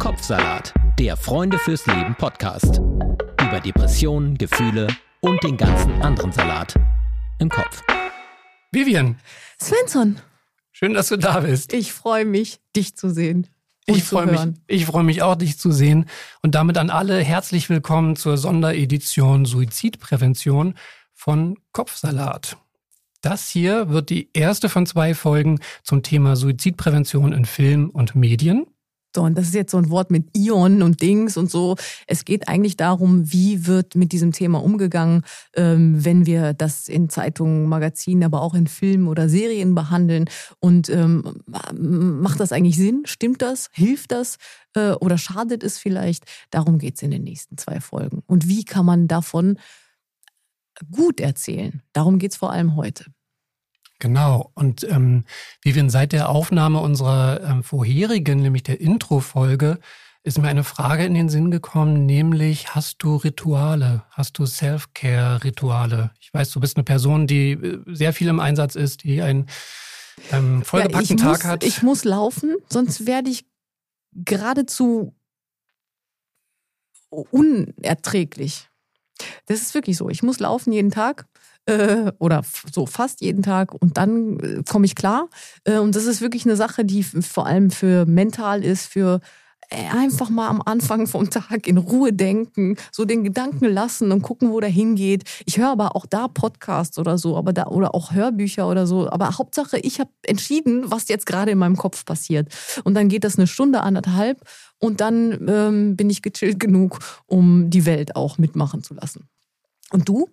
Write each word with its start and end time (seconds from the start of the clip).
Kopfsalat, 0.00 0.72
der 0.98 1.14
Freunde 1.14 1.58
fürs 1.58 1.84
Leben 1.84 2.14
Podcast. 2.14 2.78
Über 2.78 3.60
Depressionen, 3.60 4.38
Gefühle 4.38 4.88
und 5.20 5.42
den 5.44 5.58
ganzen 5.58 5.92
anderen 6.00 6.32
Salat 6.32 6.74
im 7.38 7.50
Kopf. 7.50 7.82
Vivian, 8.72 9.20
Svensson, 9.60 10.16
schön, 10.72 10.94
dass 10.94 11.08
du 11.08 11.18
da 11.18 11.40
bist. 11.40 11.74
ich 11.74 11.92
freue 11.92 12.24
mich, 12.24 12.60
dich 12.74 12.96
zu 12.96 13.10
sehen. 13.10 13.48
Und 13.86 13.98
Ich 13.98 14.04
zu 14.06 14.16
freue 14.16 14.26
mich, 14.28 14.38
hören. 14.38 14.58
ich 14.68 14.86
freue 14.86 15.04
mich 15.04 15.20
auch, 15.20 15.34
dich 15.34 15.58
zu 15.58 15.70
sehen. 15.70 16.06
Und 16.40 16.54
damit 16.54 16.78
an 16.78 16.88
alle 16.88 17.20
herzlich 17.20 17.68
willkommen 17.68 18.16
zur 18.16 18.38
Sonderedition 18.38 19.44
Suizidprävention 19.44 20.76
von 21.12 21.58
Kopfsalat. 21.72 22.56
Das 23.20 23.50
hier 23.50 23.90
wird 23.90 24.08
die 24.08 24.30
erste 24.32 24.70
von 24.70 24.86
zwei 24.86 25.14
Folgen 25.14 25.60
zum 25.84 26.02
Thema 26.02 26.36
Suizidprävention 26.36 27.34
in 27.34 27.44
Film 27.44 27.90
und 27.90 28.14
Medien. 28.14 28.66
Und 29.18 29.36
das 29.36 29.46
ist 29.48 29.54
jetzt 29.54 29.72
so 29.72 29.78
ein 29.78 29.90
Wort 29.90 30.10
mit 30.10 30.26
Ion 30.36 30.82
und 30.82 31.02
Dings 31.02 31.36
und 31.36 31.50
so. 31.50 31.76
Es 32.06 32.24
geht 32.24 32.48
eigentlich 32.48 32.76
darum, 32.76 33.32
wie 33.32 33.66
wird 33.66 33.94
mit 33.96 34.12
diesem 34.12 34.32
Thema 34.32 34.62
umgegangen, 34.62 35.22
ähm, 35.54 36.04
wenn 36.04 36.26
wir 36.26 36.54
das 36.54 36.88
in 36.88 37.08
Zeitungen, 37.08 37.68
Magazinen, 37.68 38.24
aber 38.24 38.42
auch 38.42 38.54
in 38.54 38.66
Filmen 38.66 39.08
oder 39.08 39.28
Serien 39.28 39.74
behandeln. 39.74 40.26
Und 40.60 40.88
ähm, 40.88 41.22
macht 41.72 42.40
das 42.40 42.52
eigentlich 42.52 42.76
Sinn? 42.76 43.02
Stimmt 43.04 43.42
das? 43.42 43.70
Hilft 43.72 44.12
das? 44.12 44.36
Äh, 44.74 44.92
oder 44.92 45.18
schadet 45.18 45.64
es 45.64 45.78
vielleicht? 45.78 46.24
Darum 46.50 46.78
geht's 46.78 47.02
in 47.02 47.10
den 47.10 47.24
nächsten 47.24 47.58
zwei 47.58 47.80
Folgen. 47.80 48.22
Und 48.26 48.48
wie 48.48 48.64
kann 48.64 48.86
man 48.86 49.08
davon 49.08 49.58
gut 50.90 51.20
erzählen? 51.20 51.82
Darum 51.92 52.18
geht's 52.18 52.36
vor 52.36 52.52
allem 52.52 52.76
heute. 52.76 53.06
Genau. 54.00 54.50
Und 54.54 54.82
ähm, 54.84 55.24
Vivian, 55.62 55.90
seit 55.90 56.12
der 56.12 56.30
Aufnahme 56.30 56.80
unserer 56.80 57.42
ähm, 57.42 57.62
vorherigen, 57.62 58.40
nämlich 58.40 58.64
der 58.64 58.80
Intro-Folge, 58.80 59.78
ist 60.22 60.38
mir 60.38 60.48
eine 60.48 60.64
Frage 60.64 61.04
in 61.04 61.14
den 61.14 61.28
Sinn 61.28 61.50
gekommen, 61.50 62.04
nämlich 62.04 62.74
hast 62.74 63.02
du 63.02 63.16
Rituale? 63.16 64.02
Hast 64.10 64.38
du 64.38 64.44
Self-Care-Rituale? 64.44 66.10
Ich 66.20 66.32
weiß, 66.34 66.50
du 66.50 66.60
bist 66.60 66.76
eine 66.76 66.84
Person, 66.84 67.26
die 67.26 67.52
äh, 67.52 67.82
sehr 67.86 68.12
viel 68.12 68.28
im 68.28 68.40
Einsatz 68.40 68.74
ist, 68.74 69.04
die 69.04 69.22
einen 69.22 69.46
ähm, 70.32 70.62
vollgepackten 70.62 71.16
ich 71.16 71.22
Tag 71.22 71.38
muss, 71.38 71.44
hat. 71.44 71.64
Ich 71.64 71.82
muss 71.82 72.04
laufen, 72.04 72.56
sonst 72.68 73.06
werde 73.06 73.30
ich 73.30 73.46
geradezu 74.12 75.14
unerträglich. 77.10 78.68
Das 79.46 79.60
ist 79.60 79.74
wirklich 79.74 79.96
so. 79.96 80.08
Ich 80.08 80.22
muss 80.22 80.38
laufen 80.38 80.72
jeden 80.72 80.90
Tag 80.90 81.26
äh, 81.66 82.12
oder 82.18 82.42
so 82.72 82.86
fast 82.86 83.20
jeden 83.20 83.42
Tag 83.42 83.74
und 83.74 83.96
dann 83.96 84.38
äh, 84.40 84.62
komme 84.68 84.86
ich 84.86 84.94
klar. 84.94 85.28
Äh, 85.64 85.78
und 85.78 85.94
das 85.94 86.06
ist 86.06 86.20
wirklich 86.20 86.44
eine 86.44 86.56
Sache, 86.56 86.84
die 86.84 87.02
vor 87.02 87.46
allem 87.46 87.70
für 87.70 88.06
mental 88.06 88.64
ist, 88.64 88.86
für 88.86 89.20
äh, 89.72 89.88
einfach 89.88 90.30
mal 90.30 90.48
am 90.48 90.62
Anfang 90.64 91.06
vom 91.06 91.30
Tag 91.30 91.68
in 91.68 91.78
Ruhe 91.78 92.12
denken, 92.12 92.76
so 92.90 93.04
den 93.04 93.22
Gedanken 93.22 93.66
lassen 93.66 94.10
und 94.10 94.22
gucken, 94.22 94.50
wo 94.50 94.58
der 94.58 94.68
hingeht. 94.68 95.22
Ich 95.46 95.58
höre 95.58 95.70
aber 95.70 95.94
auch 95.94 96.06
da 96.06 96.26
Podcasts 96.26 96.98
oder 96.98 97.18
so, 97.18 97.36
aber 97.36 97.52
da 97.52 97.66
oder 97.66 97.94
auch 97.94 98.12
Hörbücher 98.12 98.68
oder 98.68 98.88
so. 98.88 99.08
Aber 99.08 99.38
Hauptsache, 99.38 99.78
ich 99.78 100.00
habe 100.00 100.10
entschieden, 100.26 100.90
was 100.90 101.08
jetzt 101.08 101.24
gerade 101.24 101.52
in 101.52 101.58
meinem 101.58 101.76
Kopf 101.76 102.04
passiert. 102.04 102.52
Und 102.82 102.94
dann 102.94 103.08
geht 103.08 103.22
das 103.22 103.38
eine 103.38 103.46
Stunde, 103.46 103.82
anderthalb 103.82 104.40
und 104.78 105.00
dann 105.00 105.46
ähm, 105.48 105.96
bin 105.96 106.10
ich 106.10 106.22
gechillt 106.22 106.58
genug, 106.58 106.98
um 107.26 107.70
die 107.70 107.86
Welt 107.86 108.16
auch 108.16 108.38
mitmachen 108.38 108.82
zu 108.82 108.94
lassen. 108.94 109.28
Und 109.92 110.08
du? 110.08 110.28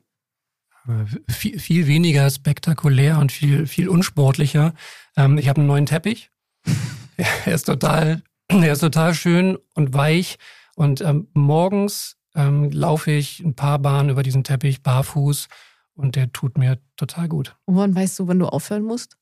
Viel, 1.30 1.60
viel 1.60 1.88
weniger 1.88 2.30
spektakulär 2.30 3.20
und 3.20 3.32
viel, 3.32 3.68
viel 3.68 3.90
unsportlicher. 3.90 4.74
Ähm, 5.16 5.38
ich 5.38 5.50
habe 5.50 5.60
einen 5.60 5.68
neuen 5.68 5.86
Teppich. 5.86 6.32
er 7.18 7.54
ist 7.54 7.66
total, 7.66 8.24
er 8.48 8.74
ist 8.74 8.80
total 8.80 9.14
schön 9.14 9.58
und 9.74 9.94
weich. 9.94 10.38
Und 10.76 11.02
ähm, 11.02 11.28
morgens 11.34 12.18
ähm, 12.36 12.72
laufe 12.72 13.12
ich 13.12 13.40
ein 13.40 13.56
paar 13.56 13.80
Bahnen 13.80 14.10
über 14.10 14.24
diesen 14.24 14.44
Teppich 14.44 14.82
barfuß 14.82 15.48
und 15.96 16.16
der 16.16 16.32
tut 16.32 16.58
mir 16.58 16.80
total 16.96 17.28
gut. 17.28 17.56
Und 17.66 17.76
wann 17.76 17.96
weißt 17.96 18.20
du, 18.20 18.28
wann 18.28 18.40
du 18.40 18.48
aufhören 18.48 18.84
musst? 18.84 19.18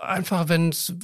Einfach, 0.00 0.48
wenn 0.48 0.68
es 0.68 0.94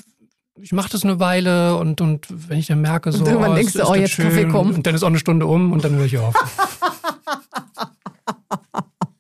ich 0.63 0.73
mache 0.73 0.91
das 0.91 1.05
eine 1.05 1.19
Weile 1.19 1.77
und, 1.77 2.03
und 2.03 2.27
wenn 2.29 2.59
ich 2.59 2.67
dann 2.67 2.83
merke, 2.83 3.13
so, 3.13 3.21
Und 3.21 3.29
irgendwann 3.29 3.53
oh, 3.53 3.55
denkst 3.55 3.73
du, 3.73 3.87
oh, 3.87 3.95
jetzt 3.95 4.17
Kaffee 4.17 4.43
schön, 4.43 4.53
kommen. 4.53 4.75
Und 4.75 4.87
dann 4.87 4.95
ist 4.95 5.03
auch 5.03 5.09
eine 5.09 5.19
Stunde 5.19 5.47
um 5.47 5.73
und 5.73 5.85
dann 5.85 5.95
höre 5.95 6.05
ich 6.05 6.19
auf. 6.19 6.35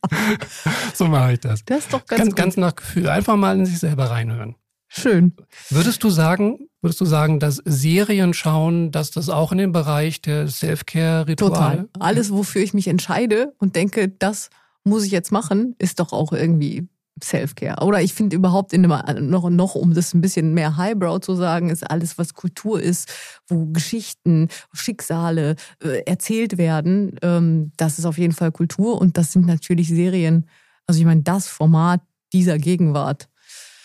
so 0.94 1.06
mache 1.06 1.34
ich 1.34 1.40
das. 1.40 1.64
Das 1.64 1.80
ist 1.80 1.92
doch 1.92 2.04
ganz, 2.06 2.18
Ganz, 2.20 2.30
gut. 2.30 2.36
ganz 2.36 2.56
nach 2.56 2.74
Gefühl. 2.74 3.08
Einfach 3.08 3.36
mal 3.36 3.56
in 3.58 3.66
sich 3.66 3.78
selber 3.78 4.10
reinhören. 4.10 4.56
schön. 4.88 5.34
Würdest 5.68 6.02
du 6.02 6.10
sagen, 6.10 6.68
würdest 6.80 7.00
du 7.00 7.04
sagen, 7.04 7.38
dass 7.38 7.62
Serien 7.64 8.34
schauen, 8.34 8.90
dass 8.90 9.10
das 9.10 9.28
auch 9.28 9.52
in 9.52 9.58
den 9.58 9.72
Bereich 9.72 10.20
der 10.22 10.48
Self-Care-Rituale? 10.48 11.52
Total. 11.52 11.88
Alles, 11.98 12.32
wofür 12.32 12.62
ich 12.62 12.74
mich 12.74 12.88
entscheide 12.88 13.52
und 13.58 13.76
denke, 13.76 14.08
das 14.08 14.50
muss 14.82 15.04
ich 15.04 15.12
jetzt 15.12 15.30
machen, 15.30 15.74
ist 15.78 16.00
doch 16.00 16.12
auch 16.12 16.32
irgendwie 16.32 16.88
Self-Care. 17.22 17.82
Oder 17.84 18.00
ich 18.00 18.14
finde 18.14 18.36
überhaupt 18.36 18.72
in 18.72 18.82
dem, 18.82 18.94
noch, 19.28 19.50
noch, 19.50 19.74
um 19.74 19.94
das 19.94 20.14
ein 20.14 20.20
bisschen 20.20 20.54
mehr 20.54 20.76
Highbrow 20.76 21.20
zu 21.20 21.34
sagen, 21.34 21.70
ist 21.70 21.88
alles, 21.90 22.18
was 22.18 22.34
Kultur 22.34 22.80
ist, 22.80 23.08
wo 23.48 23.66
Geschichten, 23.66 24.48
Schicksale 24.72 25.56
äh, 25.82 26.02
erzählt 26.06 26.58
werden, 26.58 27.16
ähm, 27.22 27.72
das 27.76 27.98
ist 27.98 28.04
auf 28.06 28.18
jeden 28.18 28.32
Fall 28.32 28.52
Kultur 28.52 29.00
und 29.00 29.16
das 29.16 29.32
sind 29.32 29.46
natürlich 29.46 29.88
Serien. 29.88 30.48
Also 30.86 31.00
ich 31.00 31.06
meine, 31.06 31.22
das 31.22 31.46
Format 31.46 32.00
dieser 32.32 32.58
Gegenwart. 32.58 33.28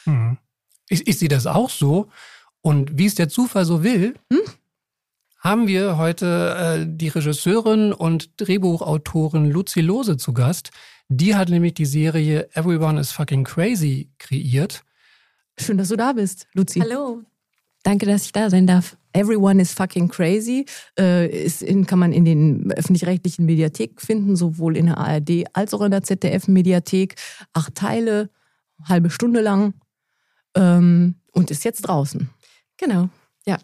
Mhm. 0.06 0.38
Ich, 0.90 1.08
ich 1.08 1.18
sehe 1.18 1.30
das 1.30 1.47
auch 1.47 1.69
so. 1.69 2.09
Und 2.62 2.97
wie 2.97 3.06
es 3.06 3.16
der 3.16 3.30
Zufall 3.30 3.66
so 3.66 3.84
will, 3.84 4.16
Hm? 4.31 4.40
haben 5.40 5.68
wir 5.68 5.97
heute 5.97 6.56
äh, 6.58 6.85
die 6.88 7.09
Regisseurin 7.09 7.94
und 7.94 8.30
Drehbuchautorin 8.41 9.50
Luzi 9.52 9.81
Lose 9.81 10.18
zu 10.18 10.34
Gast. 10.34 10.72
Die 11.09 11.35
hat 11.35 11.49
nämlich 11.49 11.75
die 11.75 11.85
Serie 11.85 12.49
Everyone 12.53 12.99
is 12.99 13.11
Fucking 13.11 13.43
Crazy 13.43 14.09
kreiert. 14.17 14.83
Schön, 15.57 15.77
dass 15.77 15.89
du 15.89 15.95
da 15.95 16.13
bist, 16.13 16.47
Luzi. 16.53 16.79
Hallo. 16.79 17.23
Danke, 17.83 18.07
dass 18.07 18.25
ich 18.25 18.31
da 18.31 18.49
sein 18.49 18.66
darf. 18.66 18.97
Everyone 19.13 19.61
is 19.61 19.71
fucking 19.71 20.09
crazy. 20.09 20.66
Äh, 20.97 21.29
ist 21.45 21.61
in, 21.61 21.85
kann 21.85 21.99
man 21.99 22.11
in 22.11 22.25
den 22.25 22.71
öffentlich-rechtlichen 22.71 23.45
Mediatheken 23.45 23.99
finden, 23.99 24.35
sowohl 24.35 24.75
in 24.75 24.88
der 24.88 24.97
ARD 24.97 25.45
als 25.53 25.73
auch 25.73 25.81
in 25.81 25.91
der 25.91 26.01
ZDF-Mediathek. 26.01 27.16
Acht 27.53 27.75
Teile, 27.75 28.31
halbe 28.83 29.11
Stunde 29.11 29.41
lang 29.41 29.75
ähm, 30.55 31.16
und 31.31 31.51
ist 31.51 31.63
jetzt 31.63 31.83
draußen. 31.83 32.29
Genau. 32.77 33.09
Ja, 33.45 33.59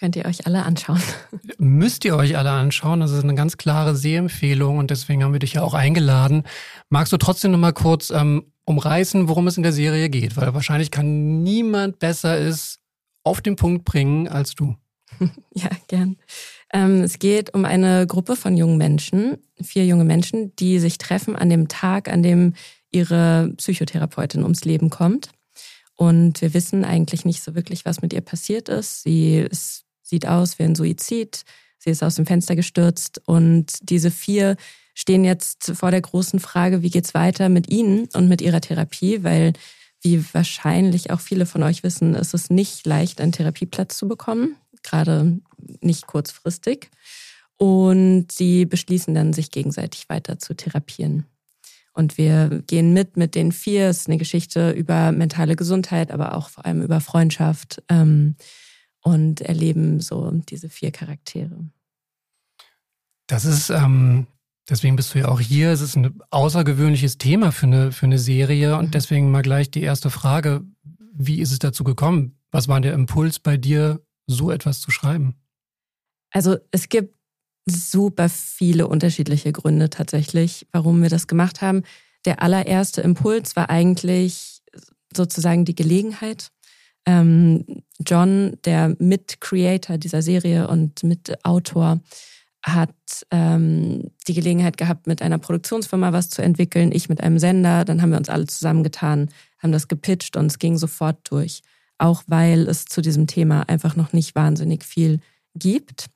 könnt 0.00 0.16
ihr 0.16 0.24
euch 0.24 0.46
alle 0.46 0.64
anschauen. 0.64 1.02
Müsst 1.58 2.04
ihr 2.06 2.16
euch 2.16 2.38
alle 2.38 2.50
anschauen. 2.50 3.00
Das 3.00 3.12
ist 3.12 3.22
eine 3.22 3.34
ganz 3.34 3.58
klare 3.58 3.94
Sehempfehlung 3.94 4.78
und 4.78 4.90
deswegen 4.90 5.22
haben 5.22 5.32
wir 5.32 5.40
dich 5.40 5.52
ja 5.52 5.62
auch 5.62 5.74
eingeladen. 5.74 6.44
Magst 6.88 7.12
du 7.12 7.18
trotzdem 7.18 7.52
noch 7.52 7.58
mal 7.58 7.72
kurz 7.72 8.10
ähm, 8.10 8.46
umreißen, 8.64 9.28
worum 9.28 9.46
es 9.46 9.58
in 9.58 9.62
der 9.62 9.72
Serie 9.72 10.08
geht? 10.08 10.36
Weil 10.38 10.54
wahrscheinlich 10.54 10.90
kann 10.90 11.42
niemand 11.42 11.98
besser 11.98 12.38
es 12.38 12.78
auf 13.24 13.42
den 13.42 13.56
Punkt 13.56 13.84
bringen 13.84 14.26
als 14.26 14.54
du. 14.54 14.74
Ja, 15.52 15.68
gern. 15.88 16.16
Ähm, 16.72 17.02
es 17.02 17.18
geht 17.18 17.52
um 17.52 17.64
eine 17.64 18.06
Gruppe 18.06 18.36
von 18.36 18.56
jungen 18.56 18.78
Menschen, 18.78 19.36
vier 19.60 19.84
junge 19.84 20.04
Menschen, 20.04 20.54
die 20.56 20.78
sich 20.78 20.96
treffen 20.96 21.34
an 21.36 21.50
dem 21.50 21.68
Tag, 21.68 22.08
an 22.08 22.22
dem 22.22 22.54
ihre 22.92 23.52
Psychotherapeutin 23.56 24.44
ums 24.44 24.64
Leben 24.64 24.88
kommt. 24.88 25.30
Und 25.96 26.40
wir 26.40 26.54
wissen 26.54 26.84
eigentlich 26.84 27.26
nicht 27.26 27.42
so 27.42 27.54
wirklich, 27.54 27.84
was 27.84 28.00
mit 28.00 28.14
ihr 28.14 28.22
passiert 28.22 28.70
ist. 28.70 29.02
Sie 29.02 29.40
ist, 29.40 29.84
sieht 30.10 30.26
aus 30.26 30.58
wie 30.58 30.64
ein 30.64 30.74
Suizid. 30.74 31.44
Sie 31.78 31.90
ist 31.90 32.02
aus 32.02 32.16
dem 32.16 32.26
Fenster 32.26 32.56
gestürzt. 32.56 33.22
Und 33.24 33.72
diese 33.82 34.10
vier 34.10 34.56
stehen 34.94 35.24
jetzt 35.24 35.72
vor 35.74 35.90
der 35.90 36.02
großen 36.02 36.40
Frage, 36.40 36.82
wie 36.82 36.90
geht's 36.90 37.14
weiter 37.14 37.48
mit 37.48 37.70
ihnen 37.70 38.08
und 38.12 38.28
mit 38.28 38.42
ihrer 38.42 38.60
Therapie, 38.60 39.22
weil 39.24 39.54
wie 40.02 40.22
wahrscheinlich 40.34 41.10
auch 41.10 41.20
viele 41.20 41.46
von 41.46 41.62
euch 41.62 41.82
wissen, 41.82 42.14
ist 42.14 42.34
es 42.34 42.50
nicht 42.50 42.86
leicht, 42.86 43.20
einen 43.20 43.32
Therapieplatz 43.32 43.96
zu 43.96 44.08
bekommen, 44.08 44.56
gerade 44.82 45.38
nicht 45.80 46.06
kurzfristig. 46.06 46.90
Und 47.56 48.32
sie 48.32 48.64
beschließen 48.64 49.14
dann, 49.14 49.32
sich 49.32 49.50
gegenseitig 49.50 50.08
weiter 50.08 50.38
zu 50.38 50.54
therapieren. 50.54 51.26
Und 51.92 52.16
wir 52.16 52.62
gehen 52.66 52.94
mit 52.94 53.16
mit 53.16 53.34
den 53.34 53.52
vier. 53.52 53.88
Es 53.88 54.00
ist 54.00 54.08
eine 54.08 54.16
Geschichte 54.16 54.70
über 54.70 55.12
mentale 55.12 55.56
Gesundheit, 55.56 56.10
aber 56.10 56.34
auch 56.34 56.48
vor 56.48 56.64
allem 56.64 56.82
über 56.82 57.00
Freundschaft 57.00 57.82
ähm, 57.90 58.36
und 59.02 59.40
erleben 59.40 60.00
so 60.00 60.30
diese 60.48 60.68
vier 60.68 60.90
Charaktere. 60.90 61.64
Das 63.26 63.44
ist, 63.44 63.70
ähm, 63.70 64.26
deswegen 64.68 64.96
bist 64.96 65.14
du 65.14 65.20
ja 65.20 65.28
auch 65.28 65.40
hier. 65.40 65.70
Es 65.70 65.80
ist 65.80 65.96
ein 65.96 66.20
außergewöhnliches 66.30 67.18
Thema 67.18 67.52
für 67.52 67.66
eine, 67.66 67.92
für 67.92 68.06
eine 68.06 68.18
Serie. 68.18 68.76
Und 68.76 68.86
Mhm. 68.86 68.90
deswegen 68.90 69.30
mal 69.30 69.42
gleich 69.42 69.70
die 69.70 69.82
erste 69.82 70.10
Frage. 70.10 70.62
Wie 71.12 71.40
ist 71.40 71.52
es 71.52 71.58
dazu 71.58 71.84
gekommen? 71.84 72.38
Was 72.50 72.66
war 72.68 72.80
der 72.80 72.94
Impuls 72.94 73.38
bei 73.38 73.56
dir, 73.56 74.00
so 74.26 74.50
etwas 74.50 74.80
zu 74.80 74.90
schreiben? 74.90 75.34
Also 76.32 76.56
es 76.70 76.88
gibt 76.88 77.14
super 77.66 78.28
viele 78.28 78.88
unterschiedliche 78.88 79.52
Gründe 79.52 79.90
tatsächlich, 79.90 80.66
warum 80.72 81.02
wir 81.02 81.08
das 81.10 81.26
gemacht 81.26 81.60
haben. 81.62 81.82
Der 82.24 82.42
allererste 82.42 83.00
Impuls 83.02 83.54
war 83.56 83.70
eigentlich 83.70 84.62
sozusagen 85.14 85.64
die 85.64 85.74
Gelegenheit. 85.74 86.50
Ähm, 87.06 87.64
John, 87.98 88.56
der 88.64 88.94
Mit-Creator 88.98 89.98
dieser 89.98 90.22
Serie 90.22 90.68
und 90.68 91.02
Mit-Autor, 91.02 92.00
hat 92.62 92.94
ähm, 93.30 94.10
die 94.28 94.34
Gelegenheit 94.34 94.76
gehabt, 94.76 95.06
mit 95.06 95.22
einer 95.22 95.38
Produktionsfirma 95.38 96.12
was 96.12 96.28
zu 96.28 96.42
entwickeln, 96.42 96.92
ich 96.92 97.08
mit 97.08 97.22
einem 97.22 97.38
Sender. 97.38 97.84
Dann 97.84 98.02
haben 98.02 98.10
wir 98.10 98.18
uns 98.18 98.28
alle 98.28 98.46
zusammengetan, 98.46 99.30
haben 99.58 99.72
das 99.72 99.88
gepitcht 99.88 100.36
und 100.36 100.46
es 100.46 100.58
ging 100.58 100.76
sofort 100.76 101.18
durch. 101.30 101.62
Auch 101.98 102.22
weil 102.26 102.68
es 102.68 102.84
zu 102.84 103.00
diesem 103.00 103.26
Thema 103.26 103.62
einfach 103.62 103.96
noch 103.96 104.12
nicht 104.12 104.34
wahnsinnig 104.34 104.84
viel 104.84 105.20
gibt. 105.54 106.06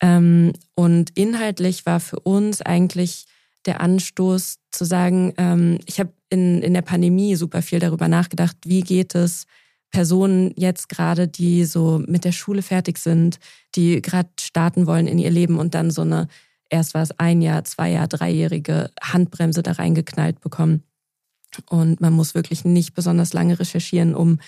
Ähm, 0.00 0.52
und 0.74 1.10
inhaltlich 1.16 1.86
war 1.86 2.00
für 2.00 2.20
uns 2.20 2.62
eigentlich 2.62 3.26
der 3.66 3.80
Anstoß 3.80 4.58
zu 4.70 4.84
sagen, 4.84 5.32
ähm, 5.36 5.78
ich 5.86 6.00
habe 6.00 6.12
in, 6.30 6.62
in 6.62 6.74
der 6.74 6.82
Pandemie 6.82 7.36
super 7.36 7.62
viel 7.62 7.78
darüber 7.78 8.08
nachgedacht, 8.08 8.56
wie 8.64 8.82
geht 8.82 9.14
es 9.14 9.46
Personen 9.94 10.52
jetzt 10.56 10.88
gerade, 10.88 11.28
die 11.28 11.64
so 11.64 12.02
mit 12.08 12.24
der 12.24 12.32
Schule 12.32 12.62
fertig 12.62 12.98
sind, 12.98 13.38
die 13.76 14.02
gerade 14.02 14.28
starten 14.40 14.88
wollen 14.88 15.06
in 15.06 15.20
ihr 15.20 15.30
Leben 15.30 15.56
und 15.56 15.74
dann 15.74 15.92
so 15.92 16.02
eine, 16.02 16.26
erst 16.68 16.94
war 16.94 17.02
es 17.02 17.16
ein 17.20 17.40
Jahr, 17.40 17.62
zwei 17.62 17.92
Jahr, 17.92 18.08
dreijährige 18.08 18.90
Handbremse 19.00 19.62
da 19.62 19.70
reingeknallt 19.70 20.40
bekommen. 20.40 20.82
Und 21.70 22.00
man 22.00 22.12
muss 22.12 22.34
wirklich 22.34 22.64
nicht 22.64 22.94
besonders 22.94 23.32
lange 23.34 23.60
recherchieren, 23.60 24.16
um 24.16 24.40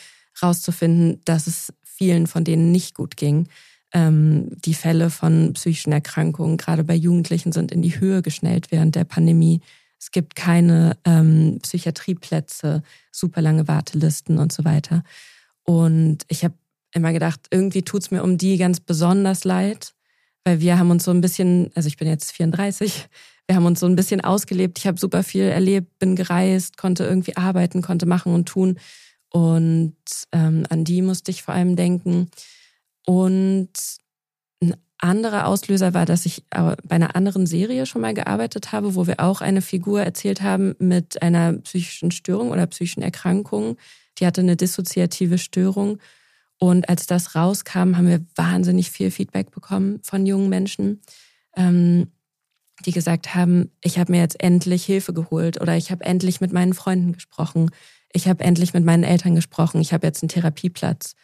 rauszufinden, 0.43 1.21
dass 1.25 1.47
es 1.47 1.73
vielen 1.85 2.27
von 2.27 2.43
denen 2.43 2.73
nicht 2.73 2.97
gut 2.97 3.17
ging. 3.17 3.47
Ähm, 3.95 4.49
die 4.65 4.75
Fälle 4.75 5.11
von 5.11 5.53
psychischen 5.53 5.93
Erkrankungen, 5.93 6.57
gerade 6.57 6.83
bei 6.83 6.97
Jugendlichen, 6.97 7.53
sind 7.53 7.71
in 7.71 7.83
die 7.83 8.01
Höhe 8.01 8.21
geschnellt 8.21 8.73
während 8.73 8.97
der 8.97 9.05
Pandemie. 9.05 9.61
Es 9.97 10.11
gibt 10.11 10.35
keine 10.35 10.97
ähm, 11.05 11.61
Psychiatrieplätze, 11.63 12.83
super 13.13 13.41
lange 13.43 13.69
Wartelisten 13.69 14.39
und 14.39 14.53
so 14.53 14.65
weiter. 14.65 15.05
Und 15.67 16.19
ich 16.29 16.45
habe 16.45 16.55
immer 16.95 17.13
gedacht, 17.13 17.41
irgendwie 17.51 17.83
tut's 17.83 18.11
mir 18.11 18.23
um 18.23 18.39
die 18.39 18.57
ganz 18.57 18.81
besonders 18.81 19.45
leid, 19.45 19.95
weil 20.45 20.61
wir 20.61 20.79
haben 20.79 20.91
uns 20.91 21.05
so 21.05 21.11
ein 21.11 21.21
bisschen, 21.21 21.71
also 21.75 21.89
ich 21.89 21.97
bin 21.97 22.09
jetzt 22.09 22.33
34, 22.33 23.09
wir 23.47 23.57
haben 23.57 23.67
uns 23.67 23.81
so 23.81 23.87
ein 23.87 23.97
bisschen 23.97 24.23
ausgelebt. 24.23 24.79
Ich 24.79 24.87
habe 24.87 24.99
super 24.99 25.23
viel 25.23 25.43
erlebt, 25.43 25.99
bin 25.99 26.17
gereist, 26.17 26.77
konnte 26.77 27.05
irgendwie 27.05 27.37
arbeiten, 27.37 27.83
konnte 27.83 28.07
machen 28.07 28.33
und 28.33 28.47
tun. 28.47 28.79
Und 29.31 29.97
ähm, 30.33 30.65
an 30.69 30.85
die 30.85 31.03
musste 31.03 31.31
ich 31.31 31.43
vor 31.43 31.55
allem 31.55 31.77
denken. 31.77 32.31
Und 33.05 33.71
ein 34.61 34.75
anderer 34.99 35.47
Auslöser 35.47 35.95
war, 35.95 36.07
dass 36.07 36.27
ich 36.27 36.45
bei 36.51 36.77
einer 36.89 37.15
anderen 37.15 37.47
Serie 37.47 37.87
schon 37.87 38.03
mal 38.03 38.15
gearbeitet 38.15 38.73
habe, 38.73 38.95
wo 38.95 39.07
wir 39.07 39.21
auch 39.21 39.41
eine 39.41 39.63
Figur 39.63 40.03
erzählt 40.03 40.43
haben 40.43 40.75
mit 40.79 41.23
einer 41.23 41.53
psychischen 41.55 42.11
Störung 42.11 42.51
oder 42.51 42.67
psychischen 42.67 43.03
Erkrankung, 43.03 43.77
die 44.19 44.27
hatte 44.27 44.41
eine 44.41 44.57
dissoziative 44.57 45.39
Störung. 45.39 45.99
Und 46.59 46.89
als 46.89 47.07
das 47.07 47.35
rauskam, 47.35 47.97
haben 47.97 48.09
wir 48.09 48.25
wahnsinnig 48.35 48.91
viel 48.91 49.11
Feedback 49.11 49.51
bekommen 49.51 50.01
von 50.03 50.25
jungen 50.25 50.49
Menschen, 50.49 51.03
ähm, 51.55 52.09
die 52.85 52.93
gesagt 52.93 53.35
haben, 53.35 53.71
ich 53.83 53.99
habe 53.99 54.13
mir 54.13 54.21
jetzt 54.21 54.43
endlich 54.43 54.85
Hilfe 54.85 55.13
geholt 55.13 55.61
oder 55.61 55.77
ich 55.77 55.91
habe 55.91 56.05
endlich 56.05 56.41
mit 56.41 56.53
meinen 56.53 56.75
Freunden 56.75 57.13
gesprochen, 57.13 57.71
ich 58.13 58.29
habe 58.29 58.45
endlich 58.45 58.73
mit 58.73 58.85
meinen 58.85 59.05
Eltern 59.05 59.35
gesprochen, 59.35 59.81
ich 59.81 59.93
habe 59.93 60.07
jetzt 60.07 60.23
einen 60.23 60.29
Therapieplatz. 60.29 61.15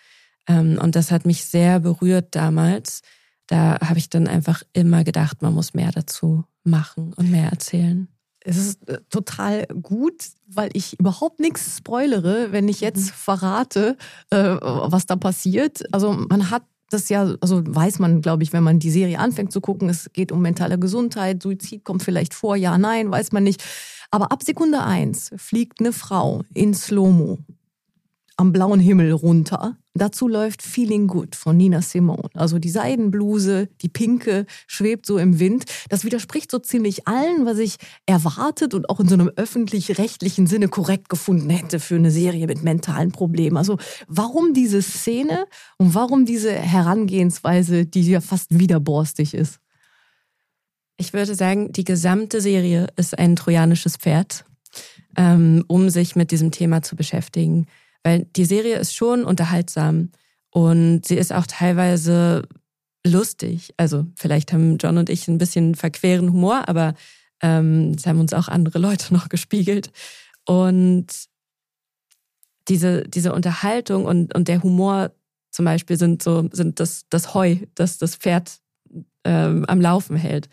Ähm, 0.46 0.78
und 0.80 0.96
das 0.96 1.10
hat 1.10 1.24
mich 1.24 1.44
sehr 1.44 1.80
berührt 1.80 2.34
damals. 2.34 3.02
Da 3.46 3.78
habe 3.80 3.98
ich 3.98 4.10
dann 4.10 4.28
einfach 4.28 4.62
immer 4.72 5.04
gedacht, 5.04 5.42
man 5.42 5.54
muss 5.54 5.74
mehr 5.74 5.92
dazu 5.92 6.44
machen 6.64 7.12
und 7.14 7.30
mehr 7.30 7.48
erzählen 7.48 8.08
es 8.44 8.56
ist 8.56 8.88
äh, 8.88 8.98
total 9.10 9.66
gut, 9.66 10.24
weil 10.46 10.70
ich 10.72 10.98
überhaupt 10.98 11.40
nichts 11.40 11.78
spoilere, 11.78 12.52
wenn 12.52 12.68
ich 12.68 12.80
jetzt 12.80 13.06
mhm. 13.06 13.14
verrate, 13.14 13.96
äh, 14.30 14.38
was 14.38 15.06
da 15.06 15.16
passiert. 15.16 15.82
Also 15.92 16.12
man 16.12 16.50
hat 16.50 16.62
das 16.90 17.08
ja, 17.08 17.34
also 17.40 17.62
weiß 17.64 17.98
man, 18.00 18.20
glaube 18.20 18.42
ich, 18.42 18.52
wenn 18.52 18.62
man 18.62 18.78
die 18.78 18.90
Serie 18.90 19.18
anfängt 19.18 19.52
zu 19.52 19.60
gucken, 19.60 19.88
es 19.88 20.12
geht 20.12 20.30
um 20.30 20.42
mentale 20.42 20.78
Gesundheit, 20.78 21.42
Suizid 21.42 21.84
kommt 21.84 22.02
vielleicht 22.02 22.34
vor, 22.34 22.54
ja, 22.56 22.76
nein, 22.76 23.10
weiß 23.10 23.32
man 23.32 23.44
nicht. 23.44 23.64
Aber 24.10 24.30
ab 24.30 24.42
Sekunde 24.42 24.82
eins 24.82 25.30
fliegt 25.36 25.80
eine 25.80 25.92
Frau 25.92 26.42
in 26.52 26.74
Slow-Mo 26.74 27.38
am 28.36 28.52
blauen 28.52 28.80
Himmel 28.80 29.12
runter. 29.12 29.78
Dazu 29.94 30.26
läuft 30.26 30.62
Feeling 30.62 31.06
Good 31.06 31.36
von 31.36 31.56
Nina 31.56 31.82
Simone. 31.82 32.30
Also 32.32 32.58
die 32.58 32.70
Seidenbluse, 32.70 33.68
die 33.82 33.90
pinke, 33.90 34.46
schwebt 34.66 35.04
so 35.04 35.18
im 35.18 35.38
Wind. 35.38 35.66
Das 35.90 36.04
widerspricht 36.04 36.50
so 36.50 36.58
ziemlich 36.58 37.06
allen, 37.06 37.44
was 37.44 37.58
ich 37.58 37.76
erwartet 38.06 38.72
und 38.72 38.88
auch 38.88 39.00
in 39.00 39.08
so 39.08 39.14
einem 39.14 39.30
öffentlich-rechtlichen 39.36 40.46
Sinne 40.46 40.68
korrekt 40.68 41.10
gefunden 41.10 41.50
hätte 41.50 41.78
für 41.78 41.96
eine 41.96 42.10
Serie 42.10 42.46
mit 42.46 42.62
mentalen 42.62 43.12
Problemen. 43.12 43.58
Also 43.58 43.76
warum 44.08 44.54
diese 44.54 44.80
Szene 44.80 45.44
und 45.76 45.94
warum 45.94 46.24
diese 46.24 46.52
Herangehensweise, 46.52 47.84
die 47.84 48.02
ja 48.08 48.22
fast 48.22 48.58
widerborstig 48.58 49.34
ist? 49.34 49.58
Ich 50.96 51.12
würde 51.12 51.34
sagen, 51.34 51.70
die 51.72 51.84
gesamte 51.84 52.40
Serie 52.40 52.86
ist 52.96 53.18
ein 53.18 53.36
trojanisches 53.36 53.98
Pferd, 53.98 54.46
ähm, 55.18 55.64
um 55.68 55.90
sich 55.90 56.16
mit 56.16 56.30
diesem 56.30 56.50
Thema 56.50 56.80
zu 56.80 56.96
beschäftigen. 56.96 57.66
Weil 58.02 58.26
die 58.36 58.44
Serie 58.44 58.76
ist 58.76 58.94
schon 58.94 59.24
unterhaltsam 59.24 60.10
und 60.50 61.06
sie 61.06 61.16
ist 61.16 61.32
auch 61.32 61.46
teilweise 61.46 62.42
lustig. 63.06 63.72
Also 63.76 64.06
vielleicht 64.16 64.52
haben 64.52 64.78
John 64.78 64.98
und 64.98 65.08
ich 65.08 65.28
ein 65.28 65.38
bisschen 65.38 65.74
verqueren 65.74 66.32
Humor, 66.32 66.68
aber 66.68 66.94
ähm, 67.42 67.92
es 67.96 68.06
haben 68.06 68.20
uns 68.20 68.32
auch 68.32 68.48
andere 68.48 68.78
Leute 68.78 69.12
noch 69.14 69.28
gespiegelt. 69.28 69.90
Und 70.46 71.06
diese, 72.68 73.02
diese 73.02 73.32
Unterhaltung 73.32 74.04
und, 74.04 74.34
und 74.34 74.48
der 74.48 74.62
Humor 74.62 75.12
zum 75.50 75.64
Beispiel 75.64 75.96
sind 75.96 76.22
so, 76.22 76.48
sind 76.52 76.80
das, 76.80 77.04
das 77.10 77.34
Heu, 77.34 77.56
das 77.74 77.98
das 77.98 78.16
Pferd 78.16 78.60
ähm, 79.24 79.64
am 79.66 79.80
Laufen 79.80 80.16
hält. 80.16 80.48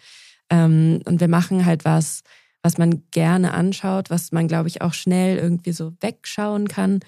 Ähm, 0.49 1.01
und 1.05 1.19
wir 1.21 1.27
machen 1.27 1.65
halt 1.65 1.85
was, 1.85 2.23
was 2.63 2.77
man 2.77 3.03
gerne 3.11 3.53
anschaut, 3.53 4.09
was 4.09 4.31
man, 4.31 4.47
glaube 4.47 4.67
ich, 4.67 4.81
auch 4.81 4.93
schnell 4.93 5.37
irgendwie 5.37 5.71
so 5.71 5.93
wegschauen 6.01 6.67
kann 6.67 6.99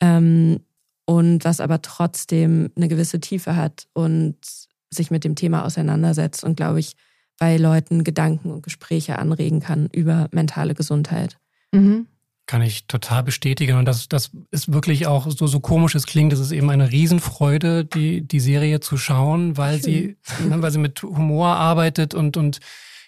ähm, 0.00 0.60
und 1.06 1.44
was 1.44 1.60
aber 1.60 1.82
trotzdem 1.82 2.70
eine 2.76 2.88
gewisse 2.88 3.20
Tiefe 3.20 3.56
hat 3.56 3.86
und 3.92 4.36
sich 4.90 5.10
mit 5.10 5.24
dem 5.24 5.34
Thema 5.34 5.64
auseinandersetzt 5.64 6.44
und, 6.44 6.56
glaube 6.56 6.80
ich, 6.80 6.96
bei 7.38 7.56
Leuten 7.56 8.04
Gedanken 8.04 8.50
und 8.50 8.62
Gespräche 8.62 9.18
anregen 9.18 9.60
kann 9.60 9.88
über 9.92 10.28
mentale 10.32 10.74
Gesundheit. 10.74 11.38
Mhm. 11.72 12.06
Kann 12.46 12.62
ich 12.62 12.86
total 12.86 13.22
bestätigen. 13.22 13.78
Und 13.78 13.86
das, 13.86 14.08
das 14.08 14.30
ist 14.50 14.72
wirklich 14.72 15.06
auch 15.06 15.30
so, 15.30 15.46
so 15.46 15.60
komisch 15.60 15.94
es 15.94 16.06
klingt. 16.06 16.32
Es 16.32 16.40
ist 16.40 16.52
eben 16.52 16.70
eine 16.70 16.92
Riesenfreude, 16.92 17.84
die, 17.86 18.20
die 18.20 18.40
Serie 18.40 18.80
zu 18.80 18.98
schauen, 18.98 19.56
weil 19.56 19.82
sie, 19.82 20.16
ne, 20.48 20.60
weil 20.60 20.70
sie 20.70 20.78
mit 20.78 21.02
Humor 21.02 21.48
arbeitet 21.48 22.14
und, 22.14 22.36
und 22.36 22.60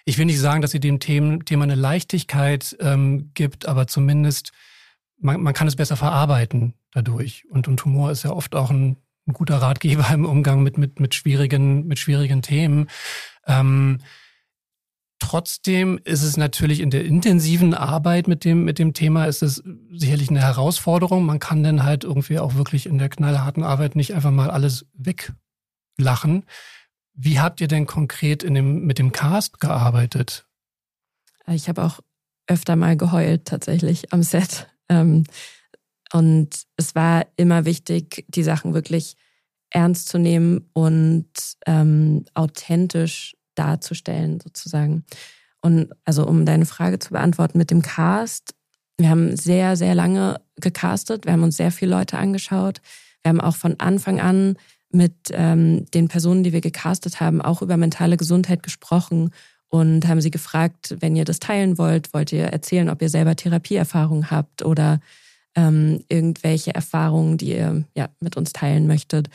ich 0.06 0.18
will 0.18 0.26
nicht 0.26 0.40
sagen, 0.40 0.62
dass 0.62 0.70
sie 0.70 0.80
dem 0.80 1.00
Thema, 1.00 1.38
Thema 1.44 1.64
eine 1.64 1.74
Leichtigkeit 1.74 2.76
ähm, 2.80 3.30
gibt, 3.34 3.66
aber 3.66 3.86
zumindest 3.86 4.52
man, 5.18 5.40
man 5.40 5.54
kann 5.54 5.68
es 5.68 5.76
besser 5.76 5.96
verarbeiten 5.96 6.74
dadurch. 6.92 7.44
Und, 7.50 7.68
und 7.68 7.84
Humor 7.84 8.10
ist 8.10 8.22
ja 8.22 8.30
oft 8.30 8.54
auch 8.54 8.70
ein, 8.70 8.96
ein 9.26 9.32
guter 9.32 9.56
Ratgeber 9.56 10.08
im 10.12 10.24
Umgang 10.24 10.62
mit, 10.62 10.78
mit, 10.78 11.00
mit, 11.00 11.14
schwierigen, 11.14 11.86
mit 11.86 11.98
schwierigen 11.98 12.42
Themen. 12.42 12.88
Ähm, 13.46 13.98
Trotzdem 15.18 15.98
ist 16.04 16.22
es 16.22 16.36
natürlich 16.36 16.80
in 16.80 16.90
der 16.90 17.04
intensiven 17.06 17.72
Arbeit 17.72 18.28
mit 18.28 18.44
dem, 18.44 18.64
mit 18.64 18.78
dem 18.78 18.92
Thema 18.92 19.24
ist 19.24 19.42
es 19.42 19.62
sicherlich 19.90 20.28
eine 20.28 20.42
Herausforderung. 20.42 21.24
Man 21.24 21.38
kann 21.38 21.62
dann 21.62 21.84
halt 21.84 22.04
irgendwie 22.04 22.38
auch 22.38 22.54
wirklich 22.54 22.86
in 22.86 22.98
der 22.98 23.08
knallharten 23.08 23.62
Arbeit 23.62 23.96
nicht 23.96 24.14
einfach 24.14 24.30
mal 24.30 24.50
alles 24.50 24.84
weglachen. 24.92 26.44
Wie 27.14 27.40
habt 27.40 27.62
ihr 27.62 27.68
denn 27.68 27.86
konkret 27.86 28.42
in 28.42 28.52
dem, 28.52 28.84
mit 28.84 28.98
dem 28.98 29.10
Cast 29.10 29.58
gearbeitet? 29.58 30.46
Ich 31.46 31.70
habe 31.70 31.82
auch 31.82 32.00
öfter 32.46 32.76
mal 32.76 32.96
geheult 32.96 33.46
tatsächlich 33.46 34.12
am 34.12 34.22
Set. 34.22 34.68
Ähm, 34.88 35.24
und 36.12 36.48
es 36.76 36.94
war 36.94 37.26
immer 37.36 37.64
wichtig, 37.64 38.24
die 38.28 38.42
Sachen 38.42 38.74
wirklich 38.74 39.16
ernst 39.70 40.08
zu 40.08 40.18
nehmen 40.18 40.68
und 40.72 41.26
ähm, 41.66 42.24
authentisch 42.34 43.36
darzustellen, 43.54 44.40
sozusagen. 44.40 45.04
Und 45.60 45.90
also 46.04 46.26
um 46.26 46.46
deine 46.46 46.66
Frage 46.66 46.98
zu 46.98 47.10
beantworten 47.10 47.58
mit 47.58 47.70
dem 47.70 47.82
Cast, 47.82 48.54
wir 48.98 49.10
haben 49.10 49.36
sehr, 49.36 49.76
sehr 49.76 49.94
lange 49.94 50.40
gecastet, 50.56 51.26
wir 51.26 51.32
haben 51.32 51.42
uns 51.42 51.56
sehr 51.56 51.72
viele 51.72 51.90
Leute 51.90 52.16
angeschaut. 52.18 52.80
Wir 53.22 53.30
haben 53.30 53.40
auch 53.40 53.56
von 53.56 53.78
Anfang 53.80 54.20
an 54.20 54.56
mit 54.90 55.14
ähm, 55.32 55.84
den 55.90 56.08
Personen, 56.08 56.44
die 56.44 56.52
wir 56.52 56.60
gecastet 56.60 57.20
haben, 57.20 57.42
auch 57.42 57.60
über 57.60 57.76
mentale 57.76 58.16
Gesundheit 58.16 58.62
gesprochen 58.62 59.30
und 59.68 60.06
haben 60.06 60.20
sie 60.20 60.30
gefragt, 60.30 60.96
wenn 61.00 61.16
ihr 61.16 61.24
das 61.24 61.40
teilen 61.40 61.78
wollt, 61.78 62.14
wollt 62.14 62.32
ihr 62.32 62.44
erzählen, 62.44 62.88
ob 62.88 63.02
ihr 63.02 63.08
selber 63.08 63.36
Therapieerfahrung 63.36 64.30
habt 64.30 64.64
oder 64.64 65.00
ähm, 65.56 66.04
irgendwelche 66.08 66.74
Erfahrungen, 66.74 67.38
die 67.38 67.52
ihr 67.52 67.84
ja, 67.96 68.08
mit 68.20 68.36
uns 68.36 68.52
teilen 68.52 68.86
möchtet. 68.86 69.28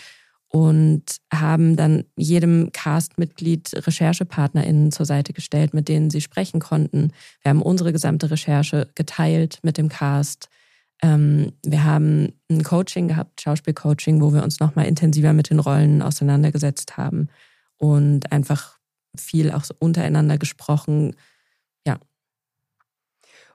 Und 0.48 1.04
haben 1.34 1.78
dann 1.78 2.04
jedem 2.18 2.74
Cast-Mitglied 2.74 3.88
RecherchepartnerInnen 3.88 4.92
zur 4.92 5.06
Seite 5.06 5.32
gestellt, 5.32 5.74
mit 5.74 5.88
denen 5.88 6.10
sie 6.10 6.20
sprechen 6.20 6.60
konnten. 6.60 7.14
Wir 7.42 7.52
haben 7.52 7.62
unsere 7.62 7.94
gesamte 7.94 8.30
Recherche 8.30 8.90
geteilt 8.96 9.60
mit 9.64 9.78
dem 9.78 9.88
Cast. 9.88 10.50
Ähm, 11.02 11.54
wir 11.66 11.86
haben 11.86 12.34
ein 12.50 12.64
Coaching 12.64 13.08
gehabt, 13.08 13.42
Schauspielcoaching, 13.42 14.22
wo 14.22 14.34
wir 14.34 14.44
uns 14.44 14.60
nochmal 14.60 14.88
intensiver 14.88 15.32
mit 15.32 15.50
den 15.50 15.60
Rollen 15.60 16.02
auseinandergesetzt 16.02 16.98
haben 16.98 17.30
und 17.78 18.32
einfach 18.34 18.81
viel 19.18 19.52
auch 19.52 19.64
so 19.64 19.74
untereinander 19.80 20.38
gesprochen, 20.38 21.14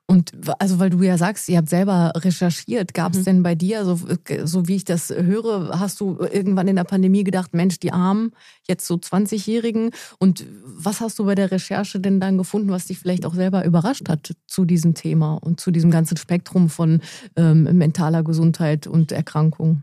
Und 0.09 0.33
also, 0.61 0.79
weil 0.79 0.91
du 0.91 1.03
ja 1.03 1.19
sagst, 1.19 1.49
ihr 1.49 1.59
habt 1.59 1.69
selber 1.69 2.13
recherchiert, 2.15 2.95
gab 2.95 3.13
es 3.13 3.21
mhm. 3.21 3.25
denn 3.25 3.43
bei 3.43 3.57
dir, 3.57 3.85
so, 3.85 3.99
so 4.45 4.69
wie 4.69 4.77
ich 4.77 4.85
das 4.85 5.11
höre, 5.11 5.81
hast 5.81 6.01
du 6.01 6.19
irgendwann 6.21 6.69
in 6.69 6.77
der 6.77 6.85
Pandemie 6.85 7.25
gedacht, 7.25 7.55
Mensch, 7.55 7.81
die 7.81 7.93
Armen, 7.93 8.31
jetzt 8.69 8.87
so 8.87 8.95
20-Jährigen. 8.95 9.91
Und 10.19 10.47
was 10.65 11.01
hast 11.01 11.19
du 11.19 11.25
bei 11.25 11.35
der 11.35 11.51
Recherche 11.51 11.99
denn 11.99 12.21
dann 12.21 12.39
gefunden, 12.39 12.71
was 12.71 12.87
dich 12.87 13.01
vielleicht 13.01 13.27
auch 13.27 13.35
selber 13.35 13.65
überrascht 13.65 14.09
hat 14.09 14.37
zu 14.47 14.65
diesem 14.65 14.95
Thema 14.95 15.35
und 15.35 15.59
zu 15.59 15.73
diesem 15.73 15.91
ganzen 15.91 16.17
Spektrum 16.17 16.69
von 16.69 17.01
ähm, 17.35 17.65
mentaler 17.77 18.23
Gesundheit 18.23 18.87
und 18.87 19.11
Erkrankung? 19.11 19.83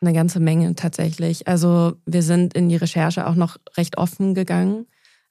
Eine 0.00 0.12
ganze 0.12 0.40
Menge 0.40 0.74
tatsächlich. 0.74 1.48
Also 1.48 1.94
wir 2.04 2.22
sind 2.22 2.54
in 2.54 2.68
die 2.68 2.76
Recherche 2.76 3.26
auch 3.26 3.34
noch 3.34 3.56
recht 3.76 3.96
offen 3.98 4.34
gegangen, 4.34 4.86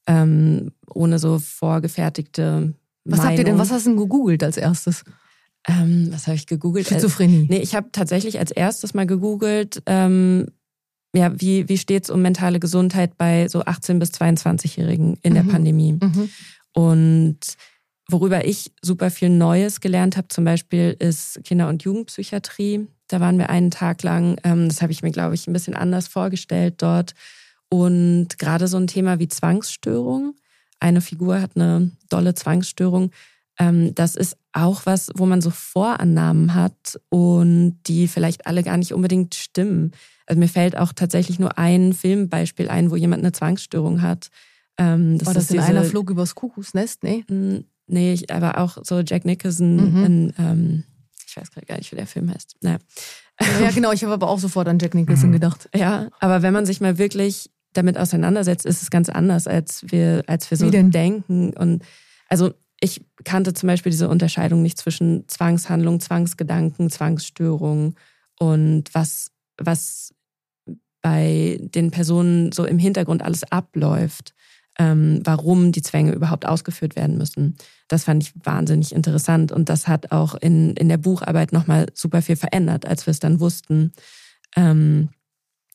ähm, 0.07 0.71
ohne 0.89 1.19
so 1.19 1.39
vorgefertigte 1.39 2.73
was 3.03 3.19
Meinung. 3.19 3.29
habt 3.29 3.39
ihr 3.39 3.45
denn, 3.45 3.57
was 3.59 3.71
hast 3.71 3.85
du 3.85 3.91
denn 3.91 3.99
gegoogelt 3.99 4.43
als 4.43 4.57
erstes? 4.57 5.03
Ähm, 5.67 6.09
was 6.11 6.27
habe 6.27 6.35
ich 6.35 6.47
gegoogelt? 6.47 6.87
Schizophrenie. 6.87 7.47
Nee, 7.49 7.59
ich 7.59 7.75
habe 7.75 7.89
tatsächlich 7.91 8.39
als 8.39 8.51
erstes 8.51 8.93
mal 8.93 9.05
gegoogelt, 9.05 9.81
ähm, 9.85 10.47
ja, 11.15 11.31
wie, 11.39 11.69
wie 11.69 11.77
steht 11.77 12.03
es 12.03 12.09
um 12.09 12.21
mentale 12.21 12.59
Gesundheit 12.59 13.17
bei 13.17 13.47
so 13.47 13.61
18- 13.63 13.99
bis 13.99 14.11
22-Jährigen 14.11 15.17
in 15.21 15.31
mhm. 15.31 15.35
der 15.35 15.43
Pandemie? 15.43 15.93
Mhm. 15.93 16.29
Und 16.73 17.39
worüber 18.09 18.45
ich 18.45 18.71
super 18.81 19.09
viel 19.09 19.29
Neues 19.29 19.79
gelernt 19.79 20.17
habe, 20.17 20.27
zum 20.27 20.43
Beispiel 20.43 20.95
ist 20.99 21.41
Kinder- 21.43 21.69
und 21.69 21.83
Jugendpsychiatrie. 21.83 22.87
Da 23.07 23.19
waren 23.19 23.37
wir 23.37 23.49
einen 23.49 23.71
Tag 23.71 24.03
lang. 24.03 24.37
Ähm, 24.43 24.67
das 24.67 24.81
habe 24.81 24.91
ich 24.91 25.03
mir, 25.03 25.11
glaube 25.11 25.35
ich, 25.35 25.47
ein 25.47 25.53
bisschen 25.53 25.75
anders 25.75 26.07
vorgestellt 26.07 26.75
dort. 26.81 27.13
Und 27.69 28.37
gerade 28.39 28.67
so 28.67 28.77
ein 28.77 28.87
Thema 28.87 29.19
wie 29.19 29.27
Zwangsstörung 29.27 30.35
eine 30.79 31.01
Figur 31.01 31.41
hat 31.41 31.51
eine 31.55 31.91
dolle 32.09 32.35
Zwangsstörung. 32.35 33.11
Ähm, 33.59 33.95
das 33.95 34.15
ist 34.15 34.37
auch 34.53 34.85
was, 34.85 35.09
wo 35.15 35.25
man 35.25 35.41
so 35.41 35.49
Vorannahmen 35.49 36.53
hat 36.53 36.99
und 37.09 37.79
die 37.87 38.07
vielleicht 38.07 38.47
alle 38.47 38.63
gar 38.63 38.77
nicht 38.77 38.93
unbedingt 38.93 39.35
stimmen. 39.35 39.91
Also 40.27 40.39
mir 40.39 40.47
fällt 40.47 40.77
auch 40.77 40.93
tatsächlich 40.93 41.39
nur 41.39 41.57
ein 41.57 41.93
Filmbeispiel 41.93 42.69
ein, 42.69 42.91
wo 42.91 42.95
jemand 42.95 43.23
eine 43.23 43.31
Zwangsstörung 43.31 44.01
hat. 44.01 44.29
Ähm, 44.77 45.17
das 45.17 45.27
War 45.27 45.33
das 45.33 45.49
in 45.49 45.57
diese, 45.57 45.67
einer 45.67 45.83
Flug 45.83 46.09
übers 46.09 46.35
Kuckucksnest? 46.35 47.03
Nee? 47.03 47.23
Nee, 47.87 48.19
aber 48.29 48.57
auch 48.57 48.77
so 48.83 48.99
Jack 48.99 49.25
Nicholson 49.25 49.75
mhm. 49.75 50.05
in, 50.05 50.33
ähm, 50.37 50.83
ich 51.35 51.41
weiß 51.41 51.51
gerade 51.51 51.65
gar 51.65 51.77
nicht, 51.77 51.91
wie 51.91 51.97
der 51.97 52.07
Film 52.07 52.33
heißt. 52.33 52.55
Naja. 52.61 52.77
Ja, 53.61 53.71
genau, 53.71 53.91
ich 53.91 54.03
habe 54.03 54.13
aber 54.13 54.29
auch 54.29 54.39
sofort 54.39 54.67
an 54.67 54.79
Jack 54.79 54.93
Nicholson 54.93 55.29
mhm. 55.29 55.33
gedacht. 55.33 55.69
Ja, 55.75 56.09
aber 56.19 56.41
wenn 56.41 56.53
man 56.53 56.65
sich 56.65 56.79
mal 56.79 56.97
wirklich 56.97 57.49
damit 57.73 57.97
auseinandersetzt, 57.97 58.65
ist 58.65 58.81
es 58.81 58.89
ganz 58.89 59.09
anders, 59.09 59.47
als 59.47 59.83
wir, 59.89 60.23
als 60.27 60.49
wir 60.49 60.57
so 60.57 60.69
denken. 60.69 61.51
Und 61.53 61.83
also 62.29 62.53
ich 62.79 63.03
kannte 63.25 63.53
zum 63.53 63.67
Beispiel 63.67 63.89
diese 63.89 64.07
Unterscheidung 64.07 64.61
nicht 64.61 64.77
zwischen 64.77 65.27
Zwangshandlung, 65.27 65.99
Zwangsgedanken, 65.99 66.89
Zwangsstörung 66.89 67.95
und 68.39 68.93
was, 68.93 69.31
was 69.57 70.13
bei 71.01 71.59
den 71.59 71.91
Personen 71.91 72.53
so 72.53 72.63
im 72.65 72.79
Hintergrund 72.79 73.21
alles 73.21 73.43
abläuft, 73.51 74.33
ähm, 74.77 75.21
warum 75.23 75.71
die 75.71 75.81
Zwänge 75.81 76.13
überhaupt 76.13 76.45
ausgeführt 76.45 76.95
werden 76.95 77.17
müssen. 77.17 77.55
Das 77.87 78.03
fand 78.03 78.23
ich 78.23 78.33
wahnsinnig 78.43 78.93
interessant 78.93 79.51
und 79.51 79.69
das 79.69 79.87
hat 79.87 80.11
auch 80.11 80.35
in, 80.35 80.75
in 80.75 80.89
der 80.89 80.97
Bucharbeit 80.97 81.53
nochmal 81.53 81.87
super 81.93 82.21
viel 82.21 82.35
verändert, 82.35 82.85
als 82.85 83.05
wir 83.05 83.11
es 83.11 83.19
dann 83.19 83.39
wussten. 83.39 83.93
Ähm, 84.55 85.09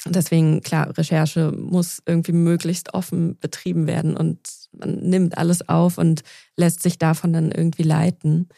Deswegen, 0.07 0.62
klar, 0.62 0.97
Recherche 0.97 1.52
muss 1.52 2.02
irgendwie 2.07 2.33
möglichst 2.33 2.95
offen 2.95 3.38
betrieben 3.38 3.87
werden 3.87 4.16
und 4.16 4.38
man 4.73 4.95
nimmt 4.97 5.37
alles 5.37 5.69
auf 5.69 5.99
und 5.99 6.23
lässt 6.57 6.83
sich 6.83 6.97
davon 6.97 7.35
dann 7.35 7.52
irgendwie 7.52 7.83
leiten. 7.83 8.49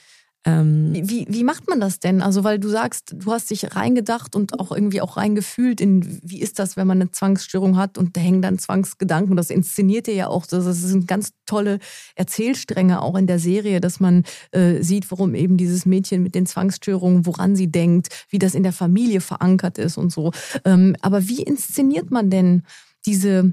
Ähm 0.45 0.93
wie, 0.95 1.27
wie 1.29 1.45
macht 1.45 1.69
man 1.69 1.79
das 1.79 2.01
denn? 2.01 2.21
Also, 2.21 2.43
weil 2.43 2.59
du 2.59 2.69
sagst, 2.69 3.15
du 3.17 3.33
hast 3.33 3.51
dich 3.51 3.77
reingedacht 3.77 4.35
und 4.35 4.59
auch 4.59 4.73
irgendwie 4.73 5.01
auch 5.01 5.17
reingefühlt 5.17 5.81
in, 5.81 6.21
wie 6.23 6.41
ist 6.41 6.59
das, 6.59 6.77
wenn 6.77 6.87
man 6.87 7.01
eine 7.01 7.11
Zwangsstörung 7.11 7.77
hat 7.77 7.97
und 7.97 8.17
da 8.17 8.21
hängen 8.21 8.43
dann 8.43 8.59
Zwangsgedanken. 8.59 9.37
Das 9.37 9.51
inszeniert 9.51 10.09
ihr 10.09 10.15
ja 10.15 10.27
auch. 10.29 10.47
Das 10.47 10.65
sind 10.65 11.07
ganz 11.07 11.33
tolle 11.47 11.79
Erzählstränge 12.17 13.03
auch 13.03 13.17
in 13.17 13.27
der 13.27 13.39
Serie, 13.39 13.81
dass 13.81 14.01
man 14.01 14.25
äh, 14.51 14.83
sieht, 14.83 15.11
warum 15.11 15.35
eben 15.35 15.57
dieses 15.57 15.87
Mädchen 15.87 16.23
mit 16.23 16.35
den 16.35 16.47
Zwangsstörungen, 16.47 17.25
woran 17.27 17.55
sie 17.55 17.71
denkt, 17.71 18.09
wie 18.29 18.39
das 18.39 18.55
in 18.55 18.65
der 18.65 18.73
Familie 18.73 19.21
verankert 19.21 19.79
ist 19.79 19.97
und 19.97 20.11
so. 20.11 20.33
Ähm, 20.65 20.97
aber 21.03 21.29
wie 21.29 21.43
inszeniert 21.43 22.11
man 22.11 22.31
denn 22.31 22.63
diese 23.07 23.53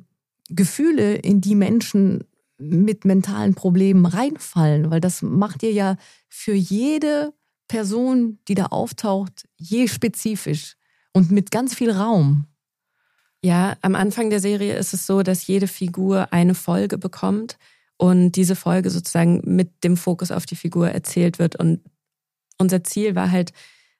Gefühle, 0.49 1.15
in 1.15 1.41
die 1.41 1.55
Menschen 1.55 2.23
mit 2.59 3.05
mentalen 3.05 3.55
Problemen 3.55 4.05
reinfallen, 4.05 4.91
weil 4.91 5.01
das 5.01 5.21
macht 5.21 5.63
ihr 5.63 5.71
ja 5.71 5.95
für 6.27 6.53
jede 6.53 7.33
Person, 7.67 8.39
die 8.47 8.55
da 8.55 8.67
auftaucht, 8.67 9.47
je 9.57 9.87
spezifisch 9.87 10.75
und 11.13 11.31
mit 11.31 11.51
ganz 11.51 11.73
viel 11.73 11.91
Raum. 11.91 12.45
Ja, 13.41 13.77
am 13.81 13.95
Anfang 13.95 14.29
der 14.29 14.41
Serie 14.41 14.75
ist 14.75 14.93
es 14.93 15.05
so, 15.05 15.23
dass 15.23 15.47
jede 15.47 15.67
Figur 15.67 16.33
eine 16.33 16.55
Folge 16.55 16.97
bekommt 16.97 17.57
und 17.95 18.33
diese 18.33 18.55
Folge 18.55 18.89
sozusagen 18.89 19.41
mit 19.45 19.83
dem 19.83 19.95
Fokus 19.95 20.31
auf 20.31 20.45
die 20.45 20.57
Figur 20.57 20.89
erzählt 20.89 21.39
wird. 21.39 21.55
Und 21.55 21.79
unser 22.57 22.83
Ziel 22.83 23.15
war 23.15 23.31
halt, 23.31 23.53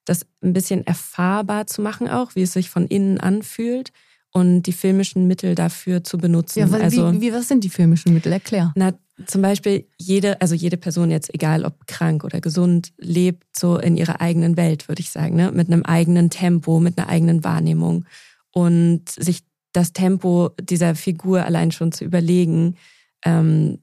das 0.06 0.25
ein 0.42 0.54
bisschen 0.54 0.86
erfahrbar 0.86 1.68
zu 1.68 1.82
machen, 1.82 2.10
auch 2.10 2.36
wie 2.36 2.42
es 2.42 2.54
sich 2.54 2.70
von 2.70 2.88
innen 2.88 3.20
anfühlt 3.20 3.92
und 4.31 4.63
die 4.63 4.74
filmischen 4.74 5.27
Mittel 5.27 5.55
dafür 5.55 6.03
zu 6.03 6.17
benutzen. 6.17 6.59
Ja, 6.59 6.71
weil, 6.71 6.81
also, 6.81 7.13
wie, 7.13 7.21
wie, 7.21 7.33
was 7.33 7.48
sind 7.48 7.63
die 7.63 7.69
filmischen 7.69 8.13
Mittel? 8.13 8.31
Erklär. 8.31 8.71
Na, 8.75 8.93
zum 9.25 9.41
Beispiel 9.41 9.86
jede, 9.98 10.39
also 10.41 10.55
jede 10.55 10.77
Person 10.77 11.12
jetzt, 11.12 11.33
egal 11.33 11.65
ob 11.65 11.88
krank 11.88 12.24
oder 12.24 12.39
gesund, 12.39 12.93
lebt 12.98 13.57
so 13.57 13.77
in 13.77 13.98
ihrer 13.98 14.21
eigenen 14.21 14.55
Welt, 14.55 14.88
würde 14.88 15.01
ich 15.01 15.09
sagen, 15.09 15.36
ne? 15.36 15.51
mit 15.51 15.67
einem 15.67 15.83
eigenen 15.83 16.29
Tempo, 16.29 16.79
mit 16.79 16.98
einer 16.98 17.09
eigenen 17.09 17.43
Wahrnehmung. 17.43 18.05
Und 18.51 19.09
sich 19.09 19.43
das 19.74 19.93
Tempo 19.93 20.51
dieser 20.62 20.95
Figur 20.95 21.43
allein 21.43 21.71
schon 21.71 21.91
zu 21.91 22.03
überlegen, 22.05 22.77
ähm, 23.25 23.79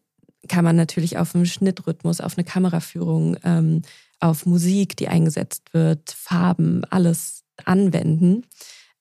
kann 0.49 0.65
man 0.65 0.77
natürlich 0.77 1.19
auf 1.19 1.35
einen 1.35 1.47
Schnittrhythmus, 1.47 2.21
auf 2.21 2.39
eine 2.39 2.45
Kameraführung, 2.45 3.37
ähm, 3.45 3.83
auf 4.21 4.47
Musik, 4.47 4.97
die 4.97 5.09
eingesetzt 5.09 5.75
wird, 5.75 6.11
Farben, 6.11 6.85
alles 6.85 7.45
anwenden. 7.65 8.47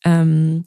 Ähm, 0.03 0.65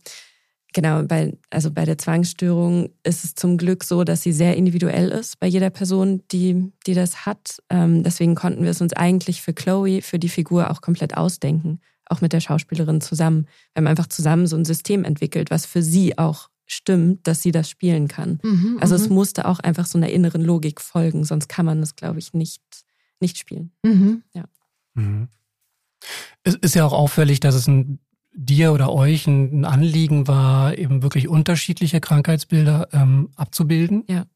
Genau, 0.74 1.02
bei, 1.02 1.36
also 1.50 1.70
bei 1.70 1.84
der 1.84 1.96
Zwangsstörung 1.96 2.90
ist 3.02 3.24
es 3.24 3.34
zum 3.34 3.56
Glück 3.56 3.84
so, 3.84 4.04
dass 4.04 4.22
sie 4.22 4.32
sehr 4.32 4.56
individuell 4.56 5.08
ist 5.08 5.40
bei 5.40 5.46
jeder 5.46 5.70
Person, 5.70 6.22
die, 6.30 6.72
die 6.86 6.94
das 6.94 7.24
hat. 7.24 7.62
Ähm, 7.70 8.02
deswegen 8.02 8.34
konnten 8.34 8.64
wir 8.64 8.70
es 8.70 8.80
uns 8.80 8.92
eigentlich 8.92 9.40
für 9.40 9.54
Chloe, 9.54 10.02
für 10.02 10.18
die 10.18 10.28
Figur 10.28 10.70
auch 10.70 10.82
komplett 10.82 11.16
ausdenken, 11.16 11.80
auch 12.06 12.20
mit 12.20 12.34
der 12.34 12.40
Schauspielerin 12.40 13.00
zusammen. 13.00 13.46
Wir 13.72 13.80
haben 13.80 13.86
einfach 13.86 14.08
zusammen 14.08 14.46
so 14.46 14.56
ein 14.56 14.66
System 14.66 15.04
entwickelt, 15.04 15.50
was 15.50 15.64
für 15.64 15.82
sie 15.82 16.18
auch 16.18 16.50
stimmt, 16.66 17.26
dass 17.26 17.40
sie 17.42 17.50
das 17.50 17.70
spielen 17.70 18.06
kann. 18.06 18.38
Mhm, 18.42 18.76
also 18.80 18.94
es 18.94 19.08
mhm. 19.08 19.14
musste 19.14 19.46
auch 19.46 19.60
einfach 19.60 19.86
so 19.86 19.96
einer 19.96 20.10
inneren 20.10 20.42
Logik 20.42 20.82
folgen, 20.82 21.24
sonst 21.24 21.48
kann 21.48 21.64
man 21.64 21.80
das, 21.80 21.96
glaube 21.96 22.18
ich, 22.18 22.34
nicht, 22.34 22.62
nicht 23.20 23.38
spielen. 23.38 23.72
Mhm. 23.82 24.22
Ja. 24.34 24.44
Mhm. 24.94 25.28
Es 26.42 26.54
ist 26.56 26.74
ja 26.74 26.84
auch 26.84 26.92
auffällig, 26.92 27.40
dass 27.40 27.54
es 27.54 27.66
ein 27.66 27.98
dir 28.40 28.72
oder 28.72 28.92
euch 28.92 29.26
ein, 29.26 29.64
Anliegen 29.64 30.28
war, 30.28 30.78
eben 30.78 31.02
wirklich 31.02 31.28
unterschiedliche 31.28 32.00
Krankheitsbilder 32.00 32.88
ähm, 32.92 33.30
abzubilden. 33.34 34.04
Ja. 34.08 34.26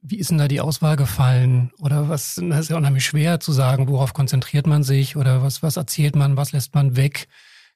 Wie 0.00 0.18
ist 0.18 0.30
denn 0.30 0.38
da 0.38 0.46
die 0.46 0.60
Auswahl 0.60 0.96
gefallen? 0.96 1.72
Oder 1.80 2.08
was, 2.08 2.40
das 2.40 2.60
ist 2.60 2.70
ja 2.70 2.76
unheimlich 2.76 3.04
schwer 3.04 3.40
zu 3.40 3.50
sagen, 3.50 3.88
worauf 3.88 4.14
konzentriert 4.14 4.68
man 4.68 4.84
sich 4.84 5.16
oder 5.16 5.42
was, 5.42 5.62
was 5.62 5.76
erzählt 5.76 6.14
man, 6.14 6.36
was 6.36 6.52
lässt 6.52 6.74
man 6.76 6.94
weg? 6.94 7.26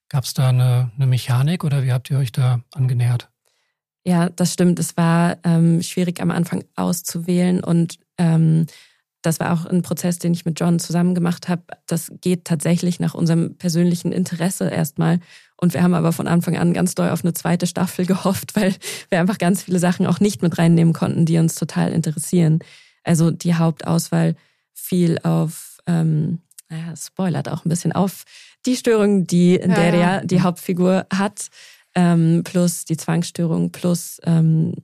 Gab 0.09 0.23
es 0.23 0.35
da 0.35 0.50
eine, 0.50 0.92
eine 0.97 1.07
Mechanik 1.07 1.64
oder 1.64 1.83
wie 1.83 1.92
habt 1.92 2.11
ihr 2.11 2.19
euch 2.19 2.30
da 2.30 2.61
angenähert? 2.73 3.28
Ja, 4.04 4.28
das 4.28 4.52
stimmt. 4.52 4.78
Es 4.78 4.97
war 4.97 5.38
ähm, 5.42 5.83
schwierig 5.83 6.21
am 6.23 6.30
Anfang 6.30 6.64
auszuwählen 6.76 7.62
und 7.62 7.99
ähm, 8.19 8.66
das 9.23 9.39
war 9.39 9.53
auch 9.53 9.67
ein 9.67 9.83
Prozess, 9.83 10.19
den 10.19 10.33
ich 10.33 10.45
mit 10.45 10.59
John 10.59 10.79
zusammen 10.79 11.15
gemacht 11.15 11.49
habe. 11.49 11.62
Das 11.87 12.11
geht 12.21 12.45
tatsächlich 12.47 13.00
nach 13.00 13.15
unserem 13.15 13.57
persönlichen 13.57 14.12
Interesse 14.12 14.69
erstmal. 14.69 15.21
Und 15.57 15.75
wir 15.75 15.83
haben 15.83 15.95
aber 15.95 16.12
von 16.12 16.27
Anfang 16.27 16.57
an 16.57 16.73
ganz 16.73 16.95
doll 16.95 17.11
auf 17.11 17.23
eine 17.23 17.35
zweite 17.35 17.67
Staffel 17.67 18.07
gehofft, 18.07 18.57
weil 18.57 18.75
wir 19.11 19.21
einfach 19.21 19.39
ganz 19.39 19.62
viele 19.62 19.79
Sachen 19.79 20.07
auch 20.07 20.21
nicht 20.21 20.43
mit 20.43 20.59
reinnehmen 20.59 20.95
konnten, 20.95 21.27
die 21.27 21.39
uns 21.39 21.55
total 21.55 21.93
interessieren. 21.93 22.61
Also 23.05 23.31
die 23.31 23.55
Hauptauswahl 23.55 24.37
fiel 24.73 25.19
auf, 25.23 25.79
ähm, 25.87 26.41
naja, 26.69 26.95
spoilert 26.97 27.49
auch 27.49 27.65
ein 27.65 27.69
bisschen 27.69 27.93
auf 27.93 28.25
die 28.67 28.77
Störung, 28.77 29.27
die 29.27 29.57
in 29.57 29.71
ja, 29.71 29.95
ja. 29.95 30.21
die 30.25 30.41
Hauptfigur 30.41 31.07
hat, 31.12 31.49
ähm, 31.95 32.43
plus 32.45 32.85
die 32.85 32.97
Zwangsstörung, 32.97 33.73
plus 33.73 34.21
ähm, 34.25 34.75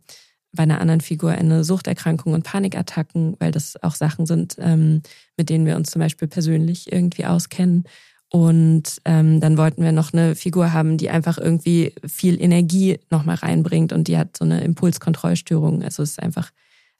bei 0.56 0.64
einer 0.64 0.80
anderen 0.80 1.00
Figur 1.00 1.30
eine 1.30 1.62
Suchterkrankung 1.62 2.32
und 2.32 2.42
Panikattacken, 2.42 3.36
weil 3.38 3.52
das 3.52 3.80
auch 3.82 3.94
Sachen 3.94 4.26
sind, 4.26 4.56
ähm, 4.58 5.02
mit 5.36 5.48
denen 5.48 5.66
wir 5.66 5.76
uns 5.76 5.90
zum 5.90 6.00
Beispiel 6.00 6.26
persönlich 6.28 6.92
irgendwie 6.92 7.26
auskennen. 7.26 7.84
Und 8.28 9.00
ähm, 9.04 9.40
dann 9.40 9.56
wollten 9.56 9.82
wir 9.82 9.92
noch 9.92 10.12
eine 10.12 10.34
Figur 10.34 10.72
haben, 10.72 10.96
die 10.96 11.10
einfach 11.10 11.38
irgendwie 11.38 11.94
viel 12.04 12.42
Energie 12.42 12.98
nochmal 13.10 13.36
reinbringt 13.36 13.92
und 13.92 14.08
die 14.08 14.18
hat 14.18 14.36
so 14.36 14.44
eine 14.44 14.62
Impulskontrollstörung. 14.62 15.82
Also 15.82 16.02
ist 16.02 16.20
einfach 16.20 16.50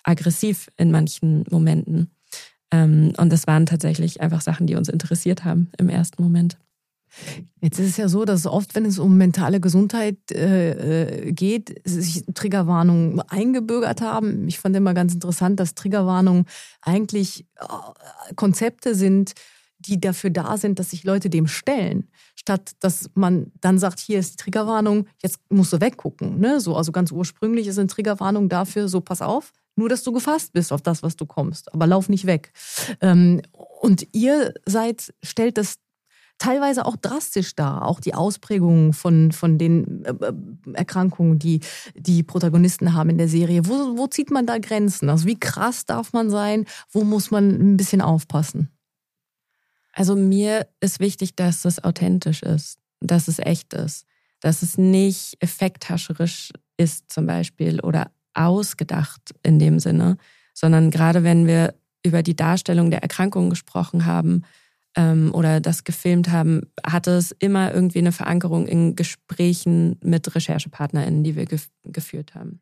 aggressiv 0.04 0.70
in 0.76 0.92
manchen 0.92 1.44
Momenten. 1.50 2.10
Ähm, 2.70 3.12
und 3.16 3.32
das 3.32 3.46
waren 3.46 3.66
tatsächlich 3.66 4.20
einfach 4.20 4.40
Sachen, 4.40 4.66
die 4.66 4.76
uns 4.76 4.88
interessiert 4.88 5.44
haben 5.44 5.70
im 5.78 5.88
ersten 5.88 6.22
Moment. 6.22 6.58
Jetzt 7.60 7.78
ist 7.78 7.90
es 7.90 7.96
ja 7.96 8.08
so, 8.08 8.24
dass 8.24 8.46
oft, 8.46 8.74
wenn 8.74 8.84
es 8.84 8.98
um 8.98 9.16
mentale 9.16 9.60
Gesundheit 9.60 10.16
äh, 10.30 11.28
äh, 11.28 11.32
geht, 11.32 11.80
sich 11.84 12.24
Triggerwarnungen 12.34 13.20
eingebürgert 13.20 14.00
haben. 14.00 14.46
Ich 14.48 14.58
fand 14.58 14.76
immer 14.76 14.94
ganz 14.94 15.14
interessant, 15.14 15.58
dass 15.58 15.74
Triggerwarnungen 15.74 16.44
eigentlich 16.82 17.46
äh, 17.58 18.34
Konzepte 18.34 18.94
sind, 18.94 19.34
die 19.78 20.00
dafür 20.00 20.30
da 20.30 20.56
sind, 20.56 20.78
dass 20.78 20.90
sich 20.90 21.04
Leute 21.04 21.30
dem 21.30 21.46
stellen, 21.46 22.08
statt 22.34 22.72
dass 22.80 23.10
man 23.14 23.52
dann 23.60 23.78
sagt, 23.78 23.98
hier 23.98 24.18
ist 24.18 24.32
die 24.32 24.44
Triggerwarnung, 24.44 25.06
jetzt 25.22 25.38
musst 25.50 25.72
du 25.72 25.80
weggucken. 25.80 26.38
Ne? 26.38 26.60
So, 26.60 26.76
also 26.76 26.92
ganz 26.92 27.12
ursprünglich 27.12 27.66
ist 27.66 27.78
eine 27.78 27.88
Triggerwarnung 27.88 28.48
dafür, 28.48 28.88
so 28.88 29.00
pass 29.00 29.22
auf, 29.22 29.52
nur 29.76 29.88
dass 29.88 30.02
du 30.02 30.12
gefasst 30.12 30.52
bist 30.52 30.72
auf 30.72 30.82
das, 30.82 31.02
was 31.02 31.16
du 31.16 31.26
kommst, 31.26 31.72
aber 31.72 31.86
lauf 31.86 32.08
nicht 32.08 32.26
weg. 32.26 32.52
Ähm, 33.00 33.42
und 33.80 34.08
ihr 34.12 34.54
seid, 34.64 35.12
stellt 35.22 35.58
das 35.58 35.76
teilweise 36.38 36.86
auch 36.86 36.96
drastisch 36.96 37.54
dar, 37.54 37.86
auch 37.86 38.00
die 38.00 38.14
Ausprägungen 38.14 38.92
von, 38.92 39.32
von 39.32 39.58
den 39.58 40.04
äh, 40.04 40.10
äh, 40.10 40.32
Erkrankungen, 40.74 41.38
die 41.38 41.60
die 41.94 42.22
Protagonisten 42.22 42.94
haben 42.94 43.10
in 43.10 43.18
der 43.18 43.28
Serie. 43.28 43.66
Wo, 43.66 43.96
wo 43.96 44.06
zieht 44.06 44.30
man 44.30 44.46
da 44.46 44.58
Grenzen? 44.58 45.08
Also 45.08 45.26
wie 45.26 45.38
krass 45.38 45.86
darf 45.86 46.12
man 46.12 46.30
sein? 46.30 46.66
Wo 46.90 47.04
muss 47.04 47.30
man 47.30 47.50
ein 47.50 47.76
bisschen 47.76 48.00
aufpassen? 48.00 48.70
Also 49.92 50.14
mir 50.14 50.66
ist 50.80 51.00
wichtig, 51.00 51.36
dass 51.36 51.64
es 51.64 51.82
authentisch 51.82 52.42
ist, 52.42 52.78
dass 53.00 53.28
es 53.28 53.38
echt 53.38 53.72
ist, 53.72 54.04
dass 54.40 54.62
es 54.62 54.76
nicht 54.76 55.38
effekthascherisch 55.40 56.52
ist 56.76 57.10
zum 57.10 57.26
Beispiel 57.26 57.80
oder 57.80 58.10
ausgedacht 58.34 59.34
in 59.42 59.58
dem 59.58 59.78
Sinne, 59.78 60.18
sondern 60.52 60.90
gerade 60.90 61.24
wenn 61.24 61.46
wir 61.46 61.74
über 62.04 62.22
die 62.22 62.36
Darstellung 62.36 62.90
der 62.90 63.02
Erkrankung 63.02 63.48
gesprochen 63.48 64.04
haben 64.04 64.42
ähm, 64.96 65.32
oder 65.34 65.60
das 65.60 65.84
gefilmt 65.84 66.30
haben, 66.30 66.62
hatte 66.84 67.12
es 67.12 67.30
immer 67.30 67.72
irgendwie 67.72 67.98
eine 67.98 68.12
Verankerung 68.12 68.66
in 68.66 68.96
Gesprächen 68.96 69.98
mit 70.02 70.34
RecherchepartnerInnen, 70.34 71.22
die 71.22 71.36
wir 71.36 71.44
gef 71.44 71.68
geführt 71.84 72.34
haben. 72.34 72.60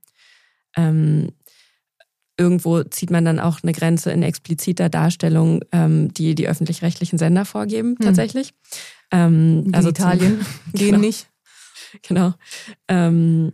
Ähm, 0.76 1.33
irgendwo 2.37 2.83
zieht 2.83 3.11
man 3.11 3.25
dann 3.25 3.38
auch 3.38 3.62
eine 3.62 3.73
Grenze 3.73 4.11
in 4.11 4.23
expliziter 4.23 4.88
Darstellung, 4.88 5.61
ähm, 5.71 6.12
die 6.12 6.35
die 6.35 6.49
öffentlich-rechtlichen 6.49 7.19
Sender 7.19 7.45
vorgeben, 7.45 7.91
hm. 7.91 7.99
tatsächlich. 8.05 8.53
Ähm, 9.12 9.71
also 9.73 9.91
Italien 9.91 10.45
gehen 10.73 10.93
genau, 10.93 10.99
nicht. 10.99 11.31
Genau. 12.03 12.35
Ähm, 12.88 13.53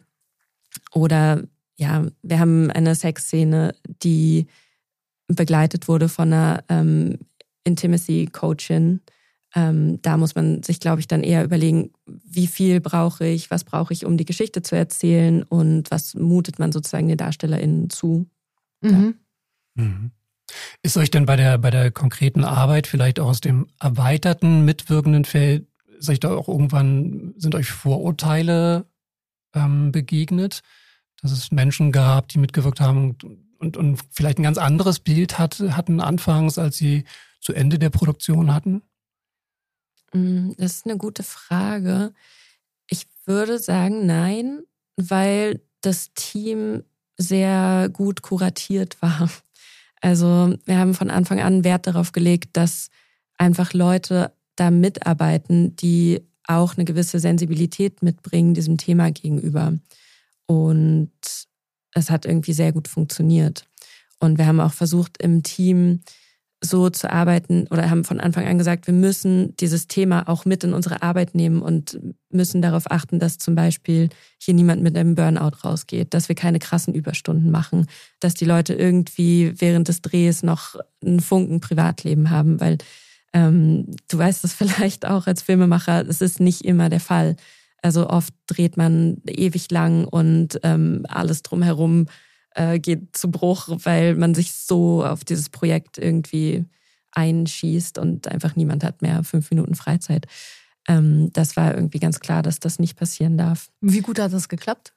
oder 0.93 1.43
ja, 1.77 2.07
wir 2.23 2.39
haben 2.39 2.71
eine 2.71 2.95
Sexszene, 2.95 3.75
die 4.03 4.47
begleitet 5.29 5.87
wurde 5.87 6.09
von 6.09 6.33
einer 6.33 6.65
ähm, 6.69 7.19
Intimacy-Coachin. 7.65 9.01
Ähm, 9.55 10.01
da 10.03 10.17
muss 10.17 10.35
man 10.35 10.63
sich, 10.63 10.79
glaube 10.79 11.01
ich, 11.01 11.09
dann 11.09 11.25
eher 11.25 11.45
überlegen, 11.45 11.91
wie 12.07 12.47
viel 12.47 12.81
brauche 12.81 13.27
ich, 13.27 13.51
was 13.51 13.65
brauche 13.65 13.93
ich, 13.93 14.07
um 14.07 14.17
die 14.17 14.25
Geschichte 14.25 14.63
zu 14.63 14.77
erzählen 14.77 15.43
und 15.43 15.91
was 15.91 16.15
mutet 16.15 16.59
man 16.59 16.71
sozusagen 16.71 17.09
den 17.09 17.17
DarstellerInnen 17.17 17.91
zu. 17.91 18.29
Mhm. 18.81 19.17
Mhm. 19.75 20.13
Ist 20.83 20.97
euch 20.97 21.11
denn 21.11 21.27
bei 21.27 21.37
der, 21.37 21.59
bei 21.59 21.71
der 21.71 21.91
konkreten 21.91 22.45
Arbeit 22.45 22.87
vielleicht 22.87 23.21
auch 23.21 23.29
aus 23.29 23.41
dem 23.41 23.67
erweiterten 23.81 24.65
mitwirkenden 24.65 25.25
Feld, 25.25 25.67
ist 25.99 26.09
euch 26.09 26.21
da 26.21 26.35
auch 26.35 26.49
irgendwann, 26.49 27.35
sind 27.37 27.55
euch 27.55 27.71
Vorurteile 27.71 28.87
ähm, 29.55 29.93
begegnet, 29.93 30.61
dass 31.23 31.33
es 31.33 31.53
Menschen 31.53 31.93
gab, 31.93 32.29
die 32.29 32.39
mitgewirkt 32.39 32.81
haben 32.81 33.17
und, 33.59 33.77
und 33.77 34.01
vielleicht 34.11 34.39
ein 34.39 34.45
ganz 34.45 34.59
anderes 34.59 35.01
Bild 35.01 35.39
hat, 35.39 35.61
hatten 35.61 36.01
anfangs, 36.01 36.59
als 36.59 36.79
sie 36.79 37.05
zu 37.41 37.53
Ende 37.53 37.79
der 37.79 37.91
Produktion 37.91 38.55
hatten? 38.55 38.83
Mm, 40.13 40.53
das 40.57 40.77
ist 40.77 40.87
eine 40.87 40.97
gute 40.97 41.23
Frage. 41.23 42.13
Ich 42.89 43.07
würde 43.25 43.59
sagen, 43.59 44.07
nein, 44.07 44.63
weil 44.97 45.61
das 45.81 46.13
Team 46.15 46.85
sehr 47.17 47.89
gut 47.93 48.23
kuratiert 48.23 49.01
war. 49.03 49.31
Also 50.01 50.55
wir 50.65 50.79
haben 50.79 50.95
von 50.95 51.11
Anfang 51.11 51.41
an 51.41 51.65
Wert 51.65 51.87
darauf 51.87 52.13
gelegt, 52.13 52.57
dass 52.57 52.89
einfach 53.37 53.73
Leute 53.75 54.33
da 54.57 54.71
mitarbeiten, 54.71 55.77
die 55.77 56.23
auch 56.47 56.77
eine 56.77 56.85
gewisse 56.85 57.21
Sensibilität 57.21 58.03
mitbringen 58.03 58.55
diesem 58.55 58.77
Thema 58.77 59.11
gegenüber. 59.11 59.75
Und 60.47 61.13
es 61.95 62.11
hat 62.11 62.25
irgendwie 62.25 62.53
sehr 62.53 62.73
gut 62.73 62.89
funktioniert. 62.89 63.67
Und 64.19 64.39
wir 64.39 64.47
haben 64.47 64.61
auch 64.61 64.73
versucht, 64.73 65.23
im 65.23 65.43
Team 65.43 66.01
so 66.63 66.91
zu 66.91 67.11
arbeiten 67.11 67.67
oder 67.71 67.89
haben 67.89 68.05
von 68.05 68.21
Anfang 68.21 68.47
an 68.47 68.59
gesagt, 68.59 68.87
wir 68.87 68.95
müssen 68.95 69.57
dieses 69.57 69.87
Thema 69.87 70.29
auch 70.29 70.45
mit 70.45 70.63
in 70.63 70.75
unsere 70.75 71.03
Arbeit 71.03 71.35
nehmen 71.35 71.63
und 71.63 71.99
müssen 72.31 72.61
darauf 72.61 72.91
achten, 72.91 73.19
dass 73.19 73.39
zum 73.39 73.55
Beispiel 73.55 74.11
hier 74.39 74.55
niemand 74.55 74.83
mit 74.83 74.97
einem 74.97 75.15
Burnout 75.15 75.65
rausgeht, 75.65 76.13
dass 76.13 76.29
wir 76.29 76.37
keine 76.37 76.59
krassen 76.59 76.95
Überstunden 76.95 77.51
machen, 77.51 77.87
dass 78.21 78.35
die 78.35 78.45
Leute 78.45 78.75
irgendwie 78.75 79.55
während 79.57 79.89
des 79.89 80.03
Drehs 80.03 80.43
noch 80.43 80.77
einen 81.03 81.21
Funken 81.21 81.61
Privatleben 81.61 82.29
haben, 82.29 82.61
weil 82.61 82.77
ähm, 83.33 83.87
du 84.09 84.19
weißt 84.19 84.45
es 84.45 84.53
vielleicht 84.55 85.07
auch 85.07 85.27
als 85.27 85.43
Filmemacher, 85.43 86.07
es 86.07 86.21
ist 86.21 86.41
nicht 86.41 86.65
immer 86.65 86.91
der 86.91 87.01
Fall. 87.01 87.37
Also 87.83 88.11
oft 88.11 88.35
dreht 88.47 88.77
man 88.77 89.23
ewig 89.27 89.71
lang 89.71 90.05
und 90.05 90.61
ähm, 90.63 91.07
alles 91.09 91.43
drumherum 91.43 92.07
äh, 92.55 92.79
geht 92.79 93.17
zu 93.17 93.31
Bruch, 93.31 93.69
weil 93.85 94.17
man 94.17 94.35
sich 94.35 94.53
so 94.53 95.05
auf 95.05 95.25
dieses 95.25 95.49
Projekt 95.49 95.99
irgendwie 95.99 96.65
einschießt 97.13 97.99
und 97.99 98.29
einfach 98.29 98.57
niemand 98.57 98.85
hat 98.85 99.03
mehr 99.03 99.25
fünf 99.25 99.51
Minuten 99.51 99.75
Freizeit. 99.75 100.27
Ähm, 100.89 101.31
das 101.33 101.57
war 101.57 101.75
irgendwie 101.75 101.99
ganz 101.99 102.21
klar, 102.21 102.43
dass 102.43 102.61
das 102.61 102.79
nicht 102.79 102.97
passieren 102.97 103.37
darf. 103.37 103.69
Wie 103.81 104.01
gut 104.01 104.19
hat 104.19 104.33
das 104.33 104.49
geklappt? 104.49 104.95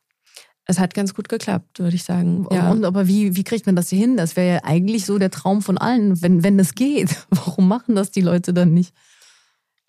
Es 0.65 0.79
hat 0.79 0.93
ganz 0.93 1.13
gut 1.13 1.27
geklappt, 1.27 1.79
würde 1.79 1.95
ich 1.95 2.03
sagen. 2.03 2.47
Ja. 2.51 2.71
Und 2.71 2.85
aber 2.85 3.07
wie, 3.07 3.35
wie 3.35 3.43
kriegt 3.43 3.65
man 3.65 3.75
das 3.75 3.89
hier 3.89 3.99
hin? 3.99 4.15
Das 4.15 4.37
wäre 4.37 4.55
ja 4.55 4.63
eigentlich 4.63 5.05
so 5.05 5.17
der 5.17 5.29
Traum 5.29 5.61
von 5.61 5.77
allen, 5.77 6.21
wenn, 6.21 6.43
wenn 6.43 6.57
es 6.57 6.73
geht. 6.73 7.15
Warum 7.29 7.67
machen 7.67 7.95
das 7.95 8.11
die 8.11 8.21
Leute 8.21 8.53
dann 8.53 8.73
nicht? 8.73 8.93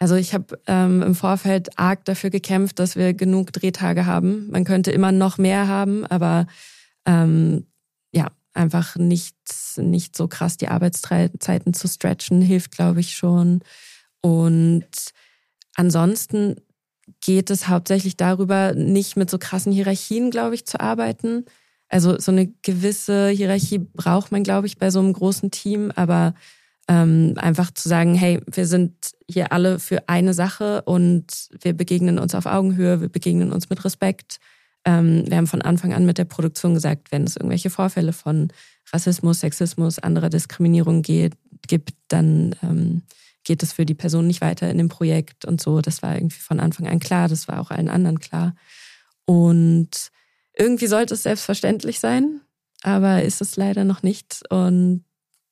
Also 0.00 0.16
ich 0.16 0.34
habe 0.34 0.58
ähm, 0.66 1.02
im 1.02 1.14
Vorfeld 1.14 1.78
arg 1.78 2.04
dafür 2.04 2.30
gekämpft, 2.30 2.80
dass 2.80 2.96
wir 2.96 3.14
genug 3.14 3.52
Drehtage 3.52 4.06
haben. 4.06 4.50
Man 4.50 4.64
könnte 4.64 4.90
immer 4.90 5.12
noch 5.12 5.38
mehr 5.38 5.68
haben, 5.68 6.04
aber 6.06 6.46
ähm, 7.06 7.66
ja, 8.12 8.28
einfach 8.52 8.96
nicht, 8.96 9.36
nicht 9.76 10.16
so 10.16 10.28
krass 10.28 10.56
die 10.56 10.68
Arbeitszeiten 10.68 11.74
zu 11.74 11.88
stretchen, 11.88 12.40
hilft, 12.40 12.72
glaube 12.72 13.00
ich, 13.00 13.16
schon. 13.16 13.60
Und 14.20 14.86
ansonsten 15.74 16.56
geht 17.20 17.50
es 17.50 17.68
hauptsächlich 17.68 18.16
darüber, 18.16 18.72
nicht 18.72 19.16
mit 19.16 19.30
so 19.30 19.38
krassen 19.38 19.72
Hierarchien, 19.72 20.30
glaube 20.30 20.54
ich, 20.54 20.66
zu 20.66 20.80
arbeiten. 20.80 21.44
Also 21.88 22.18
so 22.18 22.32
eine 22.32 22.46
gewisse 22.62 23.28
Hierarchie 23.28 23.78
braucht 23.78 24.32
man, 24.32 24.42
glaube 24.42 24.66
ich, 24.66 24.78
bei 24.78 24.90
so 24.90 25.00
einem 25.00 25.12
großen 25.12 25.50
Team, 25.50 25.92
aber 25.94 26.34
ähm, 26.88 27.34
einfach 27.36 27.70
zu 27.70 27.88
sagen, 27.88 28.14
hey, 28.14 28.40
wir 28.50 28.66
sind 28.66 28.94
hier 29.28 29.52
alle 29.52 29.78
für 29.78 30.08
eine 30.08 30.34
Sache 30.34 30.82
und 30.82 31.48
wir 31.60 31.72
begegnen 31.72 32.18
uns 32.18 32.34
auf 32.34 32.46
Augenhöhe, 32.46 33.00
wir 33.00 33.08
begegnen 33.08 33.52
uns 33.52 33.70
mit 33.70 33.84
Respekt 33.84 34.38
ähm, 34.84 35.24
wir 35.26 35.36
haben 35.36 35.46
von 35.46 35.62
Anfang 35.62 35.92
an 35.94 36.06
mit 36.06 36.18
der 36.18 36.24
Produktion 36.24 36.74
gesagt, 36.74 37.10
wenn 37.10 37.24
es 37.24 37.36
irgendwelche 37.36 37.70
Vorfälle 37.70 38.12
von 38.12 38.48
Rassismus, 38.92 39.40
Sexismus, 39.40 39.98
anderer 39.98 40.28
Diskriminierung 40.28 41.02
geht, 41.02 41.34
gibt, 41.66 41.94
dann 42.08 42.54
ähm, 42.62 43.02
geht 43.44 43.62
es 43.62 43.72
für 43.72 43.86
die 43.86 43.94
Person 43.94 44.26
nicht 44.26 44.40
weiter 44.40 44.70
in 44.70 44.78
dem 44.78 44.88
Projekt 44.88 45.44
und 45.44 45.60
so. 45.60 45.80
Das 45.80 46.02
war 46.02 46.14
irgendwie 46.14 46.40
von 46.40 46.60
Anfang 46.60 46.86
an 46.88 46.98
klar, 46.98 47.28
das 47.28 47.48
war 47.48 47.60
auch 47.60 47.70
allen 47.70 47.88
anderen 47.88 48.20
klar. 48.20 48.54
Und 49.24 50.10
irgendwie 50.56 50.86
sollte 50.86 51.14
es 51.14 51.22
selbstverständlich 51.22 52.00
sein, 52.00 52.40
aber 52.82 53.22
ist 53.22 53.40
es 53.40 53.56
leider 53.56 53.84
noch 53.84 54.02
nicht. 54.02 54.42
Und 54.50 55.04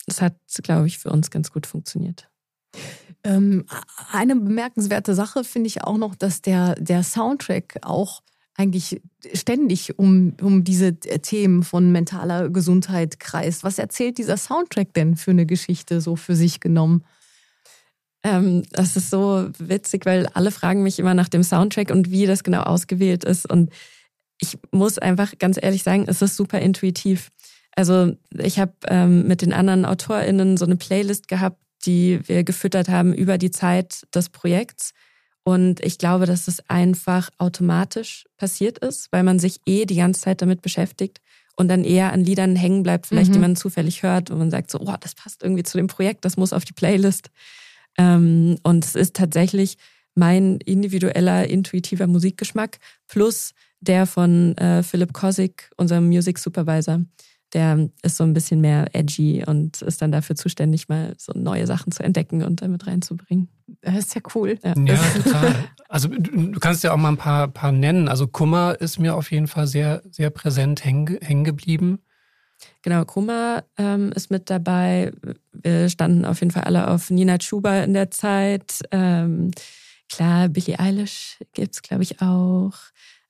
es 0.06 0.20
hat, 0.20 0.34
glaube 0.62 0.86
ich, 0.86 0.98
für 0.98 1.10
uns 1.10 1.30
ganz 1.30 1.52
gut 1.52 1.66
funktioniert. 1.66 2.28
Ähm, 3.24 3.66
eine 4.10 4.34
bemerkenswerte 4.34 5.14
Sache 5.14 5.44
finde 5.44 5.68
ich 5.68 5.84
auch 5.84 5.96
noch, 5.96 6.14
dass 6.14 6.42
der, 6.42 6.74
der 6.74 7.02
Soundtrack 7.02 7.78
auch 7.82 8.22
eigentlich 8.54 9.00
ständig 9.32 9.98
um, 9.98 10.34
um 10.40 10.64
diese 10.64 10.94
Themen 10.96 11.62
von 11.62 11.90
mentaler 11.90 12.50
Gesundheit 12.50 13.18
kreist. 13.18 13.64
Was 13.64 13.78
erzählt 13.78 14.18
dieser 14.18 14.36
Soundtrack 14.36 14.92
denn 14.94 15.16
für 15.16 15.30
eine 15.30 15.46
Geschichte 15.46 16.00
so 16.00 16.16
für 16.16 16.36
sich 16.36 16.60
genommen? 16.60 17.04
Ähm, 18.22 18.62
das 18.70 18.96
ist 18.96 19.10
so 19.10 19.48
witzig, 19.58 20.06
weil 20.06 20.26
alle 20.34 20.50
fragen 20.50 20.82
mich 20.82 20.98
immer 20.98 21.14
nach 21.14 21.28
dem 21.28 21.42
Soundtrack 21.42 21.90
und 21.90 22.10
wie 22.10 22.26
das 22.26 22.44
genau 22.44 22.62
ausgewählt 22.62 23.24
ist. 23.24 23.50
Und 23.50 23.70
ich 24.38 24.58
muss 24.70 24.98
einfach 24.98 25.38
ganz 25.38 25.58
ehrlich 25.60 25.82
sagen, 25.82 26.04
es 26.06 26.22
ist 26.22 26.36
super 26.36 26.60
intuitiv. 26.60 27.30
Also 27.74 28.12
ich 28.36 28.58
habe 28.58 28.74
ähm, 28.86 29.26
mit 29.26 29.42
den 29.42 29.52
anderen 29.52 29.84
AutorInnen 29.84 30.56
so 30.56 30.66
eine 30.66 30.76
Playlist 30.76 31.26
gehabt, 31.26 31.58
die 31.86 32.20
wir 32.28 32.44
gefüttert 32.44 32.88
haben 32.88 33.14
über 33.14 33.38
die 33.38 33.50
Zeit 33.50 34.06
des 34.14 34.28
Projekts. 34.28 34.92
Und 35.44 35.80
ich 35.80 35.98
glaube, 35.98 36.26
dass 36.26 36.46
es 36.46 36.68
einfach 36.68 37.30
automatisch 37.38 38.26
passiert 38.36 38.78
ist, 38.78 39.10
weil 39.10 39.24
man 39.24 39.38
sich 39.38 39.60
eh 39.66 39.86
die 39.86 39.96
ganze 39.96 40.20
Zeit 40.20 40.40
damit 40.40 40.62
beschäftigt 40.62 41.20
und 41.56 41.68
dann 41.68 41.84
eher 41.84 42.12
an 42.12 42.24
Liedern 42.24 42.56
hängen 42.56 42.82
bleibt, 42.82 43.06
vielleicht 43.06 43.30
mhm. 43.30 43.34
die 43.34 43.38
man 43.40 43.56
zufällig 43.56 44.02
hört 44.02 44.30
und 44.30 44.38
man 44.38 44.50
sagt 44.50 44.70
so, 44.70 44.78
oh, 44.80 44.94
das 45.00 45.14
passt 45.14 45.42
irgendwie 45.42 45.64
zu 45.64 45.76
dem 45.76 45.88
Projekt, 45.88 46.24
das 46.24 46.36
muss 46.36 46.52
auf 46.52 46.64
die 46.64 46.72
Playlist. 46.72 47.30
Ähm, 47.98 48.56
und 48.62 48.84
es 48.84 48.94
ist 48.94 49.16
tatsächlich 49.16 49.76
mein 50.14 50.58
individueller, 50.58 51.46
intuitiver 51.48 52.06
Musikgeschmack 52.06 52.78
plus 53.08 53.52
der 53.80 54.06
von 54.06 54.56
äh, 54.58 54.82
Philipp 54.82 55.12
Kosik, 55.12 55.70
unserem 55.76 56.06
Music 56.06 56.38
Supervisor 56.38 57.00
der 57.52 57.90
ist 58.02 58.16
so 58.16 58.24
ein 58.24 58.32
bisschen 58.32 58.60
mehr 58.60 58.86
edgy 58.94 59.44
und 59.46 59.82
ist 59.82 60.00
dann 60.00 60.12
dafür 60.12 60.36
zuständig, 60.36 60.88
mal 60.88 61.14
so 61.18 61.32
neue 61.34 61.66
Sachen 61.66 61.92
zu 61.92 62.02
entdecken 62.02 62.42
und 62.42 62.62
damit 62.62 62.86
reinzubringen. 62.86 63.48
Das 63.82 63.96
ist 63.96 64.14
ja 64.14 64.22
cool. 64.34 64.58
Ja, 64.62 64.74
ja 64.76 64.96
total. 65.22 65.54
Also 65.88 66.08
du 66.08 66.58
kannst 66.58 66.82
ja 66.84 66.92
auch 66.92 66.96
mal 66.96 67.10
ein 67.10 67.18
paar, 67.18 67.48
paar 67.48 67.72
nennen. 67.72 68.08
Also 68.08 68.26
Kummer 68.26 68.80
ist 68.80 68.98
mir 68.98 69.14
auf 69.14 69.30
jeden 69.30 69.46
Fall 69.46 69.66
sehr, 69.66 70.02
sehr 70.10 70.30
präsent 70.30 70.84
hängen, 70.84 71.44
geblieben. 71.44 71.98
Genau, 72.82 73.04
Kummer 73.04 73.64
ähm, 73.76 74.12
ist 74.12 74.30
mit 74.30 74.48
dabei. 74.48 75.12
Wir 75.52 75.88
standen 75.90 76.24
auf 76.24 76.40
jeden 76.40 76.50
Fall 76.50 76.64
alle 76.64 76.88
auf 76.88 77.10
Nina 77.10 77.38
Chuba 77.38 77.82
in 77.82 77.92
der 77.92 78.10
Zeit. 78.10 78.80
Ähm, 78.90 79.50
klar, 80.08 80.48
Billie 80.48 80.78
Eilish 80.78 81.38
gibt 81.52 81.74
es, 81.74 81.82
glaube 81.82 82.04
ich, 82.04 82.22
auch. 82.22 82.74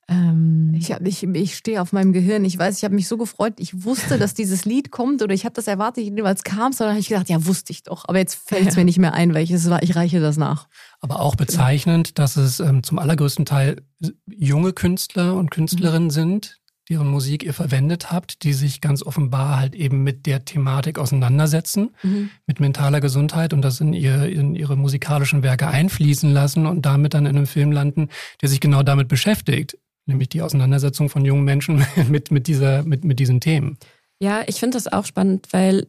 Ähm 0.07 0.73
ich, 0.75 0.89
ich, 0.89 1.23
ich 1.23 1.55
stehe 1.55 1.81
auf 1.81 1.93
meinem 1.93 2.13
Gehirn. 2.13 2.43
Ich 2.45 2.57
weiß, 2.57 2.77
ich 2.77 2.83
habe 2.83 2.95
mich 2.95 3.07
so 3.07 3.17
gefreut. 3.17 3.53
Ich 3.57 3.83
wusste, 3.83 4.17
dass 4.17 4.33
dieses 4.33 4.65
Lied 4.65 4.91
kommt 4.91 5.21
oder 5.21 5.33
ich 5.33 5.45
habe 5.45 5.55
das 5.55 5.67
erwartet, 5.67 6.03
jedenfalls 6.03 6.43
kam 6.43 6.71
es. 6.71 6.77
Dann 6.77 6.89
habe 6.89 6.99
ich 6.99 7.07
gedacht, 7.07 7.29
ja, 7.29 7.45
wusste 7.45 7.71
ich 7.71 7.83
doch. 7.83 8.05
Aber 8.07 8.17
jetzt 8.17 8.35
fällt 8.35 8.67
es 8.67 8.75
ja. 8.75 8.81
mir 8.81 8.85
nicht 8.85 8.99
mehr 8.99 9.13
ein, 9.13 9.33
welches 9.33 9.69
war. 9.69 9.81
Ich 9.83 9.95
reiche 9.95 10.19
das 10.19 10.37
nach. 10.37 10.67
Aber 10.99 11.19
auch 11.19 11.35
bezeichnend, 11.35 12.19
dass 12.19 12.35
es 12.37 12.59
ähm, 12.59 12.83
zum 12.83 12.99
allergrößten 12.99 13.45
Teil 13.45 13.81
junge 14.27 14.73
Künstler 14.73 15.35
und 15.35 15.51
Künstlerinnen 15.51 16.07
mhm. 16.07 16.11
sind, 16.11 16.59
deren 16.89 17.07
Musik 17.07 17.43
ihr 17.43 17.53
verwendet 17.53 18.11
habt, 18.11 18.43
die 18.43 18.53
sich 18.53 18.81
ganz 18.81 19.03
offenbar 19.03 19.59
halt 19.59 19.75
eben 19.75 20.03
mit 20.03 20.25
der 20.25 20.43
Thematik 20.43 20.99
auseinandersetzen, 20.99 21.91
mhm. 22.03 22.29
mit 22.45 22.59
mentaler 22.59 22.99
Gesundheit 22.99 23.53
und 23.53 23.61
das 23.61 23.79
in, 23.79 23.93
ihr, 23.93 24.25
in 24.25 24.55
ihre 24.55 24.75
musikalischen 24.75 25.43
Werke 25.43 25.67
einfließen 25.67 26.31
lassen 26.33 26.65
und 26.65 26.85
damit 26.85 27.13
dann 27.13 27.25
in 27.25 27.37
einem 27.37 27.47
Film 27.47 27.71
landen, 27.71 28.09
der 28.41 28.49
sich 28.49 28.59
genau 28.59 28.83
damit 28.83 29.07
beschäftigt 29.07 29.77
nämlich 30.05 30.29
die 30.29 30.41
Auseinandersetzung 30.41 31.09
von 31.09 31.25
jungen 31.25 31.43
Menschen 31.43 31.85
mit, 32.09 32.31
mit, 32.31 32.47
dieser, 32.47 32.83
mit, 32.83 33.03
mit 33.03 33.19
diesen 33.19 33.39
Themen. 33.39 33.77
Ja, 34.19 34.43
ich 34.47 34.59
finde 34.59 34.77
das 34.77 34.91
auch 34.91 35.05
spannend, 35.05 35.47
weil 35.51 35.87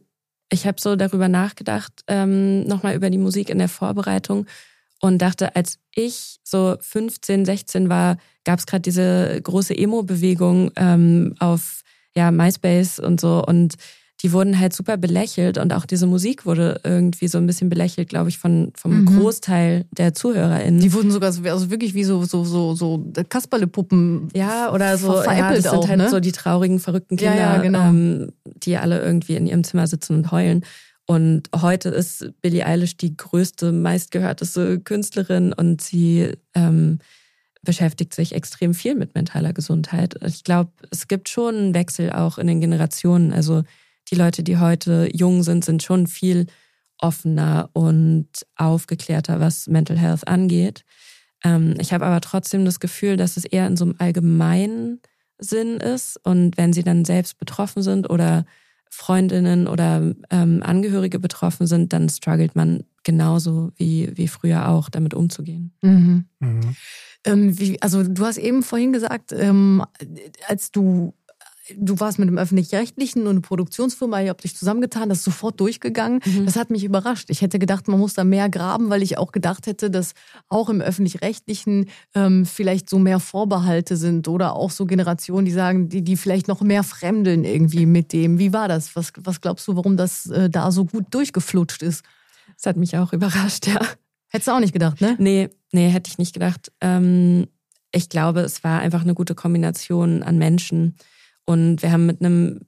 ich 0.51 0.67
habe 0.67 0.79
so 0.79 0.95
darüber 0.95 1.27
nachgedacht, 1.27 2.03
ähm, 2.07 2.63
nochmal 2.63 2.95
über 2.95 3.09
die 3.09 3.17
Musik 3.17 3.49
in 3.49 3.57
der 3.57 3.69
Vorbereitung 3.69 4.45
und 5.01 5.21
dachte, 5.21 5.55
als 5.55 5.79
ich 5.93 6.39
so 6.43 6.77
15, 6.79 7.45
16 7.45 7.89
war, 7.89 8.17
gab 8.43 8.59
es 8.59 8.65
gerade 8.65 8.81
diese 8.81 9.39
große 9.41 9.75
Emo-Bewegung 9.77 10.71
ähm, 10.75 11.35
auf 11.39 11.81
ja, 12.15 12.31
MySpace 12.31 12.99
und 12.99 13.19
so 13.19 13.43
und 13.43 13.75
die 14.21 14.31
wurden 14.31 14.59
halt 14.59 14.73
super 14.73 14.97
belächelt 14.97 15.57
und 15.57 15.73
auch 15.73 15.85
diese 15.85 16.07
Musik 16.07 16.45
wurde 16.45 16.79
irgendwie 16.83 17.27
so 17.27 17.37
ein 17.37 17.45
bisschen 17.45 17.69
belächelt, 17.69 18.07
glaube 18.07 18.29
ich, 18.29 18.37
von, 18.37 18.71
vom 18.75 19.01
mhm. 19.01 19.05
Großteil 19.05 19.85
der 19.91 20.13
ZuhörerInnen. 20.13 20.79
Die 20.79 20.93
wurden 20.93 21.11
sogar 21.11 21.33
so, 21.33 21.43
also 21.43 21.69
wirklich 21.69 21.93
wie 21.93 22.05
so, 22.05 22.23
so, 22.23 22.45
so, 22.45 22.75
so 22.75 23.05
Kasperle-Puppen. 23.27 24.29
Ja, 24.33 24.71
oder 24.71 24.97
so, 24.97 25.21
ja, 25.21 25.53
das 25.53 25.63
sind 25.63 25.87
halt 25.87 25.97
ne? 25.97 26.09
so 26.09 26.19
die 26.19 26.31
traurigen, 26.31 26.79
verrückten 26.79 27.17
Kinder, 27.17 27.35
ja, 27.35 27.55
ja, 27.55 27.61
genau. 27.61 27.89
ähm, 27.89 28.31
die 28.43 28.77
alle 28.77 29.01
irgendwie 29.01 29.35
in 29.35 29.47
ihrem 29.47 29.63
Zimmer 29.63 29.85
sitzen 29.85 30.15
und 30.15 30.31
heulen. 30.31 30.63
Und 31.07 31.49
heute 31.53 31.89
ist 31.89 32.31
Billie 32.41 32.65
Eilish 32.65 32.97
die 32.97 33.15
größte, 33.15 33.71
meistgehörteste 33.71 34.79
Künstlerin 34.79 35.53
und 35.53 35.81
sie 35.81 36.31
ähm, 36.55 36.99
beschäftigt 37.61 38.13
sich 38.13 38.33
extrem 38.33 38.73
viel 38.73 38.95
mit 38.95 39.13
mentaler 39.13 39.51
Gesundheit. 39.51 40.15
Ich 40.25 40.43
glaube, 40.43 40.71
es 40.89 41.07
gibt 41.07 41.27
schon 41.27 41.55
einen 41.55 41.73
Wechsel 41.73 42.11
auch 42.11 42.37
in 42.37 42.47
den 42.47 42.61
Generationen. 42.61 43.33
Also 43.33 43.63
die 44.09 44.15
Leute, 44.15 44.43
die 44.43 44.57
heute 44.57 45.09
jung 45.13 45.43
sind, 45.43 45.65
sind 45.65 45.83
schon 45.83 46.07
viel 46.07 46.47
offener 46.99 47.69
und 47.73 48.27
aufgeklärter, 48.55 49.39
was 49.39 49.67
Mental 49.67 49.97
Health 49.97 50.27
angeht. 50.27 50.85
Ähm, 51.43 51.75
ich 51.79 51.93
habe 51.93 52.05
aber 52.05 52.21
trotzdem 52.21 52.65
das 52.65 52.79
Gefühl, 52.79 53.17
dass 53.17 53.37
es 53.37 53.45
eher 53.45 53.67
in 53.67 53.77
so 53.77 53.85
einem 53.85 53.95
allgemeinen 53.99 55.01
Sinn 55.37 55.77
ist. 55.77 56.19
Und 56.23 56.57
wenn 56.57 56.73
sie 56.73 56.83
dann 56.83 57.05
selbst 57.05 57.37
betroffen 57.37 57.83
sind 57.83 58.09
oder 58.09 58.45
Freundinnen 58.89 59.67
oder 59.67 60.13
ähm, 60.29 60.63
Angehörige 60.63 61.19
betroffen 61.19 61.67
sind, 61.67 61.91
dann 61.91 62.07
struggelt 62.07 62.55
man 62.55 62.83
genauso 63.03 63.71
wie, 63.75 64.11
wie 64.15 64.27
früher 64.27 64.69
auch, 64.69 64.89
damit 64.89 65.13
umzugehen. 65.13 65.73
Mhm. 65.81 66.25
Mhm. 66.39 66.75
Ähm, 67.25 67.59
wie, 67.59 67.81
also 67.81 68.03
du 68.03 68.25
hast 68.25 68.37
eben 68.37 68.63
vorhin 68.63 68.93
gesagt, 68.93 69.31
ähm, 69.33 69.83
als 70.47 70.71
du 70.71 71.13
du 71.77 71.99
warst 71.99 72.19
mit 72.19 72.29
dem 72.29 72.37
öffentlich-rechtlichen 72.37 73.23
und 73.23 73.29
eine 73.29 73.41
Produktionsfirma, 73.41 74.21
ihr 74.21 74.29
habt 74.29 74.43
dich 74.43 74.55
zusammengetan, 74.55 75.09
das 75.09 75.19
ist 75.19 75.23
sofort 75.23 75.59
durchgegangen. 75.59 76.19
Mhm. 76.25 76.45
Das 76.45 76.55
hat 76.55 76.69
mich 76.69 76.83
überrascht. 76.83 77.29
Ich 77.29 77.41
hätte 77.41 77.59
gedacht, 77.59 77.87
man 77.87 77.99
muss 77.99 78.13
da 78.13 78.23
mehr 78.23 78.49
graben, 78.49 78.89
weil 78.89 79.01
ich 79.01 79.17
auch 79.17 79.31
gedacht 79.31 79.67
hätte, 79.67 79.89
dass 79.89 80.13
auch 80.47 80.69
im 80.69 80.81
öffentlich-rechtlichen 80.81 81.89
ähm, 82.13 82.45
vielleicht 82.45 82.89
so 82.89 82.99
mehr 82.99 83.19
Vorbehalte 83.19 83.97
sind 83.97 84.27
oder 84.27 84.55
auch 84.55 84.71
so 84.71 84.85
Generationen, 84.85 85.45
die 85.45 85.51
sagen, 85.51 85.89
die, 85.89 86.03
die 86.03 86.17
vielleicht 86.17 86.47
noch 86.47 86.61
mehr 86.61 86.83
fremdeln 86.83 87.43
irgendwie 87.43 87.85
mit 87.85 88.13
dem. 88.13 88.37
Wie 88.37 88.53
war 88.53 88.67
das? 88.67 88.95
Was, 88.95 89.11
was 89.17 89.41
glaubst 89.41 89.67
du, 89.67 89.75
warum 89.75 89.97
das 89.97 90.27
äh, 90.27 90.49
da 90.49 90.71
so 90.71 90.85
gut 90.85 91.05
durchgeflutscht 91.11 91.81
ist? 91.81 92.03
Das 92.57 92.67
hat 92.67 92.77
mich 92.77 92.97
auch 92.97 93.11
überrascht, 93.11 93.67
ja. 93.67 93.79
Hättest 94.27 94.47
du 94.47 94.51
auch 94.51 94.59
nicht 94.59 94.73
gedacht, 94.73 95.01
ne? 95.01 95.15
Nee, 95.17 95.49
nee, 95.71 95.89
hätte 95.89 96.09
ich 96.09 96.17
nicht 96.17 96.33
gedacht. 96.33 96.71
Ähm, 96.81 97.47
ich 97.91 98.09
glaube, 98.09 98.41
es 98.41 98.63
war 98.63 98.79
einfach 98.79 99.01
eine 99.01 99.13
gute 99.13 99.35
Kombination 99.35 100.21
an 100.21 100.37
Menschen 100.37 100.95
und 101.45 101.81
wir 101.81 101.91
haben 101.91 102.05
mit 102.05 102.21
einem 102.21 102.61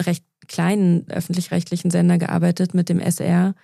recht 0.00 0.24
kleinen 0.46 1.08
öffentlich-rechtlichen 1.08 1.90
Sender 1.90 2.18
gearbeitet, 2.18 2.74
mit 2.74 2.88
dem 2.88 3.00
SR. 3.00 3.54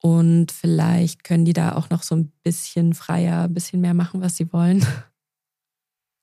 Und 0.00 0.50
vielleicht 0.50 1.22
können 1.22 1.44
die 1.44 1.52
da 1.52 1.76
auch 1.76 1.90
noch 1.90 2.02
so 2.02 2.16
ein 2.16 2.32
bisschen 2.42 2.92
freier, 2.92 3.44
ein 3.44 3.54
bisschen 3.54 3.80
mehr 3.80 3.94
machen, 3.94 4.20
was 4.20 4.36
sie 4.36 4.52
wollen. 4.52 4.84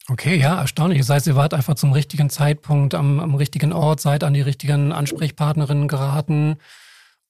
Okay, 0.10 0.38
ja, 0.38 0.60
erstaunlich. 0.60 1.00
Das 1.00 1.10
heißt, 1.10 1.28
ihr 1.28 1.36
wart 1.36 1.54
einfach 1.54 1.76
zum 1.76 1.94
richtigen 1.94 2.32
Zeitpunkt 2.32 2.96
am, 2.96 3.20
am 3.20 3.36
richtigen 3.36 3.72
Ort, 3.72 4.02
seid 4.02 4.24
an 4.24 4.34
die 4.34 4.42
richtigen 4.42 4.92
Ansprechpartnerinnen 4.92 5.88
geraten 5.88 6.58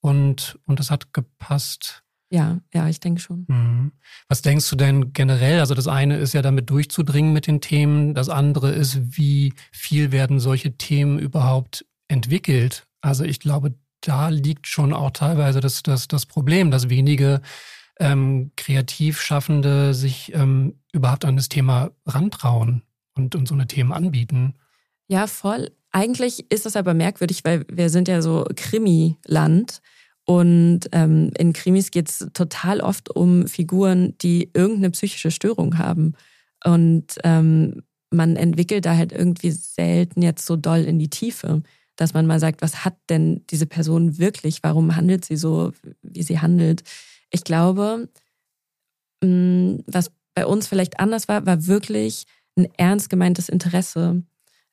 und, 0.00 0.58
und 0.64 0.80
das 0.80 0.90
hat 0.90 1.12
gepasst. 1.12 2.04
Ja, 2.30 2.60
ja, 2.72 2.88
ich 2.88 3.00
denke 3.00 3.20
schon. 3.20 3.44
Mhm. 3.48 3.92
Was 4.28 4.40
denkst 4.40 4.70
du 4.70 4.76
denn 4.76 5.12
generell? 5.12 5.58
Also 5.58 5.74
das 5.74 5.88
eine 5.88 6.16
ist 6.16 6.32
ja 6.32 6.42
damit 6.42 6.70
durchzudringen 6.70 7.32
mit 7.32 7.48
den 7.48 7.60
Themen. 7.60 8.14
Das 8.14 8.28
andere 8.28 8.70
ist, 8.70 9.16
wie 9.16 9.52
viel 9.72 10.12
werden 10.12 10.38
solche 10.38 10.76
Themen 10.76 11.18
überhaupt 11.18 11.84
entwickelt? 12.06 12.86
Also 13.00 13.24
ich 13.24 13.40
glaube, 13.40 13.74
da 14.00 14.28
liegt 14.28 14.68
schon 14.68 14.92
auch 14.92 15.10
teilweise 15.10 15.60
das, 15.60 15.82
das, 15.82 16.06
das 16.06 16.26
Problem, 16.26 16.70
dass 16.70 16.88
wenige 16.88 17.40
ähm, 17.98 18.52
Kreativschaffende 18.56 19.92
sich 19.92 20.32
ähm, 20.32 20.78
überhaupt 20.92 21.24
an 21.24 21.36
das 21.36 21.48
Thema 21.48 21.90
rantrauen 22.06 22.82
und, 23.14 23.34
und 23.34 23.48
so 23.48 23.54
eine 23.54 23.66
Themen 23.66 23.92
anbieten. 23.92 24.54
Ja, 25.08 25.26
voll. 25.26 25.72
Eigentlich 25.90 26.50
ist 26.50 26.64
das 26.64 26.76
aber 26.76 26.94
merkwürdig, 26.94 27.44
weil 27.44 27.64
wir 27.68 27.90
sind 27.90 28.06
ja 28.06 28.22
so 28.22 28.46
Krimi-Land. 28.54 29.80
Und 30.30 30.82
ähm, 30.92 31.32
in 31.36 31.52
Krimis 31.52 31.90
geht 31.90 32.08
es 32.08 32.28
total 32.34 32.80
oft 32.82 33.10
um 33.10 33.48
Figuren, 33.48 34.16
die 34.18 34.48
irgendeine 34.54 34.90
psychische 34.90 35.32
Störung 35.32 35.76
haben. 35.76 36.14
Und 36.64 37.16
ähm, 37.24 37.82
man 38.10 38.36
entwickelt 38.36 38.86
da 38.86 38.94
halt 38.96 39.10
irgendwie 39.10 39.50
selten 39.50 40.22
jetzt 40.22 40.46
so 40.46 40.54
doll 40.54 40.84
in 40.84 41.00
die 41.00 41.10
Tiefe, 41.10 41.64
dass 41.96 42.14
man 42.14 42.28
mal 42.28 42.38
sagt, 42.38 42.62
was 42.62 42.84
hat 42.84 42.96
denn 43.08 43.44
diese 43.50 43.66
Person 43.66 44.18
wirklich? 44.18 44.62
Warum 44.62 44.94
handelt 44.94 45.24
sie 45.24 45.34
so, 45.34 45.72
wie 46.00 46.22
sie 46.22 46.38
handelt? 46.38 46.84
Ich 47.32 47.42
glaube, 47.42 48.08
mm, 49.24 49.78
was 49.88 50.12
bei 50.36 50.46
uns 50.46 50.68
vielleicht 50.68 51.00
anders 51.00 51.26
war, 51.26 51.44
war 51.44 51.66
wirklich 51.66 52.22
ein 52.56 52.68
ernst 52.76 53.10
gemeintes 53.10 53.48
Interesse. 53.48 54.22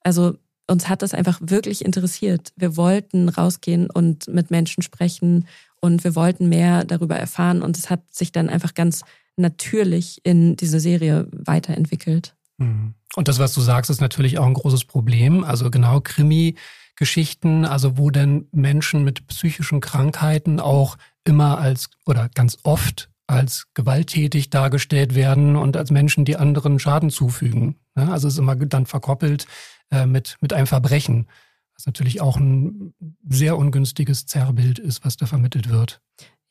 Also 0.02 0.38
uns 0.68 0.90
hat 0.90 1.02
das 1.02 1.14
einfach 1.14 1.40
wirklich 1.42 1.84
interessiert. 1.84 2.52
Wir 2.56 2.78
wollten 2.78 3.30
rausgehen 3.30 3.90
und 3.90 4.28
mit 4.28 4.52
Menschen 4.52 4.84
sprechen 4.84 5.48
und 5.80 6.04
wir 6.04 6.16
wollten 6.16 6.50
mehr 6.50 6.84
darüber 6.84 7.16
erfahren 7.16 7.62
und 7.62 7.78
es 7.78 7.90
hat 7.90 8.02
sich 8.14 8.32
dann 8.32 8.50
einfach 8.50 8.74
ganz 8.74 9.04
natürlich 9.38 10.20
in 10.24 10.56
diese 10.56 10.80
Serie 10.80 11.28
weiterentwickelt. 11.32 12.36
Mhm. 12.58 12.94
Und 13.16 13.28
das, 13.28 13.40
was 13.40 13.54
du 13.54 13.62
sagst, 13.62 13.90
ist 13.90 14.02
natürlich 14.02 14.38
auch 14.38 14.46
ein 14.46 14.54
großes 14.54 14.86
Problem. 14.86 15.44
Also 15.44 15.72
genau 15.72 16.02
Krimi-Geschichten, 16.02 17.66
also 17.66 17.98
wo 17.98 18.10
denn 18.10 18.48
Menschen 18.52 19.04
mit 19.04 19.28
psychischen 19.28 19.80
Krankheiten 19.80 20.60
auch 20.60 20.98
immer 21.24 21.60
als 21.60 21.90
oder 22.06 22.30
ganz 22.34 22.58
oft 22.64 23.10
als 23.28 23.68
gewalttätig 23.74 24.50
dargestellt 24.50 25.14
werden 25.14 25.58
und 25.58 25.76
als 25.76 25.92
Menschen, 25.92 26.24
die 26.24 26.38
anderen 26.38 26.80
Schaden 26.80 27.10
zufügen. 27.10 27.76
Ne? 27.96 28.10
Also 28.10 28.28
es 28.28 28.36
ist 28.36 28.40
immer 28.40 28.56
dann 28.56 28.86
verkoppelt 28.86 29.48
äh, 29.92 30.06
mit, 30.06 30.38
mit 30.42 30.54
einem 30.54 30.68
Verbrechen, 30.68 31.28
was 31.76 31.86
natürlich 31.86 32.22
auch 32.22 32.38
ein 32.38 32.94
sehr 33.30 33.58
ungünstiges 33.58 34.26
Zerrbild 34.26 34.80
ist, 34.80 35.06
was 35.06 35.18
da 35.18 35.26
vermittelt 35.26 35.70
wird. 35.70 36.02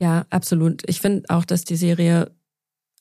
Ja, 0.00 0.26
absolut. 0.30 0.82
Ich 0.88 1.00
finde 1.00 1.28
auch, 1.28 1.44
dass 1.44 1.64
die 1.64 1.76
Serie 1.76 2.30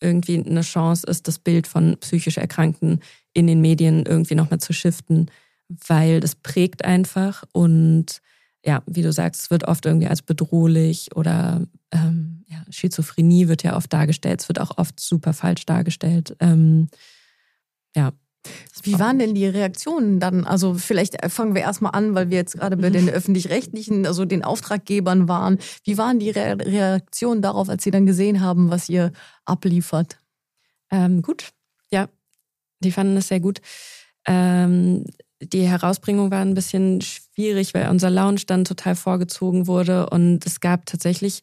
irgendwie 0.02 0.44
eine 0.44 0.62
Chance 0.62 1.08
ist, 1.08 1.28
das 1.28 1.40
Bild 1.40 1.68
von 1.68 1.98
psychisch 2.00 2.38
Erkrankten 2.38 3.02
in 3.34 3.48
den 3.48 3.62
Medien 3.62 4.06
irgendwie 4.06 4.36
nochmal 4.36 4.60
zu 4.60 4.74
shiften, 4.74 5.32
weil 5.88 6.20
das 6.20 6.36
prägt 6.36 6.86
einfach 6.86 7.44
und 7.54 8.22
ja, 8.66 8.82
wie 8.88 9.04
du 9.04 9.14
sagst, 9.14 9.44
es 9.44 9.52
wird 9.52 9.66
oft 9.66 9.86
irgendwie 9.86 10.08
als 10.08 10.24
bedrohlich 10.24 11.16
oder 11.16 11.62
ähm, 11.92 12.44
ja, 12.48 12.66
Schizophrenie 12.70 13.48
wird 13.48 13.62
ja 13.62 13.76
oft 13.76 13.94
dargestellt. 13.94 14.42
Es 14.42 14.50
wird 14.50 14.60
auch 14.60 14.78
oft 14.78 15.00
super 15.00 15.34
falsch 15.34 15.66
dargestellt. 15.68 16.36
Ähm, 16.40 16.90
ja. 17.96 18.12
Wie 18.84 19.00
waren 19.00 19.18
denn 19.18 19.34
die 19.34 19.48
Reaktionen 19.48 20.20
dann? 20.20 20.46
Also 20.46 20.76
vielleicht 20.76 21.18
fangen 21.32 21.56
wir 21.56 21.62
erstmal 21.64 21.94
an, 21.94 22.14
weil 22.14 22.30
wir 22.30 22.38
jetzt 22.38 22.58
gerade 22.60 22.78
bei 22.78 22.90
den 22.90 23.10
öffentlich-rechtlichen, 23.10 24.06
also 24.06 24.26
den 24.26 24.44
Auftraggebern 24.44 25.28
waren. 25.28 25.58
Wie 25.84 25.98
waren 25.98 26.20
die 26.20 26.30
Re 26.30 26.58
Reaktionen 26.60 27.42
darauf, 27.42 27.70
als 27.70 27.84
sie 27.84 27.92
dann 27.92 28.06
gesehen 28.06 28.42
haben, 28.42 28.70
was 28.70 28.88
ihr 28.90 29.12
abliefert? 29.46 30.20
Ähm, 30.92 31.22
gut, 31.22 31.50
ja, 31.92 32.10
die 32.80 32.92
fanden 32.92 33.18
es 33.18 33.30
sehr 33.30 33.40
gut. 33.40 33.62
Ähm, 34.28 35.06
die 35.42 35.68
Herausbringung 35.68 36.32
war 36.32 36.42
ein 36.42 36.54
bisschen 36.54 37.02
schwierig, 37.02 37.74
weil 37.74 37.90
unser 37.90 38.10
Lounge 38.10 38.42
dann 38.48 38.66
total 38.66 38.96
vorgezogen 38.96 39.68
wurde 39.68 40.10
und 40.10 40.46
es 40.46 40.60
gab 40.60 40.86
tatsächlich 40.86 41.42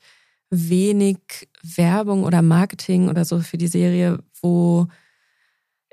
wenig 0.50 1.18
Werbung 1.62 2.24
oder 2.24 2.42
Marketing 2.42 3.08
oder 3.08 3.24
so 3.24 3.40
für 3.40 3.58
die 3.58 3.68
Serie, 3.68 4.18
wo 4.40 4.86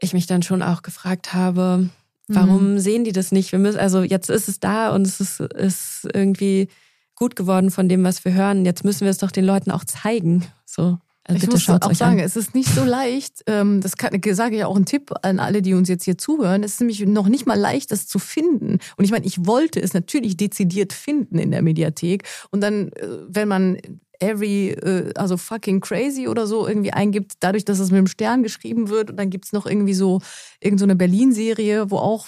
ich 0.01 0.13
mich 0.13 0.27
dann 0.27 0.41
schon 0.41 0.61
auch 0.61 0.81
gefragt 0.81 1.33
habe, 1.33 1.89
warum 2.27 2.73
mhm. 2.73 2.79
sehen 2.79 3.03
die 3.03 3.11
das 3.11 3.31
nicht? 3.31 3.51
Wir 3.51 3.59
müssen, 3.59 3.79
also 3.79 4.01
jetzt 4.01 4.29
ist 4.29 4.47
es 4.47 4.59
da 4.59 4.93
und 4.93 5.05
es 5.05 5.19
ist, 5.19 5.39
ist 5.39 6.07
irgendwie 6.13 6.69
gut 7.15 7.35
geworden 7.35 7.71
von 7.71 7.89
dem, 7.89 8.03
was 8.03 8.23
wir 8.23 8.33
hören. 8.33 8.65
Jetzt 8.65 8.85
müssen 8.85 9.01
wir 9.01 9.09
es 9.09 9.17
doch 9.17 9.31
den 9.31 9.45
Leuten 9.45 9.71
auch 9.71 9.83
zeigen. 9.83 10.45
So. 10.65 10.97
Also 11.29 11.43
ich 11.43 11.51
muss 11.51 11.69
auch 11.69 11.93
sagen, 11.93 12.19
an. 12.19 12.25
es 12.25 12.35
ist 12.35 12.55
nicht 12.55 12.73
so 12.73 12.83
leicht, 12.83 13.43
ähm, 13.45 13.81
das 13.81 13.97
kann, 13.97 14.19
sage 14.33 14.55
ich 14.55 14.63
auch 14.63 14.75
einen 14.75 14.85
Tipp 14.85 15.11
an 15.21 15.39
alle, 15.39 15.61
die 15.61 15.75
uns 15.75 15.87
jetzt 15.87 16.05
hier 16.05 16.17
zuhören, 16.17 16.63
es 16.63 16.73
ist 16.73 16.79
nämlich 16.79 17.05
noch 17.05 17.27
nicht 17.27 17.45
mal 17.45 17.59
leicht, 17.59 17.91
das 17.91 18.07
zu 18.07 18.17
finden. 18.17 18.79
Und 18.97 19.05
ich 19.05 19.11
meine, 19.11 19.27
ich 19.27 19.45
wollte 19.45 19.79
es 19.79 19.93
natürlich 19.93 20.37
dezidiert 20.37 20.91
finden 20.91 21.37
in 21.37 21.51
der 21.51 21.61
Mediathek. 21.61 22.23
Und 22.49 22.61
dann, 22.61 22.91
äh, 22.93 23.07
wenn 23.27 23.47
man 23.47 23.77
every, 24.19 24.69
äh, 24.69 25.11
also 25.15 25.37
fucking 25.37 25.79
crazy 25.79 26.27
oder 26.27 26.47
so 26.47 26.67
irgendwie 26.67 26.91
eingibt, 26.91 27.33
dadurch, 27.39 27.65
dass 27.65 27.79
es 27.79 27.91
mit 27.91 27.99
dem 27.99 28.07
Stern 28.07 28.43
geschrieben 28.43 28.89
wird 28.89 29.09
und 29.09 29.17
dann 29.17 29.29
gibt's 29.29 29.53
noch 29.53 29.65
irgendwie 29.65 29.93
so 29.93 30.21
irgendeine 30.59 30.93
so 30.93 30.97
Berlin-Serie, 30.97 31.89
wo 31.91 31.97
auch 31.97 32.25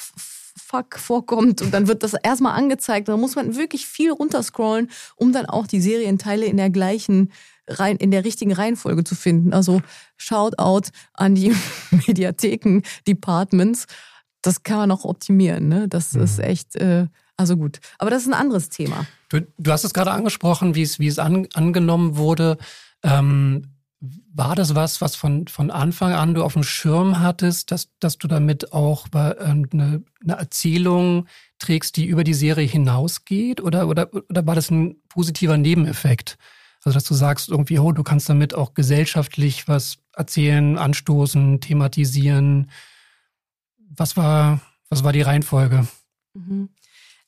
Fuck 0.57 0.99
vorkommt 0.99 1.61
und 1.61 1.73
dann 1.73 1.87
wird 1.87 2.03
das 2.03 2.13
erstmal 2.13 2.57
angezeigt. 2.57 3.07
Da 3.07 3.15
muss 3.17 3.35
man 3.35 3.55
wirklich 3.55 3.85
viel 3.85 4.11
runterscrollen, 4.11 4.89
um 5.15 5.31
dann 5.31 5.45
auch 5.45 5.67
die 5.67 5.81
Serienteile 5.81 6.45
in 6.45 6.57
der 6.57 6.69
gleichen 6.69 7.31
rein, 7.67 7.97
in 7.97 8.11
der 8.11 8.25
richtigen 8.25 8.53
Reihenfolge 8.53 9.03
zu 9.03 9.15
finden. 9.15 9.53
Also 9.53 9.81
Shoutout 10.17 10.89
an 11.13 11.35
die 11.35 11.53
Mediatheken, 11.91 12.81
Departments. 13.07 13.85
Das 14.41 14.63
kann 14.63 14.77
man 14.77 14.89
noch 14.89 15.05
optimieren. 15.05 15.67
Ne? 15.67 15.87
Das 15.87 16.13
mhm. 16.13 16.23
ist 16.23 16.39
echt, 16.39 16.75
äh, 16.75 17.07
also 17.37 17.57
gut. 17.57 17.79
Aber 17.97 18.09
das 18.09 18.23
ist 18.23 18.27
ein 18.27 18.33
anderes 18.33 18.69
Thema. 18.69 19.05
Du, 19.31 19.47
du 19.57 19.71
hast 19.71 19.83
es 19.83 19.93
gerade 19.93 20.11
angesprochen, 20.11 20.75
wie 20.75 20.81
es, 20.81 20.99
wie 20.99 21.07
es 21.07 21.19
an, 21.19 21.47
angenommen 21.53 22.17
wurde. 22.17 22.57
Ähm, 23.01 23.71
war 24.33 24.55
das 24.55 24.73
was, 24.73 24.99
was 24.99 25.15
von, 25.15 25.47
von 25.47 25.69
Anfang 25.69 26.13
an 26.13 26.33
du 26.33 26.43
auf 26.43 26.53
dem 26.53 26.63
Schirm 26.63 27.19
hattest, 27.19 27.71
dass, 27.71 27.89
dass 27.99 28.17
du 28.17 28.27
damit 28.27 28.73
auch 28.73 29.07
ähm, 29.13 29.69
eine, 29.71 30.03
eine 30.23 30.33
Erzählung 30.33 31.27
trägst, 31.59 31.97
die 31.97 32.05
über 32.05 32.23
die 32.23 32.33
Serie 32.33 32.67
hinausgeht? 32.67 33.61
Oder, 33.61 33.87
oder, 33.87 34.09
oder 34.13 34.45
war 34.45 34.55
das 34.55 34.71
ein 34.71 34.97
positiver 35.07 35.57
Nebeneffekt? 35.57 36.37
Also, 36.83 36.97
dass 36.97 37.03
du 37.03 37.13
sagst 37.13 37.49
irgendwie, 37.49 37.77
oh, 37.77 37.91
du 37.91 38.03
kannst 38.03 38.27
damit 38.27 38.55
auch 38.55 38.73
gesellschaftlich 38.73 39.67
was 39.67 39.99
erzählen, 40.13 40.79
anstoßen, 40.79 41.61
thematisieren. 41.61 42.71
Was 43.77 44.17
war, 44.17 44.61
was 44.89 45.03
war 45.03 45.13
die 45.13 45.21
Reihenfolge? 45.21 45.87
Mhm. 46.33 46.69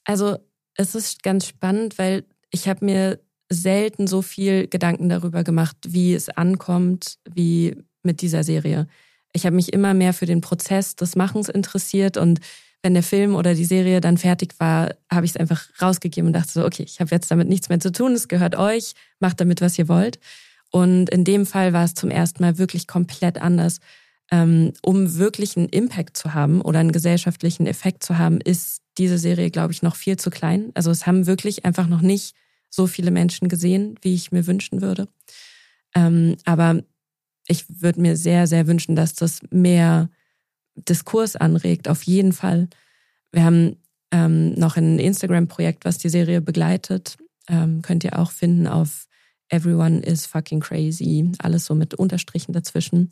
Also, 0.05 0.39
es 0.75 0.95
ist 0.95 1.23
ganz 1.23 1.47
spannend, 1.47 1.97
weil 1.97 2.23
ich 2.51 2.67
habe 2.67 2.85
mir 2.85 3.19
selten 3.49 4.07
so 4.07 4.21
viel 4.21 4.67
Gedanken 4.67 5.09
darüber 5.09 5.43
gemacht, 5.43 5.77
wie 5.87 6.13
es 6.13 6.29
ankommt, 6.29 7.17
wie 7.29 7.75
mit 8.01 8.21
dieser 8.21 8.43
Serie. 8.43 8.87
Ich 9.33 9.45
habe 9.45 9.55
mich 9.55 9.73
immer 9.73 9.93
mehr 9.93 10.13
für 10.13 10.25
den 10.25 10.41
Prozess 10.41 10.95
des 10.95 11.15
Machens 11.15 11.49
interessiert 11.49 12.17
und 12.17 12.39
wenn 12.83 12.93
der 12.93 13.03
Film 13.03 13.35
oder 13.35 13.55
die 13.55 13.65
Serie 13.65 14.01
dann 14.01 14.17
fertig 14.17 14.55
war, 14.59 14.93
habe 15.09 15.25
ich 15.25 15.31
es 15.31 15.37
einfach 15.37 15.63
rausgegeben 15.81 16.27
und 16.27 16.33
dachte 16.33 16.51
so, 16.51 16.65
okay, 16.65 16.83
ich 16.83 16.99
habe 16.99 17.11
jetzt 17.11 17.31
damit 17.31 17.47
nichts 17.47 17.69
mehr 17.69 17.79
zu 17.79 17.91
tun, 17.91 18.11
es 18.11 18.27
gehört 18.27 18.57
euch, 18.57 18.93
macht 19.19 19.39
damit, 19.39 19.61
was 19.61 19.79
ihr 19.79 19.87
wollt. 19.87 20.19
Und 20.69 21.09
in 21.09 21.23
dem 21.23 21.45
Fall 21.45 21.71
war 21.71 21.85
es 21.85 21.93
zum 21.93 22.09
ersten 22.09 22.43
Mal 22.43 22.57
wirklich 22.57 22.87
komplett 22.87 23.41
anders. 23.41 23.79
Ähm, 24.31 24.73
um 24.81 25.17
wirklich 25.17 25.55
einen 25.55 25.69
Impact 25.69 26.17
zu 26.17 26.33
haben 26.33 26.61
oder 26.61 26.79
einen 26.79 26.91
gesellschaftlichen 26.91 27.67
Effekt 27.67 28.03
zu 28.03 28.17
haben, 28.17 28.41
ist 28.41 28.82
diese 28.97 29.17
Serie, 29.17 29.51
glaube 29.51 29.73
ich, 29.73 29.81
noch 29.81 29.95
viel 29.95 30.17
zu 30.17 30.29
klein. 30.29 30.71
Also 30.73 30.91
es 30.91 31.07
haben 31.07 31.25
wirklich 31.25 31.65
einfach 31.65 31.87
noch 31.87 32.01
nicht 32.01 32.35
so 32.69 32.87
viele 32.87 33.11
Menschen 33.11 33.49
gesehen, 33.49 33.95
wie 34.01 34.13
ich 34.13 34.31
mir 34.31 34.47
wünschen 34.47 34.81
würde. 34.81 35.07
Ähm, 35.95 36.37
aber 36.45 36.83
ich 37.47 37.65
würde 37.81 38.01
mir 38.01 38.17
sehr, 38.17 38.47
sehr 38.47 38.67
wünschen, 38.67 38.95
dass 38.95 39.13
das 39.13 39.41
mehr 39.51 40.09
Diskurs 40.75 41.35
anregt, 41.35 41.87
auf 41.87 42.03
jeden 42.03 42.33
Fall. 42.33 42.67
Wir 43.31 43.43
haben 43.43 43.77
ähm, 44.11 44.53
noch 44.53 44.77
ein 44.77 44.99
Instagram-Projekt, 44.99 45.85
was 45.85 45.97
die 45.97 46.09
Serie 46.09 46.41
begleitet. 46.41 47.17
Ähm, 47.47 47.81
könnt 47.81 48.03
ihr 48.03 48.17
auch 48.17 48.31
finden 48.31 48.67
auf 48.67 49.07
Everyone 49.49 49.99
is 49.99 50.25
fucking 50.25 50.61
crazy, 50.61 51.31
alles 51.39 51.65
so 51.65 51.75
mit 51.75 51.93
Unterstrichen 51.93 52.53
dazwischen, 52.53 53.11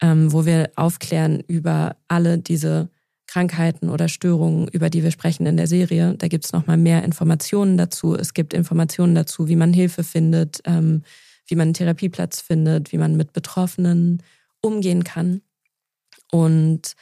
ähm, 0.00 0.32
wo 0.32 0.46
wir 0.46 0.70
aufklären 0.76 1.40
über 1.40 1.96
alle 2.06 2.38
diese 2.38 2.90
Krankheiten 3.32 3.88
oder 3.88 4.08
Störungen, 4.08 4.68
über 4.68 4.90
die 4.90 5.02
wir 5.02 5.10
sprechen 5.10 5.46
in 5.46 5.56
der 5.56 5.66
Serie. 5.66 6.14
Da 6.18 6.28
gibt 6.28 6.44
es 6.44 6.52
nochmal 6.52 6.76
mehr 6.76 7.02
Informationen 7.02 7.78
dazu. 7.78 8.14
Es 8.14 8.34
gibt 8.34 8.52
Informationen 8.52 9.14
dazu, 9.14 9.48
wie 9.48 9.56
man 9.56 9.72
Hilfe 9.72 10.04
findet, 10.04 10.60
ähm, 10.66 11.02
wie 11.46 11.54
man 11.54 11.68
einen 11.68 11.74
Therapieplatz 11.74 12.42
findet, 12.42 12.92
wie 12.92 12.98
man 12.98 13.16
mit 13.16 13.32
Betroffenen 13.32 14.22
umgehen 14.60 15.02
kann. 15.02 15.40
Und 16.30 16.94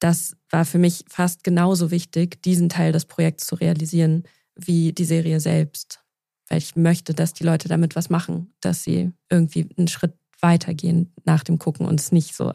das 0.00 0.36
war 0.50 0.64
für 0.64 0.78
mich 0.78 1.04
fast 1.08 1.44
genauso 1.44 1.92
wichtig, 1.92 2.42
diesen 2.42 2.68
Teil 2.68 2.90
des 2.90 3.04
Projekts 3.04 3.46
zu 3.46 3.54
realisieren, 3.54 4.24
wie 4.56 4.92
die 4.92 5.04
Serie 5.04 5.38
selbst. 5.38 6.00
Weil 6.48 6.58
ich 6.58 6.74
möchte, 6.74 7.14
dass 7.14 7.32
die 7.32 7.44
Leute 7.44 7.68
damit 7.68 7.94
was 7.94 8.10
machen, 8.10 8.52
dass 8.60 8.82
sie 8.82 9.12
irgendwie 9.30 9.68
einen 9.78 9.86
Schritt 9.86 10.14
weitergehen 10.40 11.12
nach 11.24 11.44
dem 11.44 11.60
Gucken 11.60 11.86
und 11.86 12.00
es 12.00 12.10
nicht 12.10 12.34
so 12.34 12.52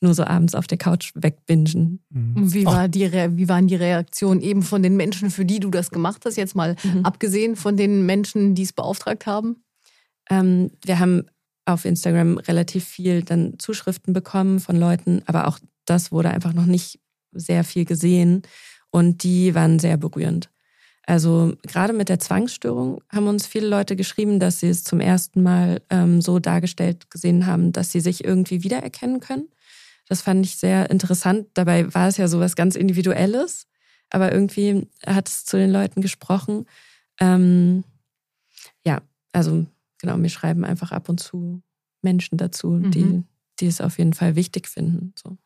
nur 0.00 0.14
so 0.14 0.24
abends 0.24 0.54
auf 0.54 0.66
der 0.66 0.78
Couch 0.78 1.12
wegbingen. 1.14 2.00
Mhm. 2.10 2.52
Wie, 2.52 2.64
war 2.64 2.88
die 2.88 3.12
wie 3.12 3.48
waren 3.48 3.66
die 3.66 3.76
Reaktionen 3.76 4.40
eben 4.40 4.62
von 4.62 4.82
den 4.82 4.96
Menschen, 4.96 5.30
für 5.30 5.44
die 5.44 5.60
du 5.60 5.70
das 5.70 5.90
gemacht 5.90 6.22
hast, 6.24 6.36
jetzt 6.36 6.56
mal 6.56 6.76
mhm. 6.82 7.04
abgesehen 7.04 7.56
von 7.56 7.76
den 7.76 8.06
Menschen, 8.06 8.54
die 8.54 8.62
es 8.62 8.72
beauftragt 8.72 9.26
haben? 9.26 9.62
Ähm, 10.30 10.70
wir 10.84 10.98
haben 10.98 11.26
auf 11.66 11.84
Instagram 11.84 12.38
relativ 12.38 12.84
viel 12.84 13.22
dann 13.22 13.58
Zuschriften 13.58 14.12
bekommen 14.12 14.60
von 14.60 14.76
Leuten, 14.76 15.22
aber 15.26 15.46
auch 15.46 15.58
das 15.84 16.10
wurde 16.10 16.30
einfach 16.30 16.52
noch 16.52 16.66
nicht 16.66 17.00
sehr 17.32 17.64
viel 17.64 17.84
gesehen 17.84 18.42
und 18.90 19.22
die 19.22 19.54
waren 19.54 19.78
sehr 19.78 19.96
berührend. 19.96 20.50
Also 21.06 21.54
gerade 21.62 21.92
mit 21.92 22.08
der 22.08 22.20
Zwangsstörung 22.20 23.02
haben 23.08 23.26
uns 23.26 23.46
viele 23.46 23.66
Leute 23.66 23.96
geschrieben, 23.96 24.38
dass 24.38 24.60
sie 24.60 24.68
es 24.68 24.84
zum 24.84 25.00
ersten 25.00 25.42
Mal 25.42 25.82
ähm, 25.90 26.20
so 26.20 26.38
dargestellt 26.38 27.10
gesehen 27.10 27.46
haben, 27.46 27.72
dass 27.72 27.90
sie 27.90 28.00
sich 28.00 28.24
irgendwie 28.24 28.62
wiedererkennen 28.62 29.20
können. 29.20 29.48
Das 30.10 30.22
fand 30.22 30.44
ich 30.44 30.56
sehr 30.56 30.90
interessant. 30.90 31.46
Dabei 31.54 31.94
war 31.94 32.08
es 32.08 32.16
ja 32.16 32.26
so 32.26 32.40
was 32.40 32.56
ganz 32.56 32.74
Individuelles, 32.74 33.68
aber 34.10 34.32
irgendwie 34.32 34.88
hat 35.06 35.28
es 35.28 35.44
zu 35.44 35.56
den 35.56 35.70
Leuten 35.70 36.00
gesprochen. 36.00 36.66
Ähm, 37.20 37.84
ja, 38.84 39.02
also 39.30 39.66
genau, 39.98 40.16
mir 40.16 40.28
schreiben 40.28 40.64
einfach 40.64 40.90
ab 40.90 41.08
und 41.08 41.20
zu 41.20 41.62
Menschen 42.02 42.38
dazu, 42.38 42.70
mhm. 42.70 42.90
die, 42.90 43.22
die 43.60 43.66
es 43.66 43.80
auf 43.80 43.98
jeden 43.98 44.12
Fall 44.12 44.34
wichtig 44.34 44.66
finden. 44.66 45.14
So. 45.14 45.38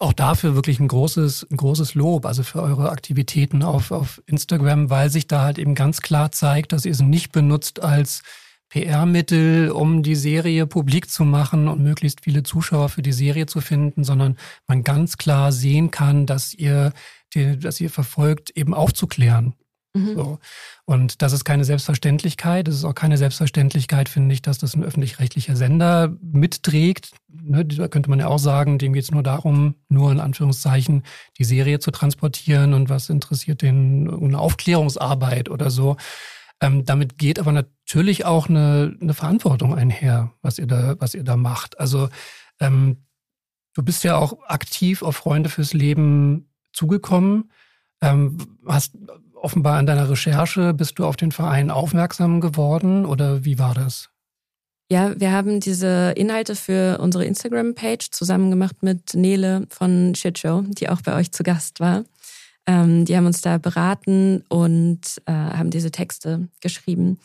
Auch 0.00 0.12
dafür 0.12 0.56
wirklich 0.56 0.80
ein 0.80 0.88
großes, 0.88 1.46
ein 1.48 1.56
großes 1.56 1.94
Lob, 1.94 2.26
also 2.26 2.42
für 2.42 2.60
eure 2.60 2.90
Aktivitäten 2.90 3.62
auf, 3.62 3.92
auf 3.92 4.20
Instagram, 4.26 4.90
weil 4.90 5.10
sich 5.10 5.28
da 5.28 5.42
halt 5.42 5.60
eben 5.60 5.76
ganz 5.76 6.00
klar 6.00 6.32
zeigt, 6.32 6.72
dass 6.72 6.84
ihr 6.84 6.90
es 6.90 7.02
nicht 7.02 7.30
benutzt 7.30 7.80
als 7.84 8.22
PR-Mittel, 8.68 9.70
um 9.70 10.02
die 10.02 10.14
Serie 10.14 10.66
publik 10.66 11.10
zu 11.10 11.24
machen 11.24 11.68
und 11.68 11.82
möglichst 11.82 12.22
viele 12.22 12.42
Zuschauer 12.42 12.88
für 12.88 13.02
die 13.02 13.12
Serie 13.12 13.46
zu 13.46 13.60
finden, 13.60 14.04
sondern 14.04 14.36
man 14.66 14.84
ganz 14.84 15.16
klar 15.16 15.52
sehen 15.52 15.90
kann, 15.90 16.26
dass 16.26 16.54
ihr, 16.54 16.92
die, 17.34 17.58
dass 17.58 17.80
ihr 17.80 17.90
verfolgt, 17.90 18.50
eben 18.50 18.74
aufzuklären 18.74 19.54
Mhm. 19.98 20.14
So. 20.14 20.38
Und 20.84 21.22
das 21.22 21.32
ist 21.32 21.44
keine 21.44 21.64
Selbstverständlichkeit. 21.64 22.68
Es 22.68 22.76
ist 22.76 22.84
auch 22.84 22.94
keine 22.94 23.18
Selbstverständlichkeit, 23.18 24.08
finde 24.08 24.34
ich, 24.34 24.42
dass 24.42 24.58
das 24.58 24.74
ein 24.74 24.84
öffentlich-rechtlicher 24.84 25.56
Sender 25.56 26.16
mitträgt. 26.20 27.12
Ne, 27.28 27.64
da 27.64 27.88
könnte 27.88 28.10
man 28.10 28.20
ja 28.20 28.28
auch 28.28 28.38
sagen, 28.38 28.78
dem 28.78 28.92
geht 28.92 29.04
es 29.04 29.10
nur 29.10 29.22
darum, 29.22 29.74
nur 29.88 30.12
in 30.12 30.20
Anführungszeichen 30.20 31.02
die 31.38 31.44
Serie 31.44 31.78
zu 31.78 31.90
transportieren 31.90 32.74
und 32.74 32.88
was 32.88 33.10
interessiert 33.10 33.62
den 33.62 34.08
eine 34.10 34.38
Aufklärungsarbeit 34.38 35.48
oder 35.48 35.70
so. 35.70 35.96
Ähm, 36.60 36.84
damit 36.84 37.18
geht 37.18 37.38
aber 37.38 37.52
natürlich 37.52 38.24
auch 38.24 38.48
eine, 38.48 38.96
eine 39.00 39.14
Verantwortung 39.14 39.74
einher, 39.74 40.32
was 40.42 40.58
ihr 40.58 40.66
da, 40.66 40.96
was 40.98 41.14
ihr 41.14 41.22
da 41.22 41.36
macht. 41.36 41.78
Also 41.78 42.08
ähm, 42.60 43.04
du 43.74 43.82
bist 43.82 44.02
ja 44.04 44.16
auch 44.16 44.42
aktiv 44.46 45.02
auf 45.02 45.16
Freunde 45.16 45.50
fürs 45.50 45.72
Leben 45.72 46.50
zugekommen. 46.72 47.50
Ähm, 48.00 48.38
hast 48.66 48.96
offenbar 49.34 49.78
in 49.78 49.86
deiner 49.86 50.10
Recherche 50.10 50.74
bist 50.74 50.98
du 50.98 51.06
auf 51.06 51.16
den 51.16 51.32
Verein 51.32 51.70
aufmerksam 51.70 52.40
geworden 52.40 53.06
oder 53.06 53.44
wie 53.44 53.58
war 53.58 53.74
das? 53.74 54.10
Ja, 54.90 55.18
wir 55.20 55.32
haben 55.32 55.60
diese 55.60 56.12
Inhalte 56.16 56.56
für 56.56 56.98
unsere 56.98 57.24
Instagram-Page 57.26 58.10
zusammen 58.10 58.50
gemacht 58.50 58.82
mit 58.82 59.14
Nele 59.14 59.66
von 59.68 60.14
Shitshow, 60.14 60.64
die 60.66 60.88
auch 60.88 61.02
bei 61.02 61.14
euch 61.14 61.30
zu 61.30 61.42
Gast 61.42 61.78
war. 61.78 62.04
Ähm, 62.68 63.06
die 63.06 63.16
haben 63.16 63.24
uns 63.24 63.40
da 63.40 63.56
beraten 63.56 64.44
und 64.50 65.00
äh, 65.24 65.32
haben 65.32 65.70
diese 65.70 65.90
Texte 65.90 66.48
geschrieben. 66.60 67.18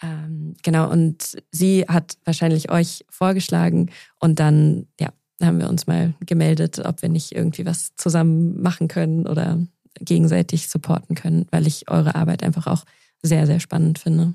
Ähm, 0.00 0.54
genau, 0.62 0.88
und 0.88 1.36
sie 1.50 1.84
hat 1.88 2.16
wahrscheinlich 2.24 2.70
euch 2.70 3.04
vorgeschlagen 3.10 3.90
und 4.20 4.38
dann, 4.38 4.86
ja, 5.00 5.08
haben 5.42 5.58
wir 5.58 5.68
uns 5.68 5.88
mal 5.88 6.14
gemeldet, 6.24 6.78
ob 6.84 7.02
wir 7.02 7.08
nicht 7.08 7.32
irgendwie 7.32 7.66
was 7.66 7.96
zusammen 7.96 8.62
machen 8.62 8.86
können 8.86 9.26
oder 9.26 9.58
gegenseitig 9.98 10.68
supporten 10.68 11.16
können, 11.16 11.46
weil 11.50 11.66
ich 11.66 11.90
eure 11.90 12.14
Arbeit 12.14 12.44
einfach 12.44 12.68
auch 12.68 12.84
sehr, 13.22 13.46
sehr 13.46 13.58
spannend 13.58 13.98
finde. 13.98 14.34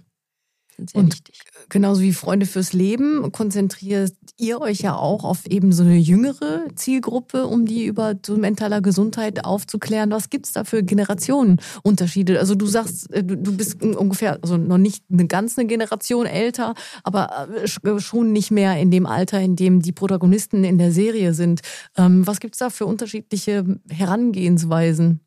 Sehr 0.78 1.02
und 1.02 1.14
wichtig. 1.14 1.40
genauso 1.70 2.02
wie 2.02 2.12
Freunde 2.12 2.46
fürs 2.46 2.74
Leben 2.74 3.32
konzentriert 3.32 4.14
ihr 4.38 4.60
euch 4.60 4.82
ja 4.82 4.96
auch 4.96 5.24
auf 5.24 5.46
eben 5.46 5.72
so 5.72 5.84
eine 5.84 5.96
jüngere 5.96 6.68
Zielgruppe, 6.76 7.48
um 7.48 7.66
die 7.66 7.86
über 7.86 8.16
so 8.26 8.36
mentaler 8.36 8.82
Gesundheit 8.82 9.46
aufzuklären. 9.46 10.12
Was 10.12 10.30
gibt 10.30 10.48
es 10.48 10.52
da 10.52 10.66
für 10.66 10.84
Generationenunterschiede? 10.84 12.40
Also 12.40 12.56
du 12.56 12.66
sagst, 12.66 13.12
äh, 13.14 13.24
du 13.24 13.56
bist 13.56 13.82
ungefähr, 13.82 14.40
also 14.42 14.58
noch 14.58 14.78
nicht 14.78 15.06
eine 15.10 15.28
ganze 15.28 15.66
Generation 15.66 16.26
älter, 16.26 16.74
aber 17.04 17.48
äh, 17.64 18.00
schon 18.00 18.34
nicht 18.34 18.52
mehr 18.52 18.78
in 18.78 18.92
dem 18.92 19.06
Alter, 19.06 19.40
in 19.40 19.56
dem 19.56 19.82
die 19.82 19.94
Protagonisten 19.94 20.64
in 20.66 20.78
der 20.78 20.92
Serie 20.92 21.34
sind. 21.34 21.62
Ähm, 21.96 22.28
was 22.28 22.40
gibt 22.42 22.56
es 22.56 22.60
da 22.60 22.70
für 22.70 22.86
unterschiedliche 22.86 23.80
Herangehensweisen? 23.90 25.22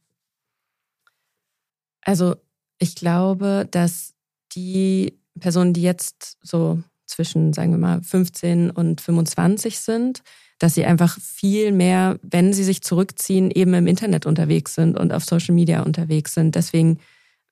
Also 2.02 2.36
ich 2.78 2.94
glaube, 2.94 3.66
dass 3.70 4.14
die 4.54 5.18
Personen, 5.38 5.72
die 5.72 5.82
jetzt 5.82 6.36
so 6.42 6.82
zwischen, 7.06 7.52
sagen 7.52 7.70
wir 7.72 7.78
mal, 7.78 8.02
15 8.02 8.70
und 8.70 9.00
25 9.00 9.80
sind, 9.80 10.22
dass 10.58 10.74
sie 10.74 10.84
einfach 10.84 11.18
viel 11.20 11.72
mehr, 11.72 12.18
wenn 12.22 12.52
sie 12.52 12.64
sich 12.64 12.82
zurückziehen, 12.82 13.50
eben 13.50 13.74
im 13.74 13.86
Internet 13.86 14.26
unterwegs 14.26 14.74
sind 14.74 14.98
und 14.98 15.12
auf 15.12 15.24
Social 15.24 15.54
Media 15.54 15.82
unterwegs 15.82 16.34
sind. 16.34 16.54
Deswegen 16.54 16.98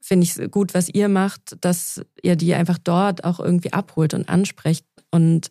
finde 0.00 0.24
ich 0.24 0.36
es 0.36 0.50
gut, 0.50 0.74
was 0.74 0.88
ihr 0.88 1.08
macht, 1.08 1.56
dass 1.60 2.02
ihr 2.22 2.36
die 2.36 2.54
einfach 2.54 2.78
dort 2.78 3.24
auch 3.24 3.40
irgendwie 3.40 3.72
abholt 3.72 4.14
und 4.14 4.28
ansprecht 4.28 4.84
und 5.10 5.48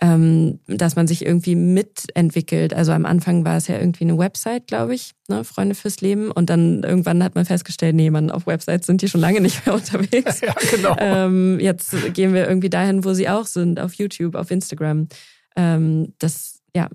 ähm, 0.00 0.58
dass 0.66 0.96
man 0.96 1.06
sich 1.06 1.24
irgendwie 1.24 1.54
mitentwickelt. 1.54 2.74
Also 2.74 2.92
am 2.92 3.06
Anfang 3.06 3.44
war 3.44 3.56
es 3.56 3.68
ja 3.68 3.78
irgendwie 3.78 4.04
eine 4.04 4.18
Website, 4.18 4.66
glaube 4.66 4.94
ich, 4.94 5.12
ne, 5.28 5.44
Freunde 5.44 5.74
fürs 5.74 6.00
Leben. 6.00 6.30
Und 6.30 6.50
dann 6.50 6.82
irgendwann 6.82 7.22
hat 7.22 7.36
man 7.36 7.44
festgestellt, 7.44 7.94
nee, 7.94 8.10
man, 8.10 8.30
auf 8.30 8.46
Websites 8.46 8.86
sind 8.86 9.02
die 9.02 9.08
schon 9.08 9.20
lange 9.20 9.40
nicht 9.40 9.64
mehr 9.64 9.74
unterwegs. 9.76 10.40
ja, 10.40 10.54
genau. 10.70 10.96
Ähm, 10.98 11.58
jetzt 11.60 11.94
gehen 12.12 12.34
wir 12.34 12.48
irgendwie 12.48 12.70
dahin, 12.70 13.04
wo 13.04 13.12
sie 13.12 13.28
auch 13.28 13.46
sind, 13.46 13.78
auf 13.78 13.94
YouTube, 13.94 14.34
auf 14.34 14.50
Instagram. 14.50 15.08
Ähm, 15.56 16.12
das, 16.18 16.60
ja, 16.74 16.88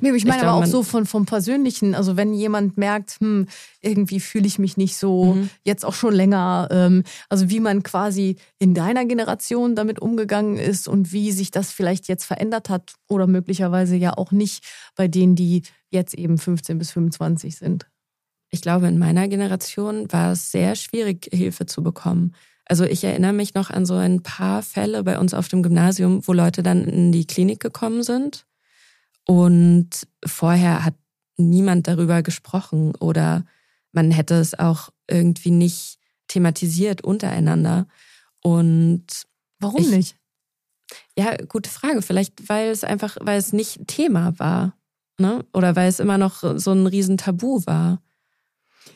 Nee, 0.00 0.10
ich 0.12 0.24
meine 0.24 0.36
ich 0.36 0.42
glaub, 0.42 0.56
aber 0.56 0.64
auch 0.64 0.66
so 0.66 0.82
von, 0.82 1.06
vom 1.06 1.26
Persönlichen. 1.26 1.94
Also 1.94 2.16
wenn 2.16 2.34
jemand 2.34 2.76
merkt, 2.76 3.18
hm, 3.20 3.46
irgendwie 3.80 4.20
fühle 4.20 4.46
ich 4.46 4.58
mich 4.58 4.76
nicht 4.76 4.96
so, 4.96 5.34
mhm. 5.34 5.50
jetzt 5.64 5.84
auch 5.84 5.94
schon 5.94 6.14
länger. 6.14 6.68
Ähm, 6.70 7.04
also 7.28 7.50
wie 7.50 7.60
man 7.60 7.82
quasi 7.82 8.36
in 8.58 8.74
deiner 8.74 9.04
Generation 9.04 9.74
damit 9.74 10.00
umgegangen 10.00 10.56
ist 10.56 10.88
und 10.88 11.12
wie 11.12 11.32
sich 11.32 11.50
das 11.50 11.72
vielleicht 11.72 12.08
jetzt 12.08 12.24
verändert 12.24 12.68
hat 12.68 12.94
oder 13.08 13.26
möglicherweise 13.26 13.96
ja 13.96 14.16
auch 14.16 14.32
nicht 14.32 14.64
bei 14.96 15.08
denen, 15.08 15.36
die 15.36 15.62
jetzt 15.90 16.14
eben 16.14 16.38
15 16.38 16.78
bis 16.78 16.90
25 16.92 17.56
sind. 17.56 17.86
Ich 18.50 18.62
glaube, 18.62 18.88
in 18.88 18.98
meiner 18.98 19.28
Generation 19.28 20.10
war 20.12 20.32
es 20.32 20.50
sehr 20.50 20.74
schwierig, 20.74 21.28
Hilfe 21.32 21.66
zu 21.66 21.82
bekommen. 21.82 22.34
Also 22.64 22.84
ich 22.84 23.02
erinnere 23.02 23.32
mich 23.32 23.54
noch 23.54 23.70
an 23.70 23.86
so 23.86 23.94
ein 23.94 24.22
paar 24.22 24.62
Fälle 24.62 25.02
bei 25.02 25.18
uns 25.18 25.34
auf 25.34 25.48
dem 25.48 25.62
Gymnasium, 25.62 26.26
wo 26.26 26.32
Leute 26.32 26.62
dann 26.62 26.84
in 26.84 27.12
die 27.12 27.26
Klinik 27.26 27.60
gekommen 27.60 28.02
sind 28.02 28.46
und 29.26 29.88
vorher 30.24 30.84
hat 30.84 30.94
niemand 31.36 31.88
darüber 31.88 32.22
gesprochen 32.22 32.94
oder 32.96 33.44
man 33.92 34.10
hätte 34.10 34.34
es 34.34 34.58
auch 34.58 34.90
irgendwie 35.08 35.50
nicht 35.50 35.98
thematisiert 36.28 37.02
untereinander. 37.02 37.86
Und 38.42 39.06
warum 39.58 39.82
ich, 39.82 39.90
nicht? 39.90 40.16
Ja, 41.16 41.36
gute 41.48 41.70
Frage. 41.70 42.02
Vielleicht, 42.02 42.48
weil 42.48 42.70
es 42.70 42.84
einfach, 42.84 43.16
weil 43.20 43.38
es 43.38 43.52
nicht 43.52 43.86
Thema 43.88 44.38
war. 44.38 44.76
Ne? 45.18 45.44
Oder 45.52 45.76
weil 45.76 45.88
es 45.88 46.00
immer 46.00 46.18
noch 46.18 46.42
so 46.56 46.72
ein 46.72 46.86
Riesentabu 46.86 47.66
war. 47.66 48.02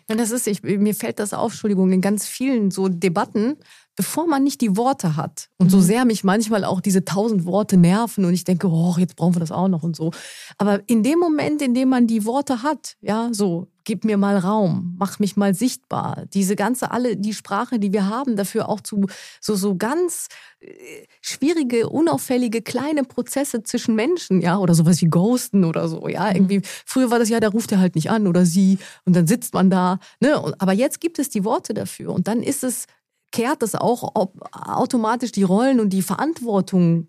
Ja, 0.08 0.16
das 0.16 0.30
ist, 0.30 0.46
ich, 0.46 0.62
mir 0.62 0.94
fällt 0.94 1.18
das 1.18 1.34
auf, 1.34 1.52
Entschuldigung, 1.52 1.92
in 1.92 2.00
ganz 2.00 2.26
vielen 2.26 2.70
so 2.70 2.88
Debatten 2.88 3.56
bevor 3.96 4.26
man 4.26 4.42
nicht 4.42 4.61
die 4.61 4.76
Worte 4.76 5.16
hat. 5.16 5.48
Und 5.57 5.70
so 5.70 5.78
mhm. 5.78 5.83
sehr 5.83 6.04
mich 6.04 6.24
manchmal 6.24 6.64
auch 6.64 6.80
diese 6.80 7.04
tausend 7.04 7.44
Worte 7.44 7.76
nerven 7.76 8.24
und 8.24 8.35
ich 8.35 8.44
denke, 8.44 8.68
oh, 8.68 8.94
jetzt 8.98 9.16
brauchen 9.16 9.35
wir 9.35 9.40
das 9.40 9.52
auch 9.52 9.68
noch 9.68 9.83
und 9.83 9.96
so. 9.96 10.11
Aber 10.59 10.80
in 10.87 11.02
dem 11.02 11.18
Moment, 11.18 11.62
in 11.62 11.74
dem 11.74 11.88
man 11.88 12.07
die 12.07 12.24
Worte 12.24 12.62
hat, 12.62 12.96
ja, 13.00 13.28
so, 13.33 13.68
gib 13.85 14.04
mir 14.04 14.16
mal 14.16 14.38
Raum, 14.38 14.96
mach 14.98 15.18
mich 15.18 15.37
mal 15.37 15.54
sichtbar. 15.54 16.24
Diese 16.33 16.57
ganze, 16.57 16.90
alle, 16.90 17.16
die 17.16 17.35
Sprache, 17.35 17.78
die 17.78 17.92
wir 17.92 18.09
haben, 18.09 18.35
dafür 18.35 18.68
auch 18.68 18.80
zu 18.80 19.07
so, 19.40 19.54
so 19.54 19.76
ganz 19.76 20.28
äh, 20.61 20.66
schwierige, 21.20 21.88
unauffällige, 21.88 22.62
kleine 22.62 23.04
Prozesse 23.04 23.62
zwischen 23.62 23.94
Menschen, 23.94 24.40
ja, 24.40 24.59
oder 24.59 24.74
sowas 24.74 25.00
wie 25.02 25.09
Ghosten 25.09 25.64
oder 25.64 25.88
so, 25.88 26.09
ja, 26.09 26.30
mhm. 26.30 26.37
irgendwie. 26.37 26.61
Früher 26.64 27.11
war 27.11 27.18
das 27.18 27.28
ja, 27.28 27.40
da 27.40 27.48
ruft 27.48 27.72
er 27.72 27.78
halt 27.78 27.94
nicht 27.94 28.11
an 28.11 28.26
oder 28.26 28.46
sie 28.46 28.78
und 29.04 29.14
dann 29.14 29.26
sitzt 29.26 29.54
man 29.54 29.70
da, 29.70 29.98
ne, 30.20 30.54
aber 30.59 30.72
jetzt 30.72 31.00
gibt 31.00 31.18
es 31.18 31.28
die 31.28 31.44
Worte 31.44 31.74
dafür 31.74 32.12
und 32.12 32.26
dann 32.26 32.42
ist 32.42 32.64
es 32.64 32.87
kehrt 33.35 33.62
das 33.62 33.75
auch 33.75 34.14
automatisch 34.53 35.33
die 35.33 35.42
Rollen 35.42 35.81
und 35.81 35.90
die 35.90 36.03
Verantwortung 36.03 37.09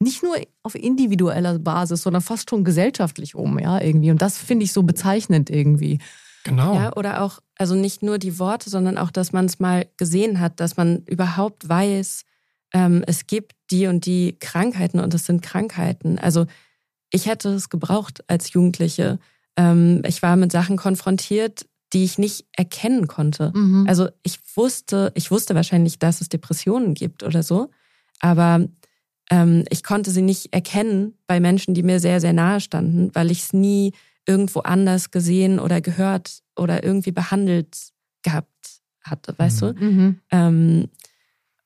nicht 0.00 0.24
nur 0.24 0.36
auf 0.64 0.74
individueller 0.74 1.60
Basis, 1.60 2.02
sondern 2.02 2.22
fast 2.22 2.50
schon 2.50 2.64
gesellschaftlich 2.64 3.36
um, 3.36 3.60
ja, 3.60 3.80
irgendwie. 3.80 4.10
Und 4.10 4.20
das 4.20 4.36
finde 4.36 4.64
ich 4.64 4.72
so 4.72 4.82
bezeichnend 4.82 5.50
irgendwie. 5.50 6.00
Genau. 6.42 6.74
Ja, 6.74 6.96
oder 6.96 7.22
auch, 7.22 7.38
also 7.56 7.76
nicht 7.76 8.02
nur 8.02 8.18
die 8.18 8.40
Worte, 8.40 8.68
sondern 8.68 8.98
auch, 8.98 9.12
dass 9.12 9.32
man 9.32 9.44
es 9.44 9.60
mal 9.60 9.86
gesehen 9.96 10.40
hat, 10.40 10.58
dass 10.58 10.76
man 10.76 11.04
überhaupt 11.06 11.68
weiß, 11.68 12.24
ähm, 12.72 13.04
es 13.06 13.28
gibt 13.28 13.52
die 13.70 13.86
und 13.86 14.06
die 14.06 14.36
Krankheiten 14.40 14.98
und 14.98 15.14
es 15.14 15.24
sind 15.24 15.40
Krankheiten. 15.40 16.18
Also 16.18 16.46
ich 17.10 17.26
hätte 17.26 17.50
es 17.50 17.70
gebraucht 17.70 18.24
als 18.26 18.52
Jugendliche. 18.52 19.20
Ähm, 19.56 20.02
ich 20.04 20.20
war 20.20 20.34
mit 20.34 20.50
Sachen 20.50 20.76
konfrontiert, 20.76 21.64
die 21.94 22.04
ich 22.04 22.18
nicht 22.18 22.46
erkennen 22.52 23.06
konnte. 23.06 23.52
Mhm. 23.54 23.86
Also 23.88 24.08
ich 24.22 24.38
wusste, 24.56 25.12
ich 25.14 25.30
wusste 25.30 25.54
wahrscheinlich, 25.54 25.98
dass 25.98 26.20
es 26.20 26.28
Depressionen 26.28 26.94
gibt 26.94 27.22
oder 27.22 27.42
so, 27.42 27.70
aber 28.20 28.66
ähm, 29.30 29.64
ich 29.70 29.82
konnte 29.82 30.10
sie 30.10 30.22
nicht 30.22 30.52
erkennen 30.52 31.14
bei 31.26 31.40
Menschen, 31.40 31.72
die 31.74 31.82
mir 31.82 32.00
sehr, 32.00 32.20
sehr 32.20 32.32
nahe 32.32 32.60
standen, 32.60 33.10
weil 33.14 33.30
ich 33.30 33.44
es 33.44 33.52
nie 33.52 33.92
irgendwo 34.26 34.60
anders 34.60 35.10
gesehen 35.10 35.58
oder 35.58 35.80
gehört 35.80 36.42
oder 36.56 36.84
irgendwie 36.84 37.12
behandelt 37.12 37.76
gehabt 38.22 38.48
hatte, 39.02 39.34
weißt 39.36 39.62
mhm. 39.62 39.66
du? 39.76 39.84
Mhm. 39.84 40.20
Ähm, 40.30 40.88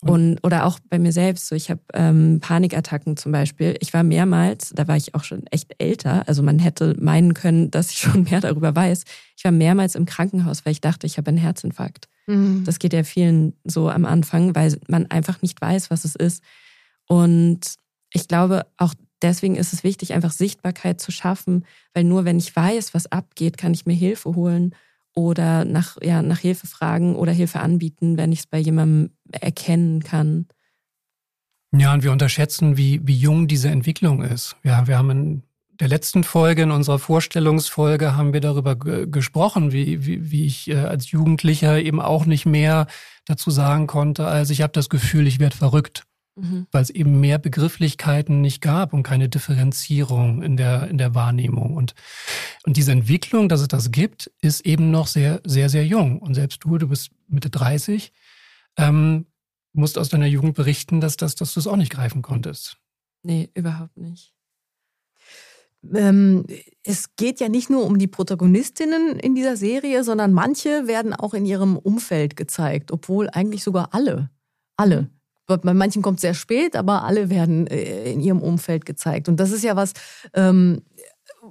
und, 0.00 0.38
oder 0.44 0.64
auch 0.64 0.78
bei 0.88 0.98
mir 0.98 1.11
selbst, 1.11 1.48
so 1.48 1.56
ich 1.56 1.70
habe 1.70 1.80
ähm, 1.92 2.38
Panikattacken 2.40 3.16
zum 3.16 3.32
Beispiel. 3.32 3.76
Ich 3.80 3.92
war 3.92 4.04
mehrmals, 4.04 4.70
da 4.74 4.87
war 4.87 4.96
ich 4.96 5.16
auch 5.16 5.24
schon 5.24 5.44
echt 5.48 5.74
älter, 5.78 6.26
also 6.28 6.42
man 6.42 6.61
hätte 6.61 6.94
meinen 7.00 7.34
können, 7.34 7.70
dass 7.72 7.90
ich 7.90 7.98
schon 7.98 8.22
mehr 8.24 8.40
darüber 8.40 8.74
weiß. 8.74 9.04
Ich 9.37 9.44
war 9.44 9.52
mehrmals 9.52 9.96
im 9.96 10.06
Krankenhaus, 10.06 10.64
weil 10.64 10.72
ich 10.72 10.80
dachte, 10.80 11.06
ich 11.06 11.18
habe 11.18 11.28
einen 11.28 11.38
Herzinfarkt. 11.38 12.08
Mhm. 12.26 12.62
Das 12.64 12.78
geht 12.78 12.92
ja 12.92 13.02
vielen 13.02 13.54
so 13.64 13.88
am 13.88 14.04
Anfang, 14.04 14.54
weil 14.54 14.78
man 14.88 15.06
einfach 15.06 15.42
nicht 15.42 15.61
weiß, 15.61 15.90
was 15.90 16.04
es 16.04 16.14
ist. 16.14 16.44
Und 17.08 17.61
ich 18.12 18.28
glaube, 18.28 18.66
auch 18.76 18.94
deswegen 19.20 19.57
ist 19.57 19.72
es 19.72 19.82
wichtig, 19.82 20.12
einfach 20.12 20.32
Sichtbarkeit 20.32 21.01
zu 21.01 21.11
schaffen, 21.11 21.64
weil 21.92 22.05
nur 22.05 22.24
wenn 22.24 22.38
ich 22.38 22.55
weiß, 22.55 22.94
was 22.94 23.11
abgeht, 23.11 23.59
kann 23.59 23.74
ich 23.74 23.84
mir 23.84 23.94
Hilfe 23.94 24.34
holen 24.34 24.74
oder 25.18 25.64
nach, 25.64 25.96
ja, 26.00 26.22
nach 26.22 26.38
Hilfe 26.38 26.68
fragen 26.68 27.16
oder 27.16 27.32
Hilfe 27.32 27.58
anbieten, 27.58 28.16
wenn 28.16 28.30
ich 28.30 28.40
es 28.40 28.46
bei 28.46 28.58
jemandem 28.58 29.10
erkennen 29.32 30.04
kann. 30.04 30.46
Ja, 31.76 31.92
und 31.92 32.04
wir 32.04 32.12
unterschätzen, 32.12 32.76
wie, 32.76 33.00
wie 33.04 33.16
jung 33.16 33.48
diese 33.48 33.68
Entwicklung 33.68 34.22
ist. 34.22 34.54
Ja, 34.62 34.86
wir 34.86 34.96
haben 34.96 35.10
in 35.10 35.42
der 35.80 35.88
letzten 35.88 36.22
Folge, 36.22 36.62
in 36.62 36.70
unserer 36.70 37.00
Vorstellungsfolge, 37.00 38.16
haben 38.16 38.32
wir 38.32 38.40
darüber 38.40 38.76
gesprochen, 38.76 39.72
wie, 39.72 40.06
wie, 40.06 40.30
wie 40.30 40.46
ich 40.46 40.70
äh, 40.70 40.76
als 40.76 41.10
Jugendlicher 41.10 41.80
eben 41.80 42.00
auch 42.00 42.24
nicht 42.24 42.46
mehr 42.46 42.86
dazu 43.26 43.50
sagen 43.50 43.88
konnte, 43.88 44.26
als 44.26 44.50
ich 44.50 44.62
habe 44.62 44.72
das 44.72 44.88
Gefühl, 44.88 45.26
ich 45.26 45.40
werde 45.40 45.56
verrückt, 45.56 46.04
mhm. 46.39 46.66
weil 46.70 46.82
es 46.82 46.91
eben 46.91 47.20
mehr 47.20 47.39
Begrifflichkeiten 47.39 48.41
nicht 48.41 48.61
gab 48.61 48.93
und 48.93 49.03
keine 49.03 49.28
Differenzierung 49.28 50.43
in 50.43 50.57
der, 50.57 50.89
in 50.89 50.99
der 50.99 51.14
Wahrnehmung. 51.14 51.74
Und, 51.74 51.95
und 52.64 52.76
diese 52.76 52.93
Entwicklung, 52.93 53.49
dass 53.49 53.61
es 53.61 53.68
das 53.68 53.91
gibt, 53.91 54.30
ist 54.41 54.64
eben 54.66 54.91
noch 54.91 55.07
sehr, 55.07 55.41
sehr, 55.45 55.68
sehr 55.68 55.86
jung. 55.86 56.20
Und 56.20 56.34
selbst 56.34 56.64
du, 56.64 56.78
du 56.78 56.89
bist 56.89 57.11
Mitte 57.28 57.51
30, 57.51 58.12
ähm, 58.76 59.26
musst 59.72 59.99
aus 59.99 60.09
deiner 60.09 60.26
Jugend 60.26 60.55
berichten, 60.55 61.01
dass, 61.01 61.16
dass, 61.16 61.34
dass 61.34 61.55
du 61.55 61.61
es 61.61 61.66
auch 61.66 61.76
nicht 61.76 61.93
greifen 61.93 62.22
konntest. 62.22 62.78
Nee, 63.22 63.51
überhaupt 63.55 63.97
nicht. 63.97 64.32
Ähm, 65.95 66.45
es 66.82 67.14
geht 67.16 67.41
ja 67.41 67.49
nicht 67.49 67.70
nur 67.70 67.84
um 67.84 67.99
die 67.99 68.09
Protagonistinnen 68.09 69.18
in 69.18 69.34
dieser 69.34 69.57
Serie, 69.57 70.03
sondern 70.03 70.32
manche 70.32 70.86
werden 70.86 71.14
auch 71.14 71.34
in 71.34 71.47
ihrem 71.47 71.76
Umfeld 71.76 72.36
gezeigt, 72.36 72.91
obwohl 72.91 73.28
eigentlich 73.30 73.62
sogar 73.62 73.95
alle, 73.95 74.30
alle. 74.76 75.11
Bei 75.57 75.74
manchen 75.74 76.03
kommt 76.03 76.18
es 76.18 76.22
sehr 76.22 76.34
spät, 76.34 76.76
aber 76.76 77.05
alle 77.05 77.30
werden 77.30 77.66
äh, 77.66 78.12
in 78.12 78.20
ihrem 78.20 78.42
Umfeld 78.42 78.84
gezeigt. 78.84 79.28
Und 79.28 79.38
das 79.40 79.51
ist 79.51 79.64
ja 79.64 79.76
was, 79.76 79.94
ähm, 80.34 80.82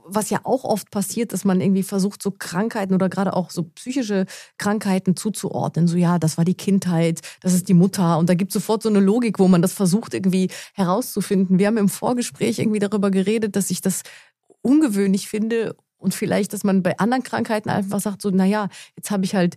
was 0.06 0.30
ja 0.30 0.40
auch 0.44 0.64
oft 0.64 0.92
passiert, 0.92 1.34
dass 1.34 1.46
man 1.46 1.62
irgendwie 1.62 1.84
versucht, 1.84 2.22
so 2.22 2.32
Krankheiten 2.32 2.94
oder 2.94 3.10
gerade 3.10 3.36
auch 3.36 3.50
so 3.50 3.64
psychische 3.64 4.26
Krankheiten 4.58 5.16
zuzuordnen. 5.16 5.88
So, 5.88 5.98
ja, 5.98 6.20
das 6.20 6.38
war 6.38 6.46
die 6.46 6.54
Kindheit, 6.54 7.22
das 7.42 7.54
ist 7.54 7.68
die 7.70 7.74
Mutter. 7.74 8.18
Und 8.18 8.30
da 8.30 8.36
gibt 8.36 8.52
es 8.52 8.54
sofort 8.54 8.84
so 8.84 8.90
eine 8.90 9.00
Logik, 9.00 9.40
wo 9.40 9.48
man 9.48 9.62
das 9.62 9.74
versucht, 9.74 10.14
irgendwie 10.14 10.50
herauszufinden. 10.74 11.58
Wir 11.58 11.68
haben 11.68 11.78
im 11.78 11.90
Vorgespräch 11.90 12.60
irgendwie 12.60 12.80
darüber 12.80 13.10
geredet, 13.12 13.56
dass 13.56 13.72
ich 13.72 13.82
das 13.82 14.04
ungewöhnlich 14.62 15.28
finde 15.28 15.76
und 15.98 16.14
vielleicht, 16.14 16.54
dass 16.54 16.64
man 16.64 16.84
bei 16.84 16.98
anderen 17.00 17.24
Krankheiten 17.24 17.70
einfach 17.70 18.00
sagt, 18.00 18.22
so, 18.22 18.30
naja, 18.30 18.70
jetzt 18.96 19.10
habe 19.10 19.26
ich 19.26 19.34
halt 19.34 19.56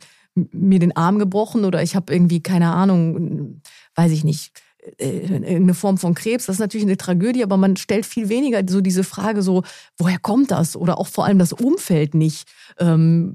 mir 0.52 0.78
den 0.78 0.96
Arm 0.96 1.18
gebrochen 1.18 1.64
oder 1.64 1.82
ich 1.82 1.96
habe 1.96 2.12
irgendwie, 2.12 2.42
keine 2.42 2.72
Ahnung, 2.72 3.60
weiß 3.94 4.12
ich 4.12 4.24
nicht, 4.24 4.52
äh, 4.98 5.56
eine 5.56 5.74
Form 5.74 5.98
von 5.98 6.14
Krebs, 6.14 6.46
das 6.46 6.56
ist 6.56 6.60
natürlich 6.60 6.86
eine 6.86 6.96
Tragödie, 6.96 7.42
aber 7.42 7.56
man 7.56 7.76
stellt 7.76 8.06
viel 8.06 8.28
weniger 8.28 8.62
so 8.66 8.80
diese 8.80 9.04
Frage 9.04 9.42
so, 9.42 9.62
woher 9.98 10.18
kommt 10.18 10.50
das? 10.50 10.76
Oder 10.76 10.98
auch 10.98 11.06
vor 11.06 11.26
allem 11.26 11.38
das 11.38 11.52
Umfeld 11.52 12.14
nicht. 12.14 12.48
Ähm, 12.78 13.34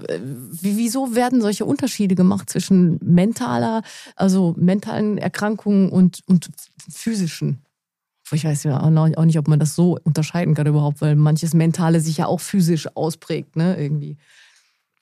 wieso 0.62 1.16
werden 1.16 1.42
solche 1.42 1.66
Unterschiede 1.66 2.16
gemacht 2.16 2.50
zwischen 2.50 3.00
mentaler, 3.04 3.84
also 4.16 4.56
mentalen 4.58 5.18
Erkrankungen 5.18 5.90
und, 5.90 6.22
und 6.26 6.50
physischen? 6.90 7.62
Ich 8.32 8.44
weiß 8.44 8.64
ja 8.64 8.82
auch 8.82 9.26
nicht, 9.26 9.38
ob 9.38 9.48
man 9.48 9.60
das 9.60 9.76
so 9.76 10.00
unterscheiden 10.04 10.56
kann 10.56 10.66
überhaupt, 10.66 11.00
weil 11.02 11.16
manches 11.16 11.54
Mentale 11.54 12.00
sich 12.00 12.18
ja 12.18 12.26
auch 12.26 12.40
physisch 12.40 12.88
ausprägt, 12.96 13.56
ne, 13.56 13.78
irgendwie. 13.80 14.18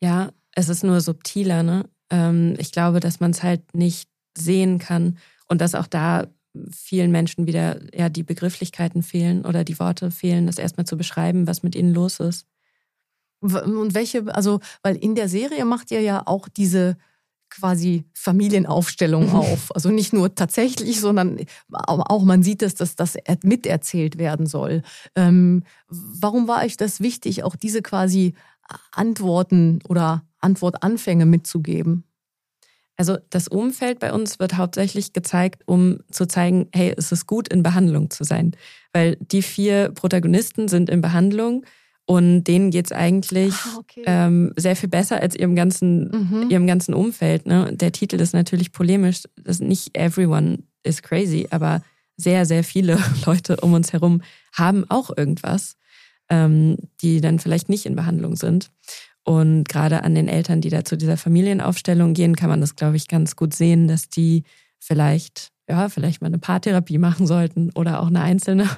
Ja, 0.01 0.31
es 0.51 0.67
ist 0.67 0.83
nur 0.83 0.99
subtiler, 0.99 1.63
ne? 1.63 1.85
Ähm, 2.13 2.53
ich 2.59 2.71
glaube, 2.71 2.99
dass 2.99 3.19
man 3.19 3.31
es 3.31 3.41
halt 3.41 3.73
nicht 3.73 4.07
sehen 4.37 4.77
kann 4.77 5.17
und 5.47 5.59
dass 5.59 5.75
auch 5.75 5.87
da 5.87 6.27
vielen 6.71 7.11
Menschen 7.11 7.47
wieder 7.47 7.79
ja 7.97 8.09
die 8.09 8.21
Begrifflichkeiten 8.21 9.01
fehlen 9.01 9.43
oder 9.45 9.63
die 9.63 9.79
Worte 9.79 10.11
fehlen, 10.11 10.45
das 10.45 10.59
erstmal 10.59 10.85
zu 10.85 10.95
beschreiben, 10.95 11.47
was 11.47 11.63
mit 11.63 11.75
ihnen 11.75 11.93
los 11.93 12.19
ist. 12.19 12.45
Und 13.41 13.93
welche, 13.93 14.33
also, 14.33 14.59
weil 14.83 14.95
in 14.95 15.15
der 15.15 15.27
Serie 15.27 15.65
macht 15.65 15.91
ihr 15.91 16.01
ja 16.01 16.21
auch 16.25 16.47
diese 16.47 16.95
quasi 17.49 18.05
Familienaufstellung 18.13 19.31
auf. 19.33 19.75
Also 19.75 19.89
nicht 19.89 20.13
nur 20.13 20.33
tatsächlich, 20.35 20.99
sondern 20.99 21.39
auch 21.71 22.23
man 22.23 22.43
sieht 22.43 22.61
es, 22.61 22.75
dass 22.75 22.95
das 22.95 23.17
miterzählt 23.43 24.17
werden 24.17 24.45
soll. 24.45 24.83
Ähm, 25.15 25.63
warum 25.87 26.47
war 26.47 26.63
euch 26.63 26.77
das 26.77 26.99
wichtig, 26.99 27.43
auch 27.43 27.55
diese 27.55 27.81
quasi 27.81 28.35
Antworten 28.91 29.79
oder 29.89 30.23
Antwortanfänge 30.43 31.25
mitzugeben? 31.25 32.03
Also 32.95 33.17
das 33.29 33.47
Umfeld 33.47 33.99
bei 33.99 34.13
uns 34.13 34.39
wird 34.39 34.57
hauptsächlich 34.57 35.13
gezeigt, 35.13 35.63
um 35.65 35.99
zu 36.11 36.27
zeigen, 36.27 36.67
hey, 36.73 36.93
es 36.95 37.11
ist 37.11 37.25
gut, 37.25 37.47
in 37.47 37.63
Behandlung 37.63 38.11
zu 38.11 38.23
sein. 38.23 38.55
Weil 38.91 39.15
die 39.15 39.41
vier 39.41 39.89
Protagonisten 39.89 40.67
sind 40.67 40.89
in 40.89 41.01
Behandlung 41.01 41.65
und 42.05 42.43
denen 42.43 42.69
geht's 42.69 42.91
eigentlich 42.91 43.53
ah, 43.53 43.77
okay. 43.79 44.03
ähm, 44.05 44.53
sehr 44.57 44.75
viel 44.75 44.89
besser 44.89 45.21
als 45.21 45.35
ihrem 45.35 45.55
ganzen, 45.55 46.09
mhm. 46.09 46.49
ihrem 46.49 46.67
ganzen 46.67 46.93
Umfeld. 46.93 47.47
Ne? 47.47 47.71
Der 47.73 47.91
Titel 47.91 48.19
ist 48.19 48.33
natürlich 48.33 48.71
polemisch. 48.71 49.23
Das 49.41 49.59
nicht 49.59 49.97
everyone 49.97 50.59
is 50.83 51.01
crazy, 51.01 51.47
aber 51.49 51.81
sehr, 52.17 52.45
sehr 52.45 52.63
viele 52.63 52.99
Leute 53.25 53.57
um 53.57 53.73
uns 53.73 53.93
herum 53.93 54.21
haben 54.53 54.85
auch 54.89 55.15
irgendwas, 55.15 55.77
ähm, 56.29 56.77
die 57.01 57.21
dann 57.21 57.39
vielleicht 57.39 57.69
nicht 57.69 57.85
in 57.85 57.95
Behandlung 57.95 58.35
sind. 58.35 58.69
Und 59.23 59.69
gerade 59.69 60.03
an 60.03 60.15
den 60.15 60.27
Eltern, 60.27 60.61
die 60.61 60.69
da 60.69 60.83
zu 60.83 60.97
dieser 60.97 61.17
Familienaufstellung 61.17 62.13
gehen, 62.13 62.35
kann 62.35 62.49
man 62.49 62.61
das, 62.61 62.75
glaube 62.75 62.97
ich, 62.97 63.07
ganz 63.07 63.35
gut 63.35 63.53
sehen, 63.53 63.87
dass 63.87 64.09
die 64.09 64.43
vielleicht, 64.79 65.51
ja, 65.69 65.87
vielleicht 65.87 66.21
mal 66.21 66.27
eine 66.27 66.39
Paartherapie 66.39 66.97
machen 66.97 67.25
sollten 67.25 67.71
oder 67.71 68.01
auch 68.01 68.07
eine 68.07 68.21
einzelne. 68.21 68.69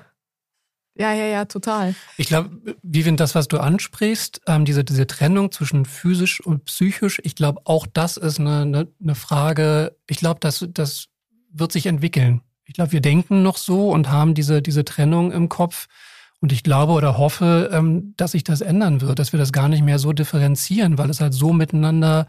Ja, 0.97 1.13
ja, 1.13 1.25
ja, 1.25 1.43
total. 1.43 1.93
Ich 2.15 2.27
glaube, 2.27 2.77
Vivian, 2.81 3.17
das, 3.17 3.35
was 3.35 3.49
du 3.49 3.57
ansprichst, 3.57 4.41
ähm, 4.47 4.63
diese, 4.63 4.85
diese 4.85 5.05
Trennung 5.05 5.51
zwischen 5.51 5.83
physisch 5.83 6.39
und 6.39 6.63
psychisch, 6.65 7.19
ich 7.25 7.35
glaube, 7.35 7.59
auch 7.65 7.85
das 7.85 8.15
ist 8.15 8.39
eine, 8.39 8.61
eine, 8.61 8.87
eine 9.01 9.15
Frage, 9.15 9.97
ich 10.07 10.17
glaube, 10.17 10.39
das, 10.39 10.65
das 10.69 11.07
wird 11.51 11.73
sich 11.73 11.87
entwickeln. 11.87 12.41
Ich 12.63 12.75
glaube, 12.75 12.93
wir 12.93 13.01
denken 13.01 13.43
noch 13.43 13.57
so 13.57 13.91
und 13.91 14.09
haben 14.09 14.35
diese, 14.35 14.61
diese 14.61 14.85
Trennung 14.85 15.33
im 15.33 15.49
Kopf. 15.49 15.87
Und 16.41 16.51
ich 16.51 16.63
glaube 16.63 16.93
oder 16.93 17.17
hoffe, 17.17 17.69
ähm, 17.73 18.13
dass 18.17 18.31
sich 18.31 18.43
das 18.43 18.61
ändern 18.61 19.01
wird, 19.01 19.19
dass 19.19 19.31
wir 19.31 19.39
das 19.39 19.51
gar 19.51 19.69
nicht 19.69 19.83
mehr 19.83 19.99
so 19.99 20.13
differenzieren, 20.13 20.97
weil 20.97 21.09
es 21.09 21.21
halt 21.21 21.33
so 21.33 21.53
miteinander 21.53 22.27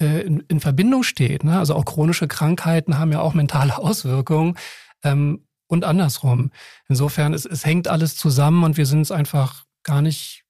äh, 0.00 0.22
in, 0.22 0.40
in 0.48 0.60
Verbindung 0.60 1.02
steht. 1.02 1.44
Ne? 1.44 1.58
Also 1.58 1.74
auch 1.74 1.84
chronische 1.84 2.28
Krankheiten 2.28 2.98
haben 2.98 3.12
ja 3.12 3.20
auch 3.20 3.34
mentale 3.34 3.76
Auswirkungen 3.78 4.56
ähm, 5.04 5.44
und 5.66 5.84
andersrum. 5.84 6.50
Insofern, 6.88 7.34
es, 7.34 7.44
es 7.44 7.64
hängt 7.64 7.88
alles 7.88 8.16
zusammen 8.16 8.64
und 8.64 8.76
wir 8.76 8.86
sind 8.86 9.02
es 9.02 9.12
einfach 9.12 9.64
gar 9.82 10.02
nicht, 10.02 10.44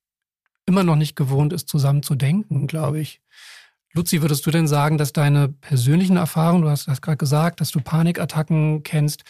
immer 0.66 0.84
noch 0.84 0.96
nicht 0.96 1.16
gewohnt, 1.16 1.52
es 1.52 1.66
zusammen 1.66 2.02
zu 2.02 2.14
denken, 2.14 2.66
glaube 2.66 3.00
ich. 3.00 3.20
Luzi, 3.92 4.22
würdest 4.22 4.46
du 4.46 4.52
denn 4.52 4.68
sagen, 4.68 4.98
dass 4.98 5.12
deine 5.12 5.48
persönlichen 5.48 6.16
Erfahrungen, 6.16 6.62
du 6.62 6.70
hast 6.70 6.86
das 6.86 7.02
gerade 7.02 7.16
gesagt, 7.16 7.60
dass 7.60 7.72
du 7.72 7.80
Panikattacken 7.80 8.84
kennst, 8.84 9.24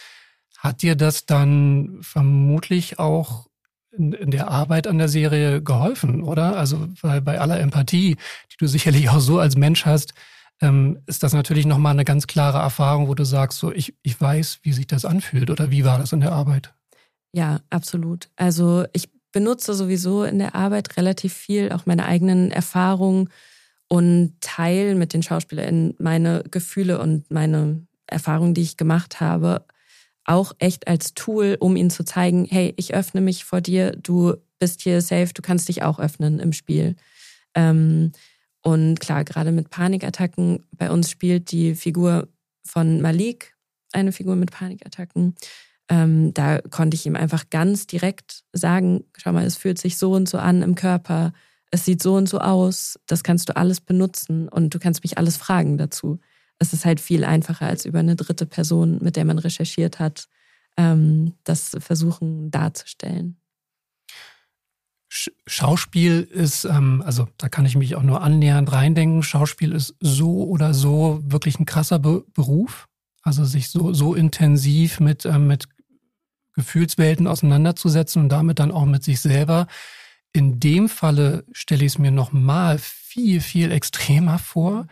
hat 0.59 0.83
dir 0.83 0.95
das 0.95 1.25
dann 1.25 1.97
vermutlich 2.01 2.99
auch 2.99 3.47
der 3.93 4.47
Arbeit 4.49 4.87
an 4.87 4.97
der 4.97 5.09
Serie 5.09 5.61
geholfen, 5.61 6.23
oder? 6.23 6.57
Also 6.57 6.87
weil 7.01 7.21
bei 7.21 7.39
aller 7.39 7.59
Empathie, 7.59 8.15
die 8.51 8.57
du 8.57 8.67
sicherlich 8.67 9.09
auch 9.09 9.19
so 9.19 9.39
als 9.39 9.57
Mensch 9.57 9.85
hast, 9.85 10.13
ähm, 10.61 10.99
ist 11.07 11.23
das 11.23 11.33
natürlich 11.33 11.65
nochmal 11.65 11.93
eine 11.93 12.05
ganz 12.05 12.27
klare 12.27 12.59
Erfahrung, 12.59 13.07
wo 13.07 13.15
du 13.15 13.25
sagst, 13.25 13.59
so 13.59 13.71
ich, 13.71 13.95
ich 14.03 14.19
weiß, 14.19 14.59
wie 14.63 14.73
sich 14.73 14.87
das 14.87 15.05
anfühlt 15.05 15.49
oder 15.49 15.71
wie 15.71 15.83
war 15.83 15.97
das 15.97 16.13
in 16.13 16.21
der 16.21 16.31
Arbeit? 16.31 16.73
Ja, 17.33 17.59
absolut. 17.69 18.29
Also 18.35 18.85
ich 18.93 19.09
benutze 19.31 19.73
sowieso 19.73 20.23
in 20.23 20.39
der 20.39 20.55
Arbeit 20.55 20.97
relativ 20.97 21.33
viel 21.33 21.71
auch 21.71 21.85
meine 21.85 22.05
eigenen 22.05 22.51
Erfahrungen 22.51 23.29
und 23.87 24.35
teile 24.41 24.95
mit 24.95 25.13
den 25.13 25.23
SchauspielerInnen 25.23 25.95
meine 25.99 26.43
Gefühle 26.49 26.99
und 26.99 27.29
meine 27.31 27.85
Erfahrungen, 28.07 28.53
die 28.53 28.61
ich 28.61 28.77
gemacht 28.77 29.19
habe 29.19 29.65
auch 30.31 30.53
echt 30.59 30.87
als 30.87 31.13
Tool, 31.13 31.57
um 31.59 31.75
ihnen 31.75 31.89
zu 31.89 32.05
zeigen, 32.05 32.45
hey, 32.45 32.73
ich 32.77 32.93
öffne 32.93 33.19
mich 33.19 33.43
vor 33.43 33.59
dir, 33.59 33.91
du 33.91 34.35
bist 34.59 34.81
hier 34.81 35.01
safe, 35.01 35.33
du 35.33 35.41
kannst 35.41 35.67
dich 35.67 35.83
auch 35.83 35.99
öffnen 35.99 36.39
im 36.39 36.53
Spiel. 36.53 36.95
Ähm, 37.53 38.13
und 38.63 38.99
klar, 38.99 39.25
gerade 39.25 39.51
mit 39.51 39.69
Panikattacken, 39.69 40.63
bei 40.71 40.89
uns 40.89 41.09
spielt 41.09 41.51
die 41.51 41.75
Figur 41.75 42.29
von 42.63 43.01
Malik, 43.01 43.55
eine 43.91 44.13
Figur 44.13 44.35
mit 44.35 44.51
Panikattacken. 44.51 45.35
Ähm, 45.89 46.33
da 46.33 46.61
konnte 46.61 46.95
ich 46.95 47.05
ihm 47.05 47.17
einfach 47.17 47.49
ganz 47.49 47.85
direkt 47.87 48.43
sagen, 48.53 49.03
schau 49.17 49.33
mal, 49.33 49.45
es 49.45 49.57
fühlt 49.57 49.79
sich 49.79 49.97
so 49.97 50.13
und 50.13 50.29
so 50.29 50.37
an 50.37 50.61
im 50.61 50.75
Körper, 50.75 51.33
es 51.71 51.83
sieht 51.83 52.01
so 52.01 52.15
und 52.15 52.29
so 52.29 52.39
aus, 52.39 52.97
das 53.07 53.23
kannst 53.23 53.49
du 53.49 53.57
alles 53.57 53.81
benutzen 53.81 54.47
und 54.47 54.73
du 54.73 54.79
kannst 54.79 55.03
mich 55.03 55.17
alles 55.17 55.35
fragen 55.35 55.77
dazu 55.77 56.19
es 56.61 56.73
ist 56.73 56.85
halt 56.85 56.99
viel 56.99 57.25
einfacher 57.25 57.65
als 57.65 57.85
über 57.85 57.99
eine 57.99 58.15
dritte 58.15 58.45
Person, 58.45 58.99
mit 59.01 59.15
der 59.15 59.25
man 59.25 59.39
recherchiert 59.39 59.99
hat, 59.99 60.27
ähm, 60.77 61.33
das 61.43 61.75
versuchen 61.79 62.51
darzustellen. 62.51 63.37
Schauspiel 65.09 66.21
ist, 66.21 66.63
ähm, 66.65 67.01
also 67.03 67.27
da 67.37 67.49
kann 67.49 67.65
ich 67.65 67.75
mich 67.75 67.95
auch 67.95 68.03
nur 68.03 68.21
annähernd 68.21 68.71
reindenken, 68.71 69.23
Schauspiel 69.23 69.73
ist 69.73 69.95
so 69.99 70.43
oder 70.45 70.73
so 70.73 71.19
wirklich 71.23 71.59
ein 71.59 71.65
krasser 71.65 71.97
Be 71.97 72.23
Beruf. 72.33 72.87
Also 73.23 73.43
sich 73.43 73.69
so, 73.69 73.91
so 73.91 74.13
intensiv 74.13 74.99
mit, 74.99 75.25
ähm, 75.25 75.47
mit 75.47 75.67
Gefühlswelten 76.53 77.27
auseinanderzusetzen 77.27 78.21
und 78.21 78.29
damit 78.29 78.59
dann 78.59 78.71
auch 78.71 78.85
mit 78.85 79.03
sich 79.03 79.19
selber. 79.19 79.67
In 80.31 80.59
dem 80.59 80.89
Falle 80.89 81.43
stelle 81.51 81.85
ich 81.85 81.93
es 81.93 81.97
mir 81.97 82.11
nochmal 82.11 82.77
viel, 82.77 83.41
viel 83.41 83.71
extremer 83.71 84.37
vor. 84.37 84.87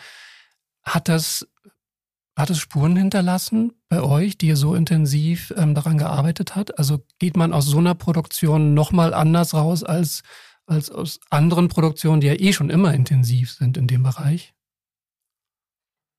Hat 0.84 1.07
das 1.07 1.47
hat 2.39 2.49
es 2.49 2.59
Spuren 2.59 2.95
hinterlassen 2.95 3.73
bei 3.89 4.01
euch, 4.01 4.38
die 4.38 4.55
so 4.55 4.73
intensiv 4.73 5.53
ähm, 5.57 5.75
daran 5.75 5.97
gearbeitet 5.97 6.55
hat? 6.55 6.80
Also 6.80 7.03
geht 7.19 7.36
man 7.36 7.51
aus 7.51 7.65
so 7.65 7.80
einer 7.80 7.95
Produktion 7.95 8.73
nochmal 8.73 9.13
anders 9.13 9.53
raus 9.53 9.84
als, 9.84 10.23
als 10.65 10.89
aus 10.89 11.19
anderen 11.30 11.67
Produktionen, 11.67 12.21
die 12.21 12.27
ja 12.27 12.39
eh 12.39 12.53
schon 12.53 12.69
immer 12.69 12.93
intensiv 12.93 13.51
sind 13.51 13.75
in 13.75 13.88
dem 13.88 14.03
Bereich? 14.03 14.53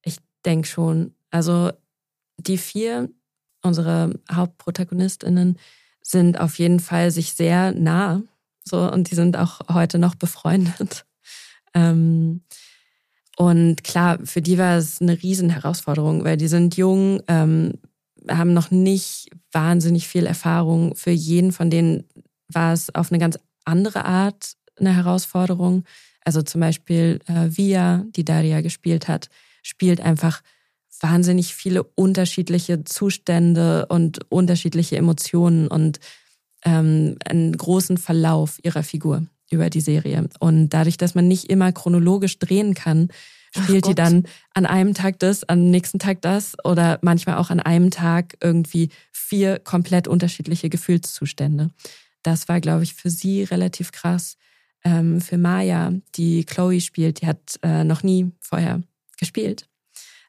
Ich 0.03 0.19
denke 0.45 0.69
schon. 0.69 1.15
Also 1.31 1.73
die 2.37 2.59
vier, 2.59 3.09
unsere 3.63 4.13
HauptprotagonistInnen, 4.31 5.59
sind 6.03 6.39
auf 6.39 6.59
jeden 6.59 6.81
Fall 6.81 7.11
sich 7.11 7.33
sehr 7.33 7.73
nah. 7.73 8.23
So, 8.65 8.93
und 8.93 9.11
die 9.11 9.15
sind 9.15 9.39
auch 9.39 9.61
heute 9.73 9.99
noch 9.99 10.15
befreundet. 10.17 11.07
Ähm, 11.73 12.43
und 13.41 13.83
klar, 13.85 14.19
für 14.23 14.43
die 14.43 14.59
war 14.59 14.77
es 14.77 15.01
eine 15.01 15.23
Riesenherausforderung, 15.23 16.25
weil 16.25 16.37
die 16.37 16.47
sind 16.47 16.77
jung, 16.77 17.23
ähm, 17.27 17.73
haben 18.29 18.53
noch 18.53 18.71
nicht 18.71 19.31
wahnsinnig 19.51 20.09
viel 20.09 20.27
Erfahrung. 20.27 20.95
Für 20.95 21.11
jeden 21.11 21.51
von 21.51 21.71
denen 21.71 22.05
war 22.49 22.75
es 22.75 22.95
auf 22.95 23.11
eine 23.11 23.19
ganz 23.19 23.39
andere 23.65 24.05
Art 24.05 24.53
eine 24.79 24.95
Herausforderung. 24.95 25.85
Also 26.23 26.43
zum 26.43 26.61
Beispiel 26.61 27.21
äh, 27.29 27.57
Via, 27.57 28.05
die 28.15 28.27
Daria 28.27 28.61
gespielt 28.61 29.09
hat, 29.09 29.31
spielt 29.63 30.03
einfach 30.03 30.43
wahnsinnig 31.01 31.55
viele 31.55 31.83
unterschiedliche 31.83 32.85
Zustände 32.85 33.87
und 33.87 34.31
unterschiedliche 34.31 34.99
Emotionen 34.99 35.67
und 35.67 35.99
ähm, 36.67 37.17
einen 37.25 37.57
großen 37.57 37.97
Verlauf 37.97 38.59
ihrer 38.63 38.83
Figur 38.83 39.25
über 39.51 39.71
die 39.71 39.81
Serie. 39.81 40.29
Und 40.39 40.71
dadurch, 40.71 40.97
dass 40.97 41.15
man 41.15 41.29
nicht 41.29 41.51
immer 41.51 41.73
chronologisch 41.73 42.39
drehen 42.39 42.75
kann, 42.75 43.09
spielt 43.57 43.87
die 43.87 43.95
dann 43.95 44.25
an 44.55 44.67
einem 44.67 44.95
Tag 44.95 45.19
das, 45.19 45.49
am 45.49 45.71
nächsten 45.71 45.99
Tag 45.99 46.23
das 46.23 46.57
oder 46.65 46.99
manchmal 47.03 47.37
auch 47.37 47.51
an 47.51 47.61
einem 47.61 47.91
Tag 47.91 48.37
irgendwie 48.41 48.91
vier 49.13 49.59
komplett 49.59 50.09
unterschiedliche 50.09 50.71
Gefühlszustände. 50.71 51.71
Das 52.23 52.49
war, 52.49 52.61
glaube 52.61 52.85
ich, 52.85 52.95
für 52.95 53.11
sie 53.11 53.43
relativ 53.43 53.93
krass. 53.93 54.37
Ähm, 54.85 55.21
für 55.21 55.37
Maya, 55.37 55.93
die 56.15 56.45
Chloe 56.45 56.81
spielt, 56.81 57.21
die 57.21 57.27
hat 57.27 57.59
äh, 57.63 57.85
noch 57.85 58.03
nie 58.03 58.31
vorher 58.41 58.83
gespielt. 59.19 59.69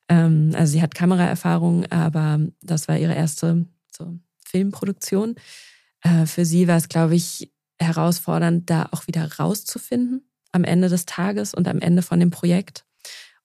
Ähm, 0.10 0.52
also 0.56 0.74
sie 0.74 0.82
hat 0.82 0.96
Kameraerfahrung, 0.96 1.86
aber 1.88 2.40
das 2.62 2.88
war 2.88 2.98
ihre 2.98 3.16
erste 3.16 3.66
so, 3.92 4.18
Filmproduktion. 4.46 5.36
Äh, 6.02 6.26
für 6.26 6.46
sie 6.46 6.68
war 6.68 6.78
es, 6.78 6.90
glaube 6.90 7.16
ich, 7.16 7.52
herausfordernd, 7.82 8.70
da 8.70 8.88
auch 8.92 9.08
wieder 9.08 9.30
rauszufinden 9.38 10.24
am 10.52 10.64
Ende 10.64 10.90
des 10.90 11.06
Tages 11.06 11.54
und 11.54 11.68
am 11.68 11.80
Ende 11.80 12.02
von 12.02 12.20
dem 12.20 12.30
Projekt 12.30 12.86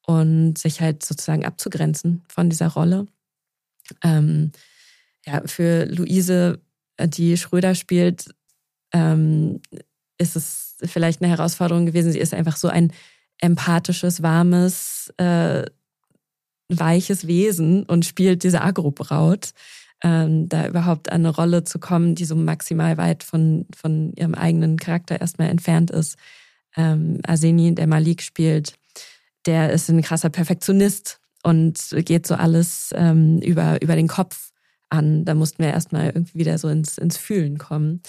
und 0.07 0.59
sich 0.59 0.81
halt 0.81 1.05
sozusagen 1.05 1.45
abzugrenzen 1.45 2.23
von 2.29 2.51
dieser 2.51 2.69
Rolle. 2.69 3.07
Ähm, 4.03 4.53
ja, 5.25 5.43
für 5.47 5.85
Luise, 5.87 6.61
äh, 6.97 7.09
die 7.09 7.37
Schröder 7.37 7.75
spielt, 7.75 8.35
ähm, 8.93 9.61
ist 10.19 10.37
es 10.37 10.77
vielleicht 10.83 11.23
eine 11.23 11.31
Herausforderung 11.31 11.87
gewesen. 11.87 12.13
Sie 12.13 12.19
ist 12.19 12.35
einfach 12.35 12.57
so 12.57 12.69
ein 12.69 12.93
empathisches, 13.39 14.23
warmes, 14.23 15.13
äh, 15.19 15.65
weiches 16.69 17.27
Wesen 17.27 17.85
und 17.85 18.05
spielt 18.05 18.43
diese 18.43 18.63
Agro-Braut 18.63 19.53
ähm, 20.03 20.49
da 20.49 20.67
überhaupt 20.69 21.11
an 21.11 21.23
eine 21.23 21.31
Rolle 21.31 21.65
zu 21.65 21.79
kommen, 21.79 22.15
die 22.15 22.25
so 22.25 22.37
maximal 22.37 22.97
weit 22.99 23.23
von, 23.23 23.67
von 23.75 24.13
ihrem 24.15 24.35
eigenen 24.35 24.77
Charakter 24.77 25.21
erstmal 25.21 25.49
entfernt 25.49 25.91
ist. 25.91 26.17
Ähm, 26.77 27.21
Arseni, 27.27 27.75
der 27.75 27.87
Malik 27.87 28.23
spielt, 28.23 28.75
der 29.47 29.71
ist 29.71 29.89
ein 29.89 30.03
krasser 30.03 30.31
Perfektionist 30.31 31.21
und 31.43 31.79
geht 32.05 32.27
so 32.27 32.35
alles 32.35 32.91
ähm, 32.95 33.39
über, 33.41 33.81
über 33.81 33.97
den 33.97 34.09
Kopf 34.09 34.51
an. 34.91 35.25
Da 35.25 35.35
mussten 35.35 35.63
wir 35.63 35.71
erstmal 35.71 36.07
irgendwie 36.07 36.39
wieder 36.39 36.59
so 36.59 36.69
ins, 36.69 36.99
ins 36.99 37.17
Fühlen 37.17 37.59
kommen. 37.59 38.03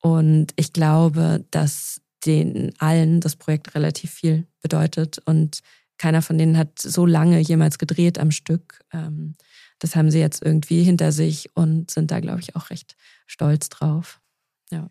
Und 0.00 0.52
ich 0.56 0.72
glaube, 0.72 1.44
dass 1.50 2.00
den 2.26 2.72
allen 2.78 3.20
das 3.20 3.36
Projekt 3.36 3.74
relativ 3.74 4.10
viel 4.10 4.46
bedeutet 4.62 5.18
und 5.24 5.60
keiner 5.98 6.22
von 6.22 6.38
denen 6.38 6.58
hat 6.58 6.78
so 6.78 7.06
lange 7.06 7.38
jemals 7.38 7.78
gedreht 7.78 8.18
am 8.18 8.30
Stück. 8.30 8.80
Ähm, 8.92 9.34
das 9.78 9.96
haben 9.96 10.10
sie 10.10 10.20
jetzt 10.20 10.42
irgendwie 10.44 10.82
hinter 10.82 11.12
sich 11.12 11.50
und 11.54 11.90
sind 11.90 12.10
da, 12.10 12.20
glaube 12.20 12.40
ich, 12.40 12.56
auch 12.56 12.70
recht 12.70 12.96
stolz 13.26 13.68
drauf. 13.68 14.20
Ja. 14.70 14.90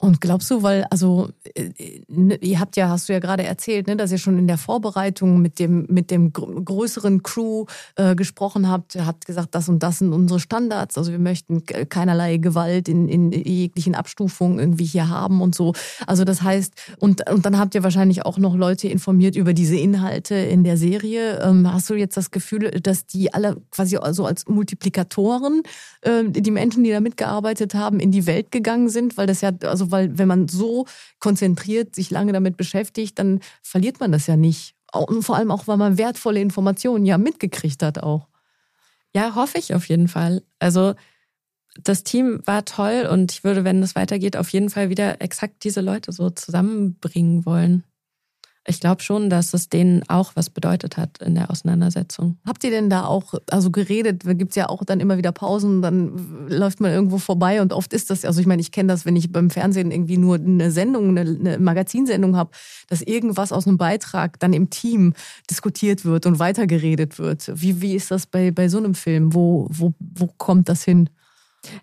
Und 0.00 0.20
glaubst 0.20 0.48
du, 0.52 0.62
weil, 0.62 0.84
also, 0.90 1.28
äh, 1.54 1.70
ne, 2.06 2.36
ihr 2.36 2.60
habt 2.60 2.76
ja, 2.76 2.88
hast 2.88 3.08
du 3.08 3.12
ja 3.12 3.18
gerade 3.18 3.42
erzählt, 3.42 3.88
ne, 3.88 3.96
dass 3.96 4.12
ihr 4.12 4.18
schon 4.18 4.38
in 4.38 4.46
der 4.46 4.56
Vorbereitung 4.56 5.42
mit 5.42 5.58
dem, 5.58 5.86
mit 5.88 6.12
dem 6.12 6.32
größeren 6.32 7.24
Crew 7.24 7.66
äh, 7.96 8.14
gesprochen 8.14 8.68
habt, 8.68 8.94
habt 8.94 9.26
gesagt, 9.26 9.56
das 9.56 9.68
und 9.68 9.82
das 9.82 9.98
sind 9.98 10.12
unsere 10.12 10.38
Standards. 10.38 10.96
Also 10.96 11.10
wir 11.10 11.18
möchten 11.18 11.64
keinerlei 11.64 12.36
Gewalt 12.36 12.88
in, 12.88 13.08
in 13.08 13.32
jeglichen 13.32 13.96
Abstufungen 13.96 14.60
irgendwie 14.60 14.84
hier 14.84 15.08
haben 15.08 15.42
und 15.42 15.56
so. 15.56 15.72
Also 16.06 16.22
das 16.22 16.42
heißt, 16.42 16.74
und, 17.00 17.28
und 17.28 17.44
dann 17.44 17.58
habt 17.58 17.74
ihr 17.74 17.82
wahrscheinlich 17.82 18.24
auch 18.24 18.38
noch 18.38 18.54
Leute 18.54 18.86
informiert 18.86 19.34
über 19.34 19.52
diese 19.52 19.76
Inhalte 19.76 20.36
in 20.36 20.62
der 20.62 20.76
Serie. 20.76 21.40
Ähm, 21.42 21.72
hast 21.72 21.90
du 21.90 21.94
jetzt 21.94 22.16
das 22.16 22.30
Gefühl, 22.30 22.70
dass 22.70 23.06
die 23.06 23.34
alle 23.34 23.56
quasi 23.72 23.96
also 23.96 24.26
als 24.26 24.46
Multiplikatoren, 24.46 25.62
äh, 26.02 26.22
die 26.28 26.52
Menschen, 26.52 26.84
die 26.84 26.92
da 26.92 27.00
mitgearbeitet 27.00 27.74
haben, 27.74 27.98
in 27.98 28.12
die 28.12 28.26
Welt 28.26 28.52
gegangen 28.52 28.90
sind? 28.90 29.16
Weil 29.16 29.26
das 29.26 29.40
ja, 29.40 29.50
also 29.62 29.87
weil 29.90 30.18
wenn 30.18 30.28
man 30.28 30.48
so 30.48 30.86
konzentriert 31.18 31.94
sich 31.94 32.10
lange 32.10 32.32
damit 32.32 32.56
beschäftigt, 32.56 33.18
dann 33.18 33.40
verliert 33.62 34.00
man 34.00 34.12
das 34.12 34.26
ja 34.26 34.36
nicht. 34.36 34.74
Und 34.92 35.22
vor 35.22 35.36
allem 35.36 35.50
auch, 35.50 35.66
weil 35.66 35.76
man 35.76 35.98
wertvolle 35.98 36.40
Informationen 36.40 37.04
ja 37.04 37.18
mitgekriegt 37.18 37.82
hat 37.82 38.02
auch. 38.02 38.28
Ja, 39.14 39.34
hoffe 39.34 39.58
ich 39.58 39.74
auf 39.74 39.88
jeden 39.88 40.08
Fall. 40.08 40.42
Also 40.58 40.94
das 41.82 42.04
Team 42.04 42.40
war 42.44 42.64
toll 42.64 43.08
und 43.10 43.32
ich 43.32 43.44
würde, 43.44 43.64
wenn 43.64 43.82
es 43.82 43.94
weitergeht, 43.94 44.36
auf 44.36 44.48
jeden 44.50 44.70
Fall 44.70 44.90
wieder 44.90 45.20
exakt 45.20 45.64
diese 45.64 45.80
Leute 45.80 46.12
so 46.12 46.30
zusammenbringen 46.30 47.46
wollen 47.46 47.84
ich 48.68 48.80
glaube 48.80 49.02
schon, 49.02 49.30
dass 49.30 49.54
es 49.54 49.68
denen 49.68 50.02
auch 50.08 50.32
was 50.34 50.50
bedeutet 50.50 50.96
hat 50.96 51.18
in 51.22 51.34
der 51.34 51.50
Auseinandersetzung. 51.50 52.36
Habt 52.46 52.62
ihr 52.64 52.70
denn 52.70 52.90
da 52.90 53.04
auch, 53.04 53.34
also 53.50 53.70
geredet, 53.70 54.26
da 54.26 54.34
gibt 54.34 54.50
es 54.50 54.56
ja 54.56 54.68
auch 54.68 54.84
dann 54.84 55.00
immer 55.00 55.16
wieder 55.16 55.32
Pausen, 55.32 55.80
dann 55.80 56.48
läuft 56.48 56.80
man 56.80 56.92
irgendwo 56.92 57.18
vorbei 57.18 57.62
und 57.62 57.72
oft 57.72 57.92
ist 57.92 58.10
das, 58.10 58.24
also 58.24 58.40
ich 58.40 58.46
meine, 58.46 58.60
ich 58.60 58.70
kenne 58.70 58.92
das, 58.92 59.06
wenn 59.06 59.16
ich 59.16 59.32
beim 59.32 59.50
Fernsehen 59.50 59.90
irgendwie 59.90 60.18
nur 60.18 60.36
eine 60.36 60.70
Sendung, 60.70 61.16
eine, 61.16 61.20
eine 61.20 61.58
Magazinsendung 61.58 62.36
habe, 62.36 62.50
dass 62.88 63.00
irgendwas 63.02 63.52
aus 63.52 63.66
einem 63.66 63.78
Beitrag 63.78 64.38
dann 64.38 64.52
im 64.52 64.70
Team 64.70 65.14
diskutiert 65.50 66.04
wird 66.04 66.26
und 66.26 66.38
weitergeredet 66.38 67.18
wird. 67.18 67.50
Wie, 67.54 67.80
wie 67.80 67.94
ist 67.94 68.10
das 68.10 68.26
bei, 68.26 68.50
bei 68.50 68.68
so 68.68 68.78
einem 68.78 68.94
Film? 68.94 69.34
Wo, 69.34 69.66
wo, 69.70 69.94
wo 69.98 70.28
kommt 70.36 70.68
das 70.68 70.84
hin? 70.84 71.08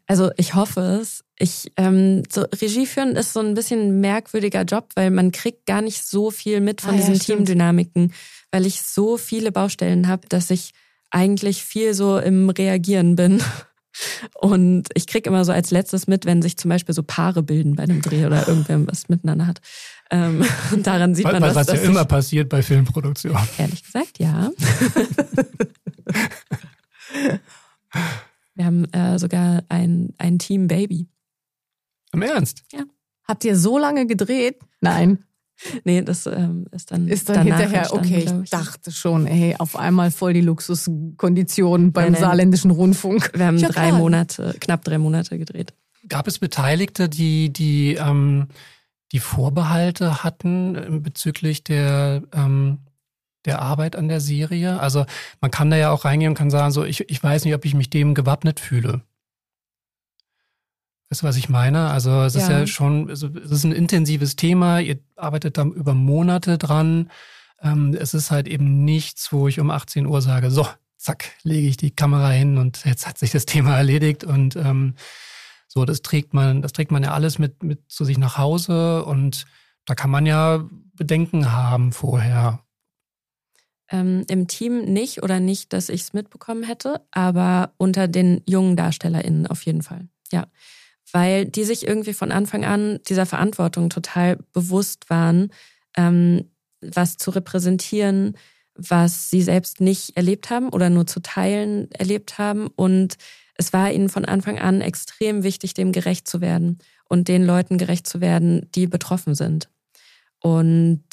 Also 0.08 0.32
ich 0.38 0.56
hoffe 0.56 0.82
es. 1.02 1.24
Ich 1.38 1.72
ähm, 1.78 2.24
so 2.32 2.42
Regie 2.42 2.86
führen 2.86 3.16
ist 3.16 3.34
so 3.34 3.40
ein 3.40 3.54
bisschen 3.54 3.80
ein 3.80 4.00
merkwürdiger 4.00 4.64
Job, 4.64 4.90
weil 4.96 5.12
man 5.12 5.32
kriegt 5.32 5.66
gar 5.66 5.82
nicht 5.82 6.06
so 6.06 6.32
viel 6.32 6.62
mit 6.62 6.82
von 6.82 6.96
ah, 6.96 6.98
diesen 6.98 7.16
ja, 7.16 7.20
Teamdynamiken, 7.20 8.14
weil 8.52 8.66
ich 8.66 8.82
so 8.82 9.18
viele 9.18 9.52
Baustellen 9.52 10.08
habe, 10.08 10.28
dass 10.30 10.50
ich 10.50 10.72
eigentlich 11.12 11.64
viel 11.64 11.94
so 11.94 12.18
im 12.18 12.50
Reagieren 12.50 13.16
bin. 13.16 13.42
Und 14.36 14.90
ich 14.94 15.08
krieg 15.08 15.26
immer 15.26 15.46
so 15.46 15.54
als 15.54 15.72
letztes 15.72 16.06
mit, 16.08 16.26
wenn 16.26 16.42
sich 16.42 16.58
zum 16.58 16.68
Beispiel 16.70 16.94
so 16.94 17.02
Paare 17.02 17.44
bilden 17.44 17.76
bei 17.78 17.84
einem 17.84 18.02
Dreh 18.02 18.26
oder 18.26 18.46
irgendwer 18.46 18.86
was 18.88 19.08
miteinander 19.08 19.48
hat. 19.48 19.62
Ähm, 20.12 20.46
und 20.74 20.86
daran 20.86 21.16
sieht 21.16 21.26
man 21.26 21.42
was, 21.42 21.56
was 21.56 21.68
ja 21.68 21.76
immer 21.76 22.04
passiert 22.06 22.50
bei 22.50 22.62
Filmproduktion. 22.62 23.38
Ehrlich 23.58 23.84
gesagt, 23.84 24.20
ja. 24.20 24.52
Wir 28.56 28.66
haben 28.66 28.86
äh, 28.94 29.20
sogar 29.20 29.64
ein, 29.70 30.14
ein 30.18 30.40
Team 30.40 30.68
Baby. 30.68 31.08
Im 32.14 32.22
Ernst? 32.22 32.64
Ja. 32.72 32.84
Habt 33.28 33.44
ihr 33.44 33.58
so 33.58 33.78
lange 33.78 34.08
gedreht? 34.08 34.60
Nein. 34.82 35.20
Nee, 35.86 36.02
das 36.02 36.26
ähm, 36.26 36.66
ist 36.72 36.92
dann, 36.92 37.08
ist 37.08 37.30
dann 37.30 37.44
hinterher, 37.44 37.94
okay, 37.94 38.26
ich, 38.26 38.44
ich 38.44 38.50
dachte 38.50 38.92
schon, 38.92 39.26
ey, 39.26 39.56
auf 39.58 39.78
einmal 39.78 40.12
voll 40.12 40.34
die 40.34 40.42
Luxuskonditionen 40.42 41.94
beim 41.94 42.04
nein, 42.04 42.12
nein. 42.12 42.22
saarländischen 42.22 42.72
Rundfunk. 42.72 43.32
Wir 43.34 43.46
haben 43.46 43.62
drei 43.62 43.88
klar. 43.88 43.98
Monate, 43.98 44.54
knapp 44.60 44.84
drei 44.84 44.98
Monate 44.98 45.38
gedreht. 45.38 45.74
Gab 46.10 46.28
es 46.28 46.40
Beteiligte, 46.40 47.08
die, 47.08 47.54
die, 47.54 47.94
ähm, 47.96 48.48
die 49.14 49.20
Vorbehalte 49.20 50.26
hatten 50.26 51.02
bezüglich 51.02 51.64
der 51.64 52.24
ähm, 52.34 52.80
der 53.46 53.62
Arbeit 53.62 53.96
an 53.96 54.08
der 54.08 54.22
Serie. 54.22 54.80
Also 54.80 55.06
man 55.42 55.52
kann 55.52 55.70
da 55.70 55.78
ja 55.78 55.92
auch 55.92 56.06
reingehen 56.06 56.32
und 56.32 56.38
kann 56.38 56.50
sagen, 56.50 56.72
so 56.72 56.84
ich, 56.84 57.10
ich 57.10 57.24
weiß 57.24 57.46
nicht, 57.46 57.56
ob 57.56 57.66
ich 57.66 57.74
mich 57.74 57.90
dem 57.90 58.14
gewappnet 58.14 58.60
fühle. 58.60 59.02
Weißt 61.10 61.22
du, 61.22 61.28
was 61.28 61.38
ich 61.38 61.50
meine? 61.50 61.92
Also 61.92 62.24
es 62.24 62.34
ja. 62.34 62.42
ist 62.42 62.50
ja 62.50 62.68
schon, 62.68 63.10
es 63.10 63.22
ist 63.24 63.64
ein 63.64 63.72
intensives 63.72 64.36
Thema, 64.36 64.80
ihr 64.80 65.00
arbeitet 65.16 65.58
da 65.58 65.64
über 65.64 65.94
Monate 65.94 66.58
dran. 66.58 67.12
Ähm, 67.62 67.96
es 68.00 68.14
ist 68.14 68.32
halt 68.32 68.48
eben 68.48 68.84
nichts, 68.84 69.32
wo 69.32 69.48
ich 69.48 69.60
um 69.60 69.70
18 69.70 70.08
Uhr 70.08 70.22
sage, 70.22 70.50
so, 70.50 70.68
zack, 70.98 71.32
lege 71.44 71.68
ich 71.68 71.78
die 71.78 71.92
Kamera 71.92 72.30
hin 72.32 72.58
und 72.58 72.86
jetzt 72.86 73.08
hat 73.08 73.18
sich 73.18 73.32
das 73.32 73.46
Thema 73.46 73.78
erledigt. 73.78 74.24
Und 74.24 74.56
ähm, 74.56 74.96
so, 75.68 75.86
das 75.86 76.02
trägt 76.02 76.34
man, 76.34 76.62
das 76.62 76.74
trägt 76.74 76.92
man 76.92 77.04
ja 77.04 77.14
alles 77.14 77.38
mit, 77.38 77.62
mit 77.62 77.90
zu 77.92 78.04
sich 78.04 78.18
nach 78.18 78.38
Hause 78.38 79.06
und 79.06 79.46
da 79.86 79.94
kann 79.94 80.10
man 80.10 80.26
ja 80.26 80.68
Bedenken 80.96 81.52
haben 81.52 81.92
vorher. 81.92 82.65
Ähm, 83.90 84.26
Im 84.30 84.48
Team 84.48 84.86
nicht 84.86 85.22
oder 85.22 85.40
nicht, 85.40 85.74
dass 85.74 85.90
ich 85.90 86.02
es 86.02 86.14
mitbekommen 86.14 86.64
hätte, 86.64 87.02
aber 87.12 87.74
unter 87.78 88.08
den 88.08 88.42
jungen 88.48 88.76
DarstellerInnen 88.76 89.48
auf 89.48 89.62
jeden 89.64 89.84
Fall. 89.84 90.08
Ja. 90.32 90.48
Weil 91.12 91.46
die 91.46 91.64
sich 91.64 91.88
irgendwie 91.88 92.14
von 92.14 92.32
Anfang 92.32 92.66
an 92.66 93.00
dieser 93.08 93.26
Verantwortung 93.26 93.90
total 93.90 94.38
bewusst 94.54 95.10
waren, 95.10 95.52
ähm, 95.96 96.50
was 96.82 97.18
zu 97.18 97.32
repräsentieren, 97.32 98.36
was 98.76 99.30
sie 99.30 99.42
selbst 99.42 99.82
nicht 99.82 100.18
erlebt 100.18 100.50
haben 100.50 100.70
oder 100.70 100.90
nur 100.90 101.08
zu 101.08 101.22
Teilen 101.22 101.90
erlebt 101.92 102.38
haben. 102.38 102.68
Und 102.76 103.16
es 103.56 103.72
war 103.72 103.92
ihnen 103.92 104.10
von 104.10 104.26
Anfang 104.26 104.60
an 104.60 104.82
extrem 104.82 105.44
wichtig, 105.44 105.74
dem 105.74 105.92
gerecht 105.92 106.28
zu 106.28 106.42
werden 106.42 106.80
und 107.08 107.28
den 107.28 107.46
Leuten 107.46 107.78
gerecht 107.78 108.08
zu 108.08 108.20
werden, 108.20 108.70
die 108.76 108.88
betroffen 108.88 109.36
sind. 109.36 109.70
Und 110.42 111.04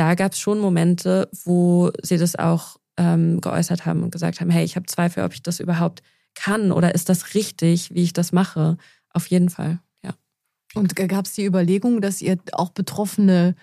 da 0.00 0.14
gab 0.14 0.32
es 0.32 0.38
schon 0.38 0.60
Momente, 0.60 1.28
wo 1.44 1.90
sie 2.02 2.16
das 2.16 2.34
auch 2.34 2.78
ähm, 2.96 3.42
geäußert 3.42 3.84
haben 3.84 4.02
und 4.02 4.10
gesagt 4.10 4.40
haben, 4.40 4.48
hey, 4.48 4.64
ich 4.64 4.76
habe 4.76 4.86
Zweifel, 4.86 5.22
ob 5.24 5.34
ich 5.34 5.42
das 5.42 5.60
überhaupt 5.60 6.02
kann 6.34 6.72
oder 6.72 6.94
ist 6.94 7.10
das 7.10 7.34
richtig, 7.34 7.94
wie 7.94 8.02
ich 8.02 8.14
das 8.14 8.32
mache. 8.32 8.78
Auf 9.12 9.26
jeden 9.26 9.50
Fall, 9.50 9.78
ja. 10.02 10.14
Und 10.74 10.96
gab 10.96 11.26
es 11.26 11.34
die 11.34 11.44
Überlegung, 11.44 12.00
dass 12.00 12.22
ihr 12.22 12.38
auch 12.52 12.70
Betroffene 12.70 13.54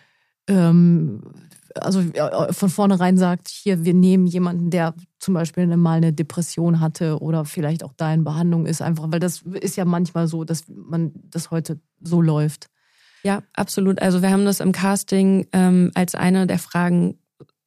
ähm, 0.47 1.23
also 1.73 2.03
von 2.51 2.69
vornherein 2.69 3.17
sagt, 3.17 3.47
hier, 3.47 3.83
wir 3.83 3.95
nehmen 3.95 4.27
jemanden, 4.27 4.69
der 4.69 4.93
zum 5.17 5.33
Beispiel 5.33 5.65
mal 5.75 5.97
eine 5.97 6.13
Depression 6.13 6.79
hatte 6.79 7.19
oder 7.19 7.45
vielleicht 7.45 7.83
auch 7.83 7.93
da 7.97 8.13
in 8.13 8.23
Behandlung 8.23 8.67
ist, 8.67 8.83
einfach, 8.83 9.11
weil 9.11 9.19
das 9.19 9.41
ist 9.41 9.75
ja 9.75 9.85
manchmal 9.85 10.27
so, 10.27 10.43
dass 10.43 10.65
man 10.67 11.13
das 11.15 11.49
heute 11.49 11.79
so 11.99 12.21
läuft. 12.21 12.69
Ja, 13.23 13.43
absolut. 13.53 14.01
Also 14.01 14.21
wir 14.21 14.31
haben 14.31 14.45
das 14.45 14.59
im 14.59 14.71
Casting 14.71 15.47
ähm, 15.51 15.91
als 15.95 16.15
eine 16.15 16.47
der 16.47 16.59
Fragen 16.59 17.17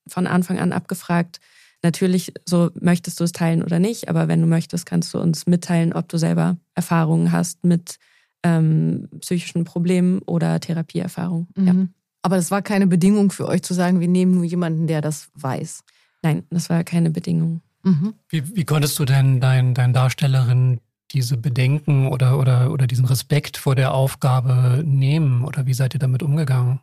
von 0.07 0.27
Anfang 0.27 0.59
an 0.59 0.73
abgefragt. 0.73 1.41
Natürlich, 1.83 2.33
so 2.47 2.71
möchtest 2.79 3.21
du 3.21 3.25
es 3.25 3.33
teilen 3.33 3.63
oder 3.63 3.79
nicht, 3.79 4.09
aber 4.09 4.29
wenn 4.29 4.41
du 4.41 4.47
möchtest, 4.47 4.85
kannst 4.85 5.15
du 5.15 5.19
uns 5.19 5.47
mitteilen, 5.47 5.93
ob 5.93 6.09
du 6.09 6.19
selber 6.19 6.57
Erfahrungen 6.75 7.33
hast 7.33 7.65
mit 7.65 7.97
ähm, 8.43 9.09
psychischen 9.21 9.65
Problemen 9.65 10.21
oder 10.21 10.61
Therapieerfahrungen. 10.61 11.49
Mhm. 11.57 11.67
Ja. 11.67 11.75
Aber 12.23 12.37
das 12.37 12.51
war 12.51 12.61
keine 12.61 12.87
Bedingung 12.87 13.31
für 13.31 13.49
euch 13.49 13.63
zu 13.63 13.73
sagen, 13.73 14.01
wir 14.01 14.09
nehmen 14.09 14.35
nur 14.35 14.45
jemanden, 14.45 14.87
der 14.87 15.01
das 15.01 15.31
weiß. 15.35 15.85
Nein, 16.23 16.45
das 16.51 16.69
war 16.69 16.85
keine 16.85 17.11
Bedingung. 17.11 17.63
Mhm. 17.83 18.15
Wie, 18.29 18.57
wie 18.57 18.65
konntest 18.65 18.99
du 18.99 19.07
denn 19.07 19.41
deinen 19.41 19.73
dein 19.73 19.95
Darstellerin 19.95 20.81
diese 21.13 21.37
Bedenken 21.37 22.09
oder, 22.09 22.39
oder, 22.39 22.71
oder 22.71 22.87
diesen 22.87 23.05
Respekt 23.05 23.57
vor 23.57 23.75
der 23.75 23.93
Aufgabe 23.93 24.83
nehmen? 24.85 25.45
Oder 25.45 25.67
wie 25.67 25.75
seid 25.75 25.95
ihr 25.95 26.01
damit 26.01 26.23
umgegangen? 26.23 26.81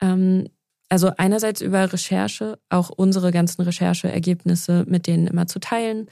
Ähm, 0.00 0.48
also 0.88 1.12
einerseits 1.16 1.60
über 1.60 1.92
Recherche, 1.92 2.58
auch 2.68 2.90
unsere 2.90 3.30
ganzen 3.30 3.62
Rechercheergebnisse 3.62 4.84
mit 4.88 5.06
denen 5.06 5.26
immer 5.26 5.46
zu 5.46 5.58
teilen, 5.60 6.06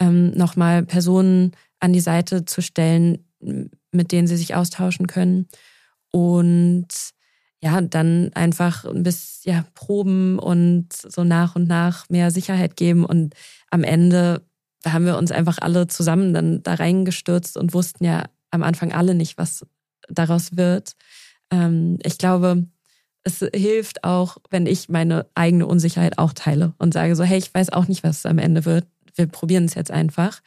ähm, 0.00 0.30
nochmal 0.32 0.84
Personen 0.84 1.52
an 1.80 1.92
die 1.92 2.00
Seite 2.00 2.44
zu 2.44 2.62
stellen, 2.62 3.24
mit 3.90 4.12
denen 4.12 4.26
sie 4.26 4.36
sich 4.36 4.54
austauschen 4.54 5.06
können 5.06 5.48
und 6.12 6.88
ja, 7.62 7.80
dann 7.80 8.30
einfach 8.34 8.84
ein 8.84 9.04
bisschen 9.04 9.52
ja, 9.52 9.64
proben 9.74 10.38
und 10.38 10.92
so 10.92 11.22
nach 11.22 11.54
und 11.54 11.68
nach 11.68 12.08
mehr 12.08 12.32
Sicherheit 12.32 12.76
geben. 12.76 13.04
Und 13.04 13.34
am 13.70 13.84
Ende 13.84 14.44
haben 14.86 15.06
wir 15.06 15.16
uns 15.16 15.30
einfach 15.30 15.58
alle 15.60 15.86
zusammen 15.86 16.34
dann 16.34 16.62
da 16.62 16.74
reingestürzt 16.74 17.56
und 17.56 17.74
wussten 17.74 18.04
ja 18.04 18.24
am 18.50 18.62
Anfang 18.62 18.92
alle 18.92 19.14
nicht, 19.14 19.38
was 19.38 19.66
daraus 20.08 20.56
wird. 20.56 20.94
Ähm, 21.50 21.98
ich 22.02 22.18
glaube, 22.18 22.66
es 23.24 23.38
hilft 23.54 24.04
auch, 24.04 24.38
wenn 24.50 24.66
ich 24.66 24.88
meine 24.88 25.26
eigene 25.34 25.66
Unsicherheit 25.66 26.18
auch 26.18 26.32
teile 26.32 26.74
und 26.78 26.92
sage 26.92 27.14
so, 27.14 27.22
hey, 27.22 27.38
ich 27.38 27.54
weiß 27.54 27.70
auch 27.70 27.88
nicht, 27.88 28.02
was 28.02 28.26
am 28.26 28.38
Ende 28.38 28.64
wird. 28.64 28.86
Wir 29.14 29.26
probieren 29.26 29.64
es 29.64 29.74
jetzt 29.74 29.90
einfach. 29.90 30.40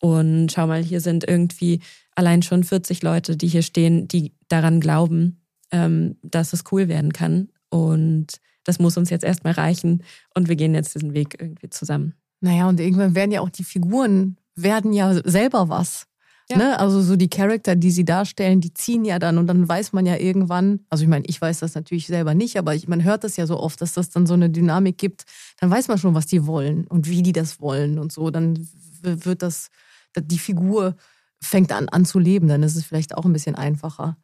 Und 0.00 0.50
schau 0.50 0.66
mal, 0.66 0.82
hier 0.82 1.00
sind 1.00 1.28
irgendwie 1.28 1.80
allein 2.14 2.42
schon 2.42 2.64
40 2.64 3.02
Leute, 3.02 3.36
die 3.36 3.48
hier 3.48 3.62
stehen, 3.62 4.08
die 4.08 4.32
daran 4.48 4.80
glauben, 4.80 5.42
ähm, 5.70 6.16
dass 6.22 6.52
es 6.52 6.64
cool 6.72 6.88
werden 6.88 7.12
kann. 7.12 7.50
Und 7.68 8.40
das 8.64 8.78
muss 8.78 8.96
uns 8.96 9.10
jetzt 9.10 9.24
erstmal 9.24 9.52
reichen. 9.52 10.02
Und 10.34 10.48
wir 10.48 10.56
gehen 10.56 10.74
jetzt 10.74 10.94
diesen 10.94 11.14
Weg 11.14 11.36
irgendwie 11.38 11.70
zusammen. 11.70 12.14
Naja, 12.42 12.68
und 12.68 12.80
irgendwann 12.80 13.14
werden 13.14 13.30
ja 13.30 13.40
auch 13.40 13.50
die 13.50 13.64
Figuren, 13.64 14.36
werden 14.56 14.92
ja 14.92 15.14
selber 15.24 15.68
was. 15.68 16.06
Ja. 16.50 16.56
Ne? 16.58 16.78
Also 16.78 17.00
so 17.00 17.14
die 17.14 17.30
Charakter, 17.30 17.76
die 17.76 17.92
sie 17.92 18.04
darstellen, 18.04 18.60
die 18.60 18.74
ziehen 18.74 19.04
ja 19.04 19.20
dann 19.20 19.38
und 19.38 19.46
dann 19.46 19.68
weiß 19.68 19.92
man 19.92 20.06
ja 20.06 20.16
irgendwann, 20.16 20.80
also 20.90 21.04
ich 21.04 21.08
meine, 21.08 21.24
ich 21.26 21.40
weiß 21.40 21.60
das 21.60 21.76
natürlich 21.76 22.08
selber 22.08 22.34
nicht, 22.34 22.58
aber 22.58 22.74
ich, 22.74 22.88
man 22.88 23.04
hört 23.04 23.22
das 23.22 23.36
ja 23.36 23.46
so 23.46 23.60
oft, 23.60 23.80
dass 23.80 23.92
das 23.92 24.10
dann 24.10 24.26
so 24.26 24.34
eine 24.34 24.50
Dynamik 24.50 24.98
gibt, 24.98 25.24
dann 25.60 25.70
weiß 25.70 25.86
man 25.86 25.98
schon, 25.98 26.14
was 26.14 26.26
die 26.26 26.44
wollen 26.44 26.86
und 26.88 27.08
wie 27.08 27.22
die 27.22 27.32
das 27.32 27.60
wollen 27.60 28.00
und 28.00 28.10
so. 28.10 28.30
Dann 28.30 28.68
wird 29.02 29.42
das, 29.42 29.68
die 30.16 30.38
Figur 30.38 30.96
fängt 31.40 31.70
an, 31.70 31.88
an 31.88 32.04
zu 32.04 32.18
leben, 32.18 32.48
dann 32.48 32.64
ist 32.64 32.74
es 32.74 32.84
vielleicht 32.84 33.16
auch 33.16 33.24
ein 33.24 33.32
bisschen 33.32 33.54
einfacher. 33.54 34.16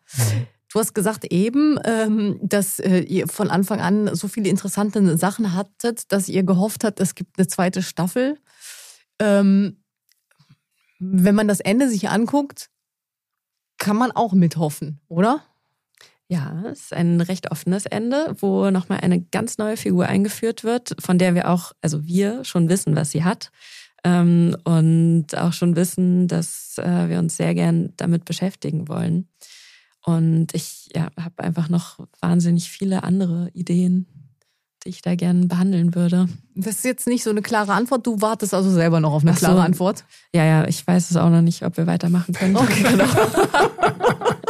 Du 0.79 0.83
hast 0.83 0.95
gesagt 0.95 1.24
eben, 1.33 1.76
ähm, 1.83 2.39
dass 2.41 2.79
äh, 2.79 3.01
ihr 3.01 3.26
von 3.26 3.51
Anfang 3.51 3.81
an 3.81 4.14
so 4.14 4.29
viele 4.29 4.49
interessante 4.49 5.18
Sachen 5.18 5.53
hattet, 5.53 6.12
dass 6.12 6.29
ihr 6.29 6.45
gehofft 6.45 6.85
habt, 6.85 7.01
es 7.01 7.16
gibt 7.16 7.37
eine 7.37 7.49
zweite 7.49 7.83
Staffel. 7.83 8.39
Ähm, 9.18 9.83
wenn 11.01 11.35
man 11.35 11.49
das 11.49 11.59
Ende 11.59 11.89
sich 11.89 12.09
anguckt, 12.11 12.70
kann 13.79 13.97
man 13.97 14.12
auch 14.12 14.35
mithoffen, 14.35 15.01
oder? 15.09 15.43
Ja, 16.29 16.62
es 16.66 16.83
ist 16.83 16.93
ein 16.93 17.20
recht 17.22 17.51
offenes 17.51 17.85
Ende, 17.85 18.37
wo 18.39 18.70
nochmal 18.70 19.01
eine 19.01 19.20
ganz 19.20 19.59
neue 19.59 19.76
Figur 19.76 20.07
eingeführt 20.07 20.62
wird, 20.62 20.95
von 21.01 21.18
der 21.18 21.35
wir 21.35 21.51
auch, 21.51 21.72
also 21.83 22.07
wir 22.07 22.45
schon 22.45 22.68
wissen, 22.68 22.95
was 22.95 23.11
sie 23.11 23.24
hat 23.24 23.51
ähm, 24.05 24.57
und 24.62 25.37
auch 25.37 25.53
schon 25.53 25.74
wissen, 25.74 26.29
dass 26.29 26.79
äh, 26.79 27.09
wir 27.09 27.18
uns 27.18 27.37
sehr 27.37 27.57
gern 27.57 27.95
damit 27.97 28.24
beschäftigen 28.24 28.87
wollen. 28.87 29.26
Und 30.09 30.55
ich 30.55 30.89
ja, 30.95 31.09
habe 31.23 31.45
einfach 31.45 31.69
noch 31.69 31.99
wahnsinnig 32.21 32.71
viele 32.71 33.03
andere 33.03 33.51
Ideen, 33.53 34.07
die 34.83 34.89
ich 34.89 35.03
da 35.03 35.15
gerne 35.17 35.45
behandeln 35.45 35.95
würde. 35.95 36.29
Das 36.55 36.77
ist 36.77 36.85
jetzt 36.87 37.07
nicht 37.07 37.23
so 37.23 37.29
eine 37.29 37.43
klare 37.43 37.75
Antwort. 37.75 38.07
Du 38.07 38.23
wartest 38.23 38.55
also 38.55 38.71
selber 38.71 39.01
noch 39.01 39.13
auf 39.13 39.21
eine 39.21 39.35
so. 39.35 39.41
klare 39.41 39.61
Antwort. 39.61 40.07
Ja, 40.35 40.47
ja, 40.47 40.67
ich 40.67 40.87
weiß 40.87 41.11
es 41.11 41.19
auch 41.19 41.29
noch 41.29 41.43
nicht, 41.43 41.63
ob 41.63 41.77
wir 41.77 41.87
weitermachen 41.87 42.33
können. 42.33 42.57
Okay, 42.57 42.83
genau. 42.89 43.05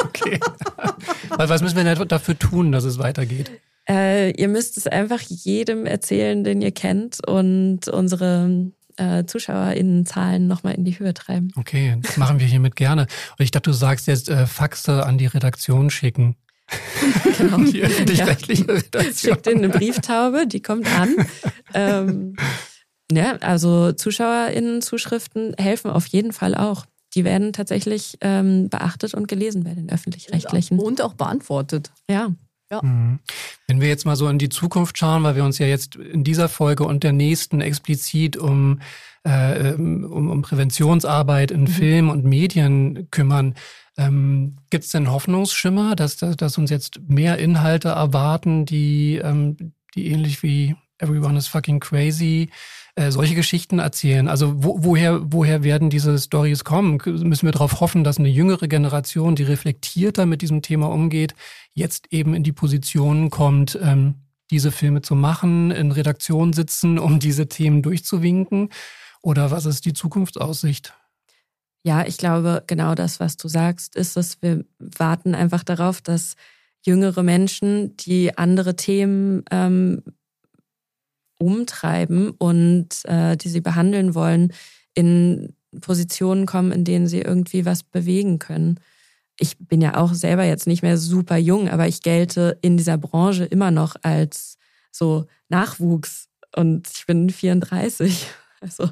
okay. 0.05 0.39
Was 1.31 1.61
müssen 1.61 1.77
wir 1.77 1.83
denn 1.83 2.07
dafür 2.07 2.39
tun, 2.39 2.71
dass 2.71 2.85
es 2.85 2.99
weitergeht? 2.99 3.51
Äh, 3.89 4.31
ihr 4.41 4.47
müsst 4.47 4.77
es 4.77 4.87
einfach 4.87 5.21
jedem 5.23 5.87
erzählen, 5.87 6.45
den 6.45 6.63
ihr 6.63 6.73
kennt 6.73 7.27
und 7.27 7.89
unsere 7.89 8.71
äh, 8.99 9.25
ZuschauerInnenzahlen 9.25 10.47
nochmal 10.47 10.75
in 10.75 10.85
die 10.85 10.99
Höhe 10.99 11.15
treiben. 11.15 11.51
Okay, 11.57 11.97
das 12.03 12.17
machen 12.17 12.41
wir 12.41 12.47
hiermit 12.47 12.77
gerne. 12.77 13.03
Und 13.03 13.45
ich 13.45 13.51
dachte, 13.51 13.71
du 13.71 13.75
sagst 13.75 14.07
jetzt 14.07 14.29
äh, 14.29 14.47
Faxe 14.47 15.05
an 15.05 15.19
die 15.19 15.27
Redaktion 15.27 15.91
schicken. 15.91 16.37
genau. 17.39 17.59
Die 17.71 17.83
öffentlich-rechtliche 17.83 18.67
ja. 18.67 18.75
Redaktion. 18.75 19.15
Schickt 19.35 19.47
in 19.47 19.59
eine 19.59 19.69
Brieftaube, 19.71 20.47
die 20.47 20.61
kommt 20.61 20.87
an. 20.87 21.17
ähm, 21.75 22.37
ja, 23.11 23.37
also 23.37 23.93
ZuschauerInnen-Zuschriften 23.93 25.55
helfen 25.57 25.91
auf 25.91 26.07
jeden 26.07 26.33
Fall 26.33 26.55
auch. 26.55 26.85
Die 27.15 27.25
werden 27.25 27.55
tatsächlich 27.55 28.19
ähm, 28.21 28.69
beachtet 28.69 29.15
und 29.15 29.29
gelesen 29.29 29.65
bei 29.65 29.75
den 29.75 29.89
öffentlich-rechtlichen. 29.91 30.79
Und 30.79 31.01
auch 31.01 31.15
beantwortet. 31.15 31.91
Ja. 32.11 32.33
Ja. 32.71 32.83
Mhm. 32.83 33.21
Wenn 33.67 33.81
wir 33.81 33.89
jetzt 33.89 34.05
mal 34.05 34.17
so 34.17 34.29
in 34.29 34.39
die 34.39 34.49
Zukunft 34.49 34.99
schauen, 34.99 35.23
weil 35.23 35.37
wir 35.37 35.45
uns 35.45 35.59
ja 35.59 35.67
jetzt 35.67 35.97
in 35.97 36.25
dieser 36.25 36.49
Folge 36.49 36.85
und 36.85 37.03
der 37.03 37.13
nächsten 37.13 37.61
explizit 37.61 38.37
um, 38.37 38.81
äh, 39.25 39.73
um, 39.73 40.31
um 40.31 40.43
Präventionsarbeit 40.43 41.51
in 41.51 41.63
mhm. 41.63 41.69
Film 41.69 42.11
und 42.11 42.25
Medien 42.25 43.09
kümmern, 43.11 43.55
ähm, 43.97 44.57
gibt 44.71 44.85
es 44.85 44.91
denn 44.91 45.11
Hoffnungsschimmer, 45.11 45.97
dass, 45.97 46.17
dass, 46.17 46.37
dass 46.37 46.59
uns 46.59 46.71
jetzt 46.71 47.01
mehr 47.09 47.39
Inhalte 47.39 47.89
erwarten, 47.89 48.65
die, 48.65 49.17
ähm, 49.17 49.73
die 49.95 50.09
ähnlich 50.09 50.43
wie 50.43 50.77
Everyone 50.99 51.39
is 51.39 51.49
fucking 51.49 51.81
crazy 51.81 52.51
äh, 52.99 53.13
solche 53.13 53.37
Geschichten 53.37 53.79
erzählen? 53.79 54.27
Also 54.27 54.65
wo, 54.65 54.83
woher, 54.83 55.33
woher 55.33 55.63
werden 55.63 55.89
diese 55.89 56.19
Stories 56.19 56.65
kommen? 56.65 57.01
Müssen 57.05 57.47
wir 57.47 57.53
darauf 57.53 57.81
hoffen, 57.81 58.03
dass 58.03 58.19
eine 58.19 58.29
jüngere 58.29 58.67
Generation, 58.67 59.37
die 59.37 59.45
reflektierter 59.45 60.27
mit 60.27 60.43
diesem 60.43 60.63
Thema 60.63 60.89
umgeht, 60.91 61.35
jetzt 61.75 62.13
eben 62.13 62.35
in 62.35 62.43
die 62.43 62.53
Position 62.53 63.31
kommt, 63.31 63.79
ähm, 63.81 64.17
diese 64.51 64.73
Filme 64.73 65.01
zu 65.01 65.15
machen, 65.15 65.71
in 65.71 65.93
Redaktion 65.93 66.53
sitzen, 66.53 66.99
um 66.99 67.21
diese 67.21 67.49
Themen 67.49 67.83
durchzuwinken? 67.83 68.71
Oder 69.23 69.53
was 69.53 69.65
ist 69.65 69.85
die 69.85 69.93
Zukunftsaussicht? 69.93 70.93
Ja, 71.85 72.05
ich 72.05 72.17
glaube, 72.17 72.65
genau 72.67 72.97
das, 72.97 73.21
was 73.21 73.37
du 73.37 73.47
sagst, 73.47 73.95
ist, 73.95 74.17
dass 74.17 74.43
wir 74.43 74.65
warten 74.81 75.37
einfach 75.37 75.63
darauf, 75.63 76.01
dass 76.01 76.35
jüngere 76.85 77.23
Menschen, 77.23 77.97
die 77.97 78.37
andere 78.37 78.75
Themen 78.75 79.45
ähm, 79.53 80.03
umtreiben 81.39 82.31
und 82.31 82.89
äh, 83.05 83.37
die 83.37 83.49
sie 83.49 83.61
behandeln 83.61 84.15
wollen, 84.15 84.53
in 84.95 85.55
Positionen 85.81 86.47
kommen, 86.47 86.73
in 86.73 86.85
denen 86.85 87.07
sie 87.07 87.21
irgendwie 87.21 87.65
was 87.65 87.83
bewegen 87.83 88.39
können. 88.39 88.81
Ich 89.39 89.57
bin 89.59 89.81
ja 89.81 89.97
auch 89.97 90.15
selber 90.15 90.45
jetzt 90.45 90.67
nicht 90.67 90.83
mehr 90.83 90.99
super 90.99 91.37
jung, 91.37 91.69
aber 91.69 91.87
ich 91.87 92.03
gelte 92.03 92.59
in 92.61 92.77
dieser 92.77 92.99
Branche 92.99 93.45
immer 93.45 93.71
noch 93.71 93.97
als 94.03 94.59
so 94.91 95.27
Nachwuchs 95.49 96.29
und 96.57 96.89
ich 96.93 97.07
bin 97.07 97.31
34. 97.31 98.27
Also 98.61 98.91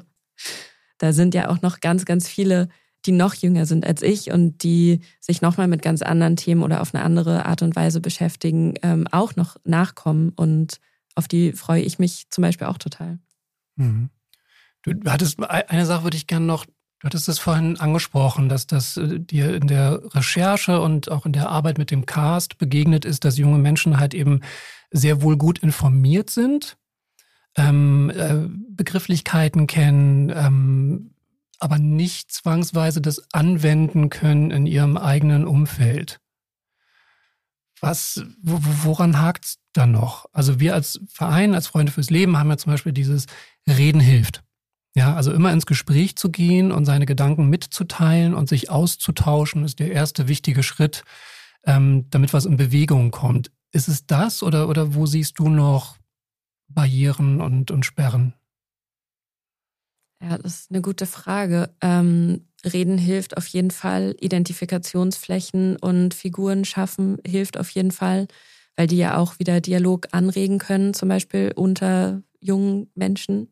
da 0.97 1.11
sind 1.11 1.33
ja 1.33 1.49
auch 1.49 1.61
noch 1.61 1.81
ganz, 1.81 2.05
ganz 2.05 2.29
viele, 2.29 2.69
die 3.05 3.11
noch 3.11 3.33
jünger 3.33 3.65
sind 3.65 3.85
als 3.85 4.01
ich 4.01 4.31
und 4.31 4.63
die 4.63 5.01
sich 5.19 5.41
nochmal 5.41 5.67
mit 5.67 5.81
ganz 5.81 6.01
anderen 6.01 6.37
Themen 6.37 6.63
oder 6.63 6.79
auf 6.79 6.95
eine 6.95 7.03
andere 7.03 7.45
Art 7.45 7.61
und 7.63 7.75
Weise 7.75 7.99
beschäftigen, 7.99 8.75
ähm, 8.81 9.07
auch 9.11 9.35
noch 9.35 9.57
nachkommen. 9.65 10.31
Und 10.37 10.79
auf 11.17 11.27
die 11.27 11.51
freue 11.53 11.81
ich 11.81 11.99
mich 11.99 12.29
zum 12.29 12.43
Beispiel 12.43 12.67
auch 12.67 12.77
total. 12.77 13.19
Mhm. 13.75 14.09
Du 14.83 14.93
hattest 15.07 15.43
eine 15.43 15.85
Sache 15.85 16.03
würde 16.03 16.17
ich 16.17 16.27
gerne 16.27 16.45
noch 16.45 16.65
Du 16.99 17.05
hattest 17.05 17.29
es 17.29 17.37
vorhin 17.37 17.79
angesprochen, 17.79 18.49
dass 18.49 18.65
das 18.65 18.97
äh, 18.97 19.19
dir 19.19 19.53
in 19.55 19.67
der 19.67 20.01
Recherche 20.15 20.81
und 20.81 21.11
auch 21.11 21.27
in 21.27 21.31
der 21.31 21.49
Arbeit 21.49 21.77
mit 21.77 21.91
dem 21.91 22.07
Cast 22.07 22.57
begegnet 22.57 23.05
ist, 23.05 23.23
dass 23.23 23.37
junge 23.37 23.59
Menschen 23.59 23.99
halt 23.99 24.15
eben 24.15 24.41
sehr 24.89 25.21
wohl 25.21 25.37
gut 25.37 25.59
informiert 25.59 26.31
sind, 26.31 26.75
ähm, 27.55 28.09
äh, 28.09 28.47
Begrifflichkeiten 28.69 29.67
kennen, 29.67 30.31
ähm, 30.35 31.13
aber 31.59 31.77
nicht 31.77 32.31
zwangsweise 32.31 32.99
das 32.99 33.21
anwenden 33.31 34.09
können 34.09 34.49
in 34.49 34.65
ihrem 34.65 34.97
eigenen 34.97 35.45
Umfeld. 35.45 36.19
Was, 37.79 38.23
woran 38.41 39.19
hakt 39.19 39.45
es 39.45 39.59
dann 39.73 39.91
noch? 39.91 40.25
Also 40.33 40.59
wir 40.59 40.73
als 40.73 40.99
Verein, 41.09 41.53
als 41.53 41.67
Freunde 41.67 41.91
fürs 41.91 42.09
Leben 42.09 42.37
haben 42.37 42.49
ja 42.49 42.57
zum 42.57 42.71
Beispiel 42.71 42.91
dieses 42.91 43.27
Reden 43.67 43.99
hilft. 43.99 44.43
Ja, 44.95 45.13
also 45.15 45.31
immer 45.31 45.51
ins 45.51 45.67
Gespräch 45.67 46.15
zu 46.15 46.31
gehen 46.31 46.71
und 46.71 46.85
seine 46.85 47.05
Gedanken 47.05 47.49
mitzuteilen 47.49 48.33
und 48.33 48.49
sich 48.49 48.71
auszutauschen, 48.71 49.63
ist 49.63 49.77
der 49.77 49.91
erste 49.91 50.27
wichtige 50.27 50.63
Schritt, 50.63 51.03
ähm, 51.65 52.07
damit 52.09 52.33
was 52.33 52.45
in 52.45 52.57
Bewegung 52.57 53.11
kommt. 53.11 53.51
Ist 53.71 53.89
es 53.89 54.07
das 54.07 54.41
oder, 54.41 54.69
oder 54.69 54.95
wo 54.95 55.05
siehst 55.05 55.37
du 55.37 55.49
noch 55.49 55.97
Barrieren 56.67 57.41
und, 57.41 57.69
und 57.69 57.85
Sperren? 57.85 58.33
Ja, 60.21 60.37
das 60.37 60.61
ist 60.61 60.71
eine 60.71 60.81
gute 60.81 61.05
Frage. 61.05 61.69
Ähm, 61.81 62.47
Reden 62.65 62.97
hilft 62.97 63.37
auf 63.37 63.47
jeden 63.47 63.71
Fall, 63.71 64.15
Identifikationsflächen 64.19 65.77
und 65.77 66.13
Figuren 66.13 66.65
schaffen 66.65 67.17
hilft 67.25 67.57
auf 67.57 67.69
jeden 67.69 67.91
Fall, 67.91 68.27
weil 68.75 68.87
die 68.87 68.97
ja 68.97 69.17
auch 69.17 69.39
wieder 69.39 69.61
Dialog 69.61 70.07
anregen 70.11 70.57
können, 70.57 70.93
zum 70.93 71.09
Beispiel 71.09 71.51
unter 71.55 72.21
jungen 72.39 72.89
Menschen. 72.95 73.49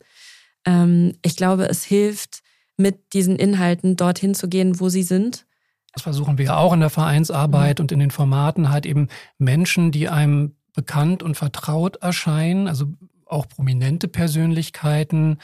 Ähm, 0.66 1.14
ich 1.24 1.36
glaube, 1.36 1.70
es 1.70 1.84
hilft, 1.84 2.42
mit 2.78 3.14
diesen 3.14 3.38
Inhalten 3.38 3.96
dorthin 3.96 4.36
zu 4.36 4.50
gehen, 4.50 4.80
wo 4.80 4.90
sie 4.90 5.04
sind. 5.04 5.46
Das 5.94 6.04
versuchen 6.04 6.38
wir 6.38 6.58
auch 6.58 6.74
in 6.74 6.82
der 6.82 6.90
Vereinsarbeit 6.90 7.80
mhm. 7.80 7.84
und 7.84 7.92
in 7.94 8.00
den 8.00 8.12
Formaten 8.12 8.70
halt 8.70 8.86
eben 8.86 9.08
Menschen, 9.38 9.92
die 9.92 10.10
einem 10.10 10.56
bekannt 10.74 11.24
und 11.24 11.36
vertraut 11.36 11.98
erscheinen, 11.98 12.68
also 12.68 12.88
auch 13.26 13.48
prominente 13.48 14.08
Persönlichkeiten, 14.08 15.40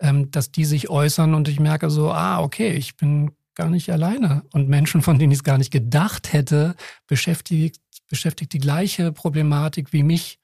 ähm, 0.00 0.30
dass 0.30 0.50
die 0.50 0.64
sich 0.64 0.90
äußern 0.90 1.34
und 1.34 1.48
ich 1.48 1.60
merke 1.60 1.90
so, 1.90 2.10
ah, 2.10 2.40
okay, 2.40 2.72
ich 2.72 2.96
bin 2.96 3.32
gar 3.54 3.70
nicht 3.70 3.90
alleine. 3.90 4.42
Und 4.52 4.68
Menschen, 4.68 5.02
von 5.02 5.18
denen 5.18 5.32
ich 5.32 5.38
es 5.38 5.44
gar 5.44 5.58
nicht 5.58 5.70
gedacht 5.70 6.32
hätte, 6.32 6.74
beschäftigt, 7.06 7.80
beschäftigt 8.08 8.52
die 8.52 8.58
gleiche 8.58 9.12
Problematik 9.12 9.92
wie 9.92 10.02
mich 10.02 10.38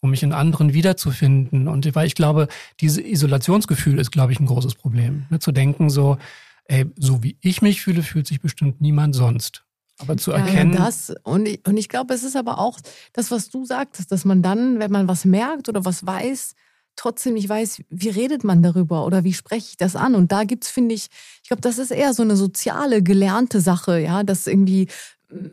um 0.00 0.10
mich 0.10 0.22
in 0.22 0.32
anderen 0.32 0.74
wiederzufinden. 0.74 1.68
Und 1.68 1.94
weil 1.94 2.06
ich 2.06 2.14
glaube, 2.14 2.48
dieses 2.80 2.98
Isolationsgefühl 2.98 3.98
ist, 3.98 4.12
glaube 4.12 4.32
ich, 4.32 4.40
ein 4.40 4.46
großes 4.46 4.76
Problem. 4.76 5.26
Ne? 5.30 5.40
Zu 5.40 5.52
denken 5.52 5.90
so, 5.90 6.18
ey, 6.64 6.86
so 6.96 7.22
wie 7.22 7.36
ich 7.40 7.62
mich 7.62 7.82
fühle, 7.82 8.02
fühlt 8.02 8.26
sich 8.26 8.40
bestimmt 8.40 8.80
niemand 8.80 9.14
sonst. 9.14 9.64
Aber 10.00 10.16
zu 10.16 10.30
erkennen. 10.30 10.74
Ja, 10.74 10.84
das, 10.84 11.12
und 11.24 11.46
ich, 11.46 11.66
und 11.66 11.76
ich 11.76 11.88
glaube, 11.88 12.14
es 12.14 12.22
ist 12.22 12.36
aber 12.36 12.58
auch 12.60 12.78
das, 13.12 13.32
was 13.32 13.50
du 13.50 13.64
sagtest, 13.64 14.12
dass 14.12 14.24
man 14.24 14.42
dann, 14.42 14.78
wenn 14.78 14.92
man 14.92 15.08
was 15.08 15.24
merkt 15.24 15.68
oder 15.68 15.84
was 15.84 16.06
weiß, 16.06 16.54
trotzdem 16.98 17.34
nicht 17.34 17.48
weiß, 17.48 17.82
wie 17.90 18.08
redet 18.08 18.44
man 18.44 18.62
darüber 18.62 19.06
oder 19.06 19.24
wie 19.24 19.32
spreche 19.32 19.68
ich 19.70 19.76
das 19.76 19.96
an. 19.96 20.14
Und 20.14 20.32
da 20.32 20.44
gibt's, 20.44 20.70
finde 20.70 20.94
ich, 20.94 21.08
ich 21.42 21.48
glaube, 21.48 21.62
das 21.62 21.78
ist 21.78 21.90
eher 21.90 22.12
so 22.14 22.22
eine 22.22 22.36
soziale, 22.36 23.02
gelernte 23.02 23.60
Sache, 23.60 23.98
ja, 24.00 24.22
dass 24.22 24.46
irgendwie 24.46 24.88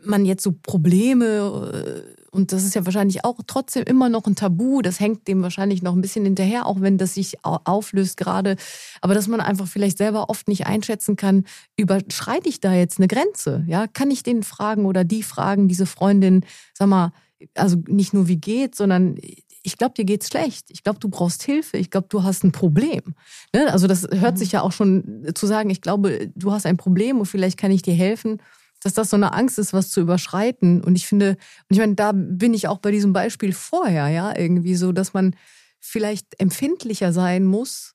man 0.04 0.24
jetzt 0.24 0.42
so 0.42 0.52
Probleme 0.52 2.04
äh, 2.16 2.16
und 2.36 2.52
das 2.52 2.64
ist 2.64 2.74
ja 2.74 2.84
wahrscheinlich 2.84 3.24
auch 3.24 3.40
trotzdem 3.46 3.84
immer 3.84 4.10
noch 4.10 4.26
ein 4.26 4.36
Tabu. 4.36 4.82
Das 4.82 5.00
hängt 5.00 5.26
dem 5.26 5.42
wahrscheinlich 5.42 5.82
noch 5.82 5.94
ein 5.94 6.02
bisschen 6.02 6.24
hinterher, 6.24 6.66
auch 6.66 6.82
wenn 6.82 6.98
das 6.98 7.14
sich 7.14 7.38
auflöst 7.42 8.18
gerade. 8.18 8.56
Aber 9.00 9.14
dass 9.14 9.26
man 9.26 9.40
einfach 9.40 9.66
vielleicht 9.66 9.96
selber 9.96 10.28
oft 10.28 10.46
nicht 10.46 10.66
einschätzen 10.66 11.16
kann, 11.16 11.44
überschreite 11.78 12.48
ich 12.48 12.60
da 12.60 12.74
jetzt 12.74 12.98
eine 12.98 13.08
Grenze? 13.08 13.64
Ja, 13.66 13.86
kann 13.86 14.10
ich 14.10 14.22
den 14.22 14.42
fragen 14.42 14.84
oder 14.84 15.02
die 15.02 15.22
fragen, 15.22 15.66
diese 15.66 15.86
Freundin, 15.86 16.44
sag 16.74 16.88
mal, 16.88 17.12
also 17.54 17.78
nicht 17.88 18.12
nur 18.12 18.28
wie 18.28 18.36
geht's, 18.36 18.78
sondern 18.78 19.16
ich 19.66 19.78
glaube, 19.78 19.94
dir 19.94 20.04
geht's 20.04 20.28
schlecht. 20.28 20.70
Ich 20.70 20.84
glaube, 20.84 21.00
du 21.00 21.08
brauchst 21.08 21.42
Hilfe. 21.42 21.76
Ich 21.76 21.90
glaube, 21.90 22.06
du 22.08 22.22
hast 22.22 22.44
ein 22.44 22.52
Problem. 22.52 23.14
Ne? 23.52 23.72
Also 23.72 23.88
das 23.88 24.06
hört 24.12 24.34
mhm. 24.34 24.38
sich 24.38 24.52
ja 24.52 24.62
auch 24.62 24.72
schon 24.72 25.26
zu 25.34 25.46
sagen, 25.46 25.70
ich 25.70 25.80
glaube, 25.80 26.30
du 26.34 26.52
hast 26.52 26.66
ein 26.66 26.76
Problem 26.76 27.18
und 27.18 27.26
vielleicht 27.26 27.58
kann 27.58 27.72
ich 27.72 27.82
dir 27.82 27.94
helfen 27.94 28.40
dass 28.82 28.92
das 28.92 29.10
so 29.10 29.16
eine 29.16 29.32
Angst 29.32 29.58
ist, 29.58 29.72
was 29.72 29.88
zu 29.88 30.00
überschreiten. 30.00 30.84
Und 30.84 30.94
ich 30.96 31.08
finde, 31.08 31.30
und 31.30 31.70
ich 31.70 31.78
meine, 31.78 31.96
da 31.96 32.12
bin 32.14 32.54
ich 32.54 32.68
auch 32.68 32.78
bei 32.78 32.92
diesem 32.92 33.12
Beispiel 33.12 33.52
vorher, 33.52 34.08
ja, 34.08 34.36
irgendwie 34.36 34.76
so, 34.76 34.92
dass 34.92 35.12
man 35.12 35.34
vielleicht 35.80 36.38
empfindlicher 36.38 37.12
sein 37.12 37.44
muss, 37.44 37.94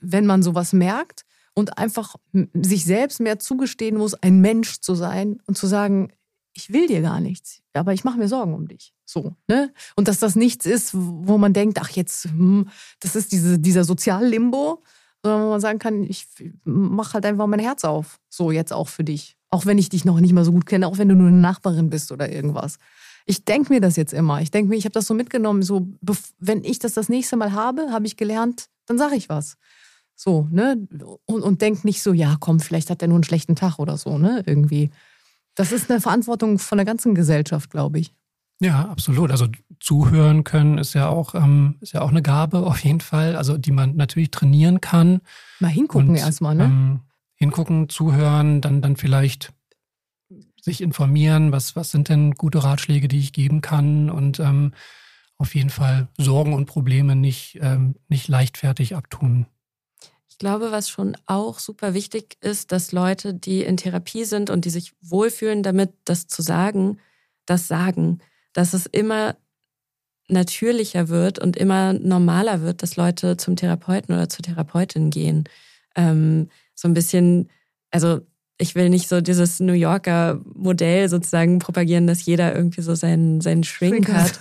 wenn 0.00 0.26
man 0.26 0.42
sowas 0.42 0.72
merkt 0.72 1.24
und 1.54 1.78
einfach 1.78 2.16
sich 2.52 2.84
selbst 2.84 3.20
mehr 3.20 3.38
zugestehen 3.38 3.96
muss, 3.96 4.14
ein 4.14 4.40
Mensch 4.40 4.80
zu 4.80 4.94
sein 4.94 5.40
und 5.46 5.56
zu 5.56 5.66
sagen, 5.66 6.12
ich 6.52 6.72
will 6.72 6.88
dir 6.88 7.00
gar 7.00 7.20
nichts, 7.20 7.62
aber 7.76 7.92
ich 7.92 8.04
mache 8.04 8.18
mir 8.18 8.28
Sorgen 8.28 8.54
um 8.54 8.68
dich. 8.68 8.92
So, 9.04 9.34
ne? 9.48 9.72
Und 9.94 10.08
dass 10.08 10.18
das 10.18 10.36
nichts 10.36 10.66
ist, 10.66 10.90
wo 10.94 11.38
man 11.38 11.52
denkt, 11.52 11.78
ach 11.80 11.90
jetzt, 11.90 12.24
hm, 12.24 12.68
das 13.00 13.16
ist 13.16 13.32
diese, 13.32 13.58
dieser 13.58 13.84
Soziallimbo, 13.84 14.82
sondern 15.22 15.42
wo 15.42 15.50
man 15.50 15.60
sagen 15.60 15.78
kann, 15.78 16.04
ich 16.04 16.26
mache 16.64 17.14
halt 17.14 17.26
einfach 17.26 17.46
mein 17.46 17.60
Herz 17.60 17.84
auf. 17.84 18.18
So, 18.28 18.50
jetzt 18.50 18.72
auch 18.72 18.88
für 18.88 19.04
dich. 19.04 19.36
Auch 19.50 19.66
wenn 19.66 19.78
ich 19.78 19.88
dich 19.88 20.04
noch 20.04 20.20
nicht 20.20 20.32
mal 20.32 20.44
so 20.44 20.52
gut 20.52 20.66
kenne, 20.66 20.86
auch 20.86 20.98
wenn 20.98 21.08
du 21.08 21.14
nur 21.14 21.28
eine 21.28 21.36
Nachbarin 21.36 21.90
bist 21.90 22.12
oder 22.12 22.30
irgendwas. 22.30 22.78
Ich 23.26 23.44
denke 23.44 23.72
mir 23.72 23.80
das 23.80 23.96
jetzt 23.96 24.12
immer. 24.12 24.40
Ich 24.40 24.50
denke 24.50 24.68
mir, 24.68 24.76
ich 24.76 24.84
habe 24.84 24.92
das 24.92 25.06
so 25.06 25.14
mitgenommen. 25.14 25.62
So, 25.62 25.88
wenn 26.38 26.64
ich 26.64 26.78
das 26.78 26.94
das 26.94 27.08
nächste 27.08 27.36
Mal 27.36 27.52
habe, 27.52 27.90
habe 27.90 28.06
ich 28.06 28.16
gelernt, 28.16 28.66
dann 28.86 28.98
sage 28.98 29.16
ich 29.16 29.28
was. 29.28 29.56
So, 30.14 30.48
ne? 30.50 30.86
Und, 31.26 31.42
und 31.42 31.60
denk 31.60 31.84
nicht 31.84 32.02
so, 32.02 32.12
ja, 32.12 32.36
komm, 32.40 32.60
vielleicht 32.60 32.90
hat 32.90 33.02
er 33.02 33.08
nur 33.08 33.16
einen 33.16 33.24
schlechten 33.24 33.56
Tag 33.56 33.78
oder 33.78 33.96
so, 33.96 34.18
ne? 34.18 34.42
Irgendwie. 34.46 34.90
Das 35.56 35.72
ist 35.72 35.90
eine 35.90 36.00
Verantwortung 36.00 36.58
von 36.58 36.78
der 36.78 36.84
ganzen 36.84 37.14
Gesellschaft, 37.14 37.70
glaube 37.70 37.98
ich. 37.98 38.14
Ja, 38.60 38.88
absolut. 38.88 39.30
Also 39.30 39.48
zuhören 39.80 40.44
können 40.44 40.78
ist 40.78 40.94
ja 40.94 41.08
auch 41.08 41.34
ähm, 41.34 41.76
ist 41.80 41.92
ja 41.92 42.00
auch 42.00 42.10
eine 42.10 42.22
Gabe 42.22 42.58
auf 42.58 42.78
jeden 42.78 43.00
Fall, 43.00 43.36
also 43.36 43.58
die 43.58 43.72
man 43.72 43.96
natürlich 43.96 44.30
trainieren 44.30 44.80
kann. 44.80 45.20
Mal 45.60 45.68
hingucken 45.68 46.14
erstmal, 46.14 46.54
ne? 46.54 46.64
Ähm, 46.64 47.00
hingucken, 47.34 47.88
zuhören, 47.88 48.60
dann, 48.60 48.80
dann 48.80 48.96
vielleicht 48.96 49.52
sich 50.60 50.80
informieren, 50.80 51.52
was, 51.52 51.76
was 51.76 51.90
sind 51.90 52.08
denn 52.08 52.32
gute 52.32 52.64
Ratschläge, 52.64 53.08
die 53.08 53.18
ich 53.18 53.32
geben 53.32 53.60
kann 53.60 54.10
und 54.10 54.40
ähm, 54.40 54.72
auf 55.38 55.54
jeden 55.54 55.70
Fall 55.70 56.08
Sorgen 56.18 56.54
und 56.54 56.66
Probleme 56.66 57.14
nicht, 57.14 57.58
ähm, 57.60 57.94
nicht 58.08 58.28
leichtfertig 58.28 58.96
abtun. 58.96 59.46
Ich 60.36 60.38
glaube, 60.38 60.70
was 60.70 60.90
schon 60.90 61.16
auch 61.24 61.58
super 61.58 61.94
wichtig 61.94 62.36
ist, 62.42 62.70
dass 62.70 62.92
Leute, 62.92 63.32
die 63.32 63.62
in 63.62 63.78
Therapie 63.78 64.24
sind 64.24 64.50
und 64.50 64.66
die 64.66 64.70
sich 64.70 64.92
wohlfühlen 65.00 65.62
damit, 65.62 65.94
das 66.04 66.26
zu 66.26 66.42
sagen, 66.42 66.98
das 67.46 67.68
sagen, 67.68 68.18
dass 68.52 68.74
es 68.74 68.84
immer 68.84 69.38
natürlicher 70.28 71.08
wird 71.08 71.38
und 71.38 71.56
immer 71.56 71.94
normaler 71.94 72.60
wird, 72.60 72.82
dass 72.82 72.96
Leute 72.96 73.38
zum 73.38 73.56
Therapeuten 73.56 74.14
oder 74.14 74.28
zur 74.28 74.42
Therapeutin 74.42 75.08
gehen. 75.08 75.44
Ähm, 75.94 76.50
so 76.74 76.86
ein 76.86 76.92
bisschen, 76.92 77.48
also 77.90 78.20
ich 78.58 78.74
will 78.74 78.90
nicht 78.90 79.08
so 79.08 79.22
dieses 79.22 79.58
New 79.58 79.72
Yorker 79.72 80.42
Modell 80.52 81.08
sozusagen 81.08 81.60
propagieren, 81.60 82.06
dass 82.06 82.26
jeder 82.26 82.54
irgendwie 82.54 82.82
so 82.82 82.94
seinen, 82.94 83.40
seinen 83.40 83.64
Shrink 83.64 84.12
hat. 84.12 84.38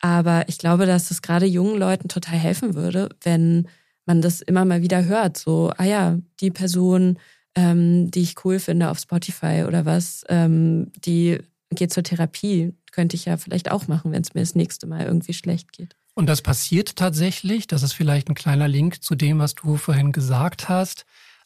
Aber 0.00 0.48
ich 0.48 0.58
glaube, 0.58 0.86
dass 0.86 1.12
es 1.12 1.22
gerade 1.22 1.46
jungen 1.46 1.78
Leuten 1.78 2.08
total 2.08 2.36
helfen 2.36 2.74
würde, 2.74 3.10
wenn 3.22 3.68
man 4.06 4.22
das 4.22 4.40
immer 4.40 4.64
mal 4.64 4.82
wieder 4.82 5.04
hört. 5.04 5.36
So, 5.36 5.72
ah 5.76 5.84
ja, 5.84 6.18
die 6.40 6.50
Person, 6.50 7.18
ähm, 7.54 8.10
die 8.10 8.22
ich 8.22 8.44
cool 8.44 8.58
finde 8.58 8.90
auf 8.90 8.98
Spotify 8.98 9.64
oder 9.66 9.84
was, 9.84 10.24
ähm, 10.28 10.92
die 11.04 11.38
geht 11.70 11.92
zur 11.92 12.02
Therapie. 12.02 12.72
Könnte 12.92 13.16
ich 13.16 13.26
ja 13.26 13.36
vielleicht 13.36 13.70
auch 13.70 13.88
machen, 13.88 14.12
wenn 14.12 14.22
es 14.22 14.34
mir 14.34 14.40
das 14.40 14.54
nächste 14.54 14.86
Mal 14.86 15.04
irgendwie 15.04 15.34
schlecht 15.34 15.72
geht. 15.72 15.94
Und 16.14 16.26
das 16.26 16.40
passiert 16.40 16.96
tatsächlich. 16.96 17.66
Das 17.66 17.82
ist 17.82 17.92
vielleicht 17.92 18.28
ein 18.28 18.34
kleiner 18.34 18.68
Link 18.68 19.02
zu 19.02 19.14
dem, 19.14 19.38
was 19.38 19.54
du 19.54 19.76
vorhin 19.76 20.12
gesagt 20.12 20.68
hast. 20.68 21.04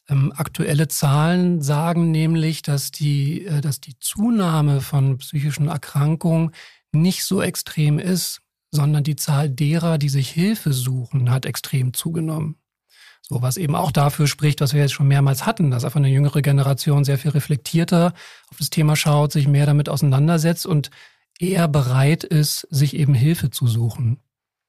Ähm, 0.09 0.33
aktuelle 0.37 0.87
Zahlen 0.89 1.61
sagen 1.61 2.11
nämlich, 2.11 2.63
dass 2.63 2.93
die, 2.93 3.47
äh, 3.47 3.61
dass 3.61 3.81
die 3.81 3.99
Zunahme 3.99 4.81
von 4.81 5.19
psychischen 5.19 5.69
Erkrankungen 5.69 6.53
nicht 6.93 7.25
so 7.25 7.43
extrem 7.43 7.99
ist, 7.99 8.43
sondern 8.71 9.05
die 9.05 9.17
Zahl 9.17 9.49
derer, 9.49 9.99
die 9.99 10.09
sich 10.09 10.31
Hilfe 10.31 10.73
suchen, 10.73 11.31
hat 11.31 11.47
extrem 11.47 11.93
zugenommen. 11.93 12.57
So, 13.23 13.43
was 13.43 13.57
eben 13.57 13.77
auch 13.77 13.93
dafür 13.93 14.27
spricht, 14.27 14.61
was 14.61 14.75
wir 14.75 14.81
jetzt 14.81 14.93
schon 14.93 15.09
mehrmals 15.09 15.47
hatten, 15.47 15.71
dass 15.71 15.85
einfach 15.85 16.01
eine 16.01 16.09
jüngere 16.09 16.43
Generation 16.43 17.05
sehr 17.05 17.19
viel 17.19 17.31
reflektierter 17.31 18.13
auf 18.51 18.59
das 18.59 18.71
Thema 18.71 18.97
schaut, 18.97 19.33
sich 19.33 19.47
mehr 19.47 19.67
damit 19.67 19.89
auseinandersetzt 19.89 20.67
und 20.67 20.91
eher 21.39 21.69
bereit 21.69 22.25
ist, 22.25 22.67
sich 22.71 22.95
eben 22.97 23.15
Hilfe 23.15 23.51
zu 23.51 23.67
suchen. 23.67 24.19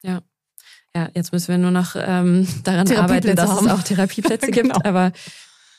Ja. 0.04 0.22
Ja, 0.94 1.10
jetzt 1.14 1.32
müssen 1.32 1.48
wir 1.48 1.58
nur 1.58 1.72
noch 1.72 1.96
ähm, 1.96 2.48
daran 2.64 2.92
arbeiten, 2.92 3.36
dass 3.36 3.50
haben. 3.50 3.66
es 3.66 3.72
auch 3.72 3.82
Therapieplätze 3.82 4.52
genau. 4.52 4.76
gibt. 4.76 4.86
Aber 4.86 5.12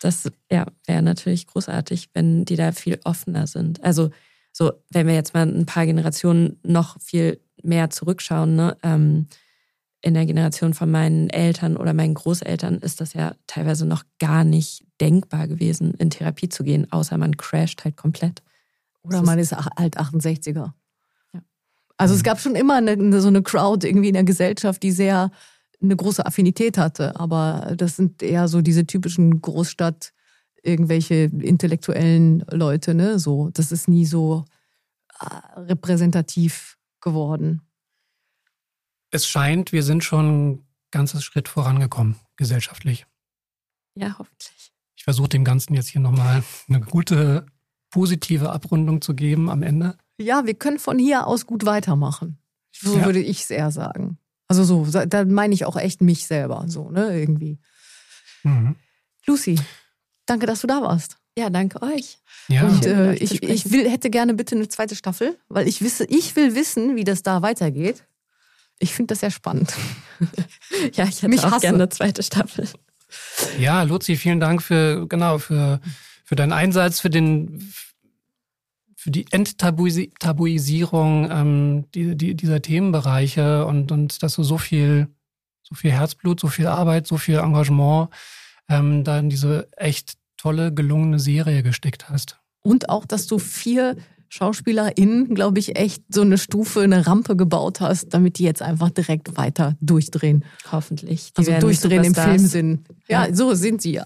das 0.00 0.30
ja, 0.50 0.66
wäre 0.86 1.02
natürlich 1.02 1.46
großartig, 1.46 2.10
wenn 2.14 2.44
die 2.44 2.56
da 2.56 2.72
viel 2.72 2.98
offener 3.04 3.46
sind. 3.46 3.84
Also 3.84 4.10
so, 4.52 4.72
wenn 4.90 5.06
wir 5.06 5.14
jetzt 5.14 5.34
mal 5.34 5.46
ein 5.46 5.66
paar 5.66 5.86
Generationen 5.86 6.58
noch 6.62 7.00
viel 7.00 7.40
mehr 7.62 7.90
zurückschauen, 7.90 8.56
ne, 8.56 8.76
ähm, 8.82 9.26
in 10.02 10.14
der 10.14 10.26
Generation 10.26 10.74
von 10.74 10.90
meinen 10.90 11.30
Eltern 11.30 11.76
oder 11.76 11.94
meinen 11.94 12.14
Großeltern 12.14 12.78
ist 12.78 13.00
das 13.00 13.14
ja 13.14 13.36
teilweise 13.46 13.86
noch 13.86 14.02
gar 14.18 14.42
nicht 14.42 14.84
denkbar 15.00 15.46
gewesen, 15.46 15.94
in 15.94 16.10
Therapie 16.10 16.48
zu 16.48 16.64
gehen, 16.64 16.90
außer 16.90 17.16
man 17.18 17.36
crasht 17.36 17.84
halt 17.84 17.96
komplett. 17.96 18.42
Oder 19.04 19.22
man 19.22 19.38
ist 19.38 19.52
alt 19.52 19.98
68er. 19.98 20.72
Ja. 21.32 21.42
Also 21.96 22.14
es 22.14 22.22
gab 22.24 22.40
schon 22.40 22.56
immer 22.56 22.76
eine, 22.76 23.20
so 23.20 23.28
eine 23.28 23.42
Crowd 23.42 23.86
irgendwie 23.86 24.08
in 24.08 24.14
der 24.14 24.24
Gesellschaft, 24.24 24.82
die 24.82 24.90
sehr 24.90 25.30
eine 25.80 25.96
große 25.96 26.24
Affinität 26.24 26.78
hatte. 26.78 27.18
Aber 27.18 27.74
das 27.76 27.96
sind 27.96 28.22
eher 28.22 28.48
so 28.48 28.60
diese 28.60 28.86
typischen 28.86 29.40
Großstadt, 29.40 30.12
irgendwelche 30.62 31.24
intellektuellen 31.24 32.44
Leute, 32.50 32.94
ne? 32.94 33.18
So, 33.18 33.50
das 33.52 33.72
ist 33.72 33.88
nie 33.88 34.06
so 34.06 34.44
äh, 35.20 35.60
repräsentativ 35.60 36.76
geworden. 37.02 37.62
Es 39.10 39.26
scheint, 39.26 39.72
wir 39.72 39.82
sind 39.82 40.02
schon 40.04 40.52
ein 40.52 40.66
ganzes 40.90 41.22
Schritt 41.24 41.48
vorangekommen, 41.48 42.16
gesellschaftlich. 42.36 43.06
Ja, 43.94 44.16
hoffentlich. 44.18 44.72
Ich 44.96 45.04
versuche 45.04 45.28
dem 45.28 45.44
Ganzen 45.44 45.74
jetzt 45.74 45.88
hier 45.88 46.00
nochmal 46.00 46.42
eine 46.68 46.80
gute, 46.80 47.46
positive 47.90 48.50
Abrundung 48.50 49.02
zu 49.02 49.14
geben 49.14 49.50
am 49.50 49.62
Ende. 49.62 49.98
Ja, 50.16 50.46
wir 50.46 50.54
können 50.54 50.78
von 50.78 50.98
hier 50.98 51.26
aus 51.26 51.46
gut 51.46 51.66
weitermachen. 51.66 52.38
So 52.70 52.96
ja. 52.96 53.04
würde 53.04 53.20
ich 53.20 53.42
es 53.42 53.50
eher 53.50 53.70
sagen. 53.70 54.18
Also 54.48 54.64
so, 54.64 55.06
da 55.06 55.24
meine 55.24 55.54
ich 55.54 55.64
auch 55.64 55.76
echt 55.76 56.02
mich 56.02 56.26
selber, 56.26 56.64
so, 56.68 56.90
ne, 56.90 57.18
irgendwie. 57.18 57.58
Mhm. 58.42 58.76
Lucy, 59.26 59.58
danke, 60.26 60.46
dass 60.46 60.60
du 60.60 60.66
da 60.66 60.82
warst. 60.82 61.18
Ja, 61.36 61.48
danke 61.48 61.80
euch. 61.80 62.18
Ja. 62.48 62.66
Und 62.66 62.84
äh, 62.84 63.14
ich, 63.14 63.42
ich 63.42 63.70
will, 63.70 63.88
hätte 63.88 64.10
gerne 64.10 64.34
bitte 64.34 64.54
eine 64.54 64.68
zweite 64.68 64.96
Staffel, 64.96 65.38
weil 65.48 65.66
ich 65.66 65.80
wisse, 65.80 66.04
ich 66.04 66.36
will 66.36 66.54
wissen, 66.54 66.96
wie 66.96 67.04
das 67.04 67.22
da 67.22 67.40
weitergeht. 67.40 68.04
Ich 68.78 68.94
finde 68.94 69.12
das 69.12 69.20
sehr 69.20 69.30
spannend. 69.30 69.72
ja, 70.94 71.04
ich 71.04 71.16
hätte 71.16 71.28
Mich 71.28 71.44
auch 71.44 71.60
gerne 71.60 71.78
eine 71.78 71.88
zweite 71.88 72.22
Staffel. 72.22 72.68
Ja, 73.58 73.82
Luzi, 73.82 74.16
vielen 74.16 74.40
Dank 74.40 74.62
für, 74.62 75.06
genau, 75.06 75.38
für, 75.38 75.80
für 76.24 76.36
deinen 76.36 76.52
Einsatz, 76.52 77.00
für 77.00 77.10
den, 77.10 77.72
für 78.96 79.10
die 79.10 79.26
Enttabuisierung 79.30 81.30
ähm, 81.30 81.84
die, 81.94 82.16
die, 82.16 82.34
dieser 82.34 82.60
Themenbereiche 82.60 83.66
und, 83.66 83.92
und 83.92 84.22
dass 84.22 84.34
du 84.34 84.42
so 84.42 84.58
viel, 84.58 85.08
so 85.62 85.74
viel 85.74 85.92
Herzblut, 85.92 86.40
so 86.40 86.48
viel 86.48 86.66
Arbeit, 86.66 87.06
so 87.06 87.16
viel 87.16 87.38
Engagement 87.38 88.08
ähm, 88.68 89.04
da 89.04 89.18
in 89.18 89.30
diese 89.30 89.68
echt 89.76 90.14
tolle, 90.42 90.74
gelungene 90.74 91.20
Serie 91.20 91.62
gesteckt 91.62 92.08
hast. 92.08 92.40
Und 92.62 92.88
auch, 92.88 93.06
dass 93.06 93.26
du 93.26 93.38
vier 93.38 93.96
SchauspielerInnen, 94.28 95.34
glaube 95.34 95.58
ich, 95.58 95.76
echt 95.76 96.02
so 96.08 96.22
eine 96.22 96.38
Stufe, 96.38 96.80
eine 96.80 97.06
Rampe 97.06 97.36
gebaut 97.36 97.80
hast, 97.80 98.14
damit 98.14 98.38
die 98.38 98.44
jetzt 98.44 98.62
einfach 98.62 98.88
direkt 98.88 99.36
weiter 99.36 99.76
durchdrehen. 99.82 100.44
Hoffentlich. 100.72 101.34
Die 101.34 101.40
also 101.40 101.60
durchdrehen 101.60 102.02
im 102.02 102.14
Filmsinn. 102.14 102.84
Ja, 103.08 103.26
ja, 103.26 103.34
so 103.34 103.52
sind 103.52 103.82
sie. 103.82 104.00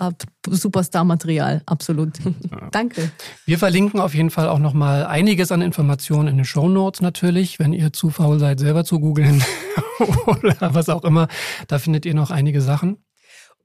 Superstar-Material, 0.49 1.63
absolut. 1.67 2.19
Ja. 2.51 2.69
Danke. 2.71 3.11
Wir 3.45 3.59
verlinken 3.59 4.01
auf 4.01 4.15
jeden 4.15 4.31
Fall 4.31 4.49
auch 4.49 4.59
nochmal 4.59 5.07
einiges 5.07 5.53
an 5.53 5.63
Informationen 5.63 6.29
in 6.29 6.37
den 6.37 6.45
Show 6.45 6.69
Notes 6.69 7.01
natürlich, 7.01 7.59
wenn 7.59 7.73
ihr 7.73 7.93
zu 7.93 8.11
faul 8.11 8.39
seid, 8.39 8.61
selber 8.61 8.85
zu 8.85 9.01
googeln 9.01 9.43
oder 10.27 10.75
was 10.75 10.89
auch 10.89 11.05
immer. 11.05 11.29
Da 11.69 11.79
findet 11.79 12.05
ihr 12.05 12.15
noch 12.15 12.31
einige 12.31 12.61
Sachen. 12.61 12.99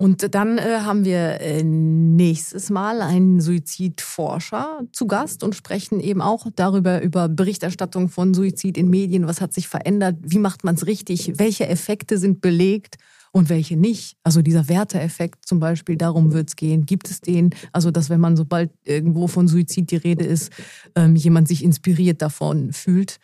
Und 0.01 0.33
dann 0.33 0.57
äh, 0.57 0.79
haben 0.79 1.05
wir 1.05 1.41
äh, 1.41 1.61
nächstes 1.61 2.71
Mal 2.71 3.03
einen 3.03 3.39
Suizidforscher 3.39 4.81
zu 4.91 5.05
Gast 5.05 5.43
und 5.43 5.53
sprechen 5.53 5.99
eben 5.99 6.23
auch 6.23 6.47
darüber, 6.55 7.03
über 7.03 7.29
Berichterstattung 7.29 8.09
von 8.09 8.33
Suizid 8.33 8.79
in 8.79 8.89
Medien. 8.89 9.27
Was 9.27 9.41
hat 9.41 9.53
sich 9.53 9.67
verändert? 9.67 10.17
Wie 10.23 10.39
macht 10.39 10.63
man 10.63 10.73
es 10.73 10.87
richtig? 10.87 11.37
Welche 11.37 11.67
Effekte 11.67 12.17
sind 12.17 12.41
belegt? 12.41 12.95
Und 13.31 13.49
welche 13.49 13.77
nicht? 13.77 14.17
Also 14.23 14.41
dieser 14.41 14.67
Werteeffekt 14.67 15.47
zum 15.47 15.59
Beispiel, 15.59 15.97
darum 15.97 16.33
wird 16.33 16.49
es 16.49 16.55
gehen. 16.55 16.87
Gibt 16.87 17.07
es 17.07 17.21
den? 17.21 17.51
Also, 17.71 17.91
dass 17.91 18.09
wenn 18.09 18.19
man 18.19 18.35
sobald 18.35 18.71
irgendwo 18.83 19.27
von 19.27 19.47
Suizid 19.47 19.91
die 19.91 19.97
Rede 19.97 20.25
ist, 20.25 20.51
ähm, 20.95 21.15
jemand 21.15 21.47
sich 21.47 21.63
inspiriert 21.63 22.23
davon 22.23 22.73
fühlt. 22.73 23.19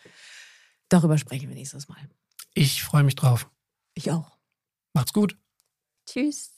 Darüber 0.88 1.18
sprechen 1.18 1.48
wir 1.48 1.56
nächstes 1.56 1.88
Mal. 1.88 1.98
Ich 2.54 2.84
freue 2.84 3.02
mich 3.02 3.16
drauf. 3.16 3.50
Ich 3.94 4.12
auch. 4.12 4.38
Macht's 4.94 5.12
gut. 5.12 5.36
Tschüss. 6.06 6.57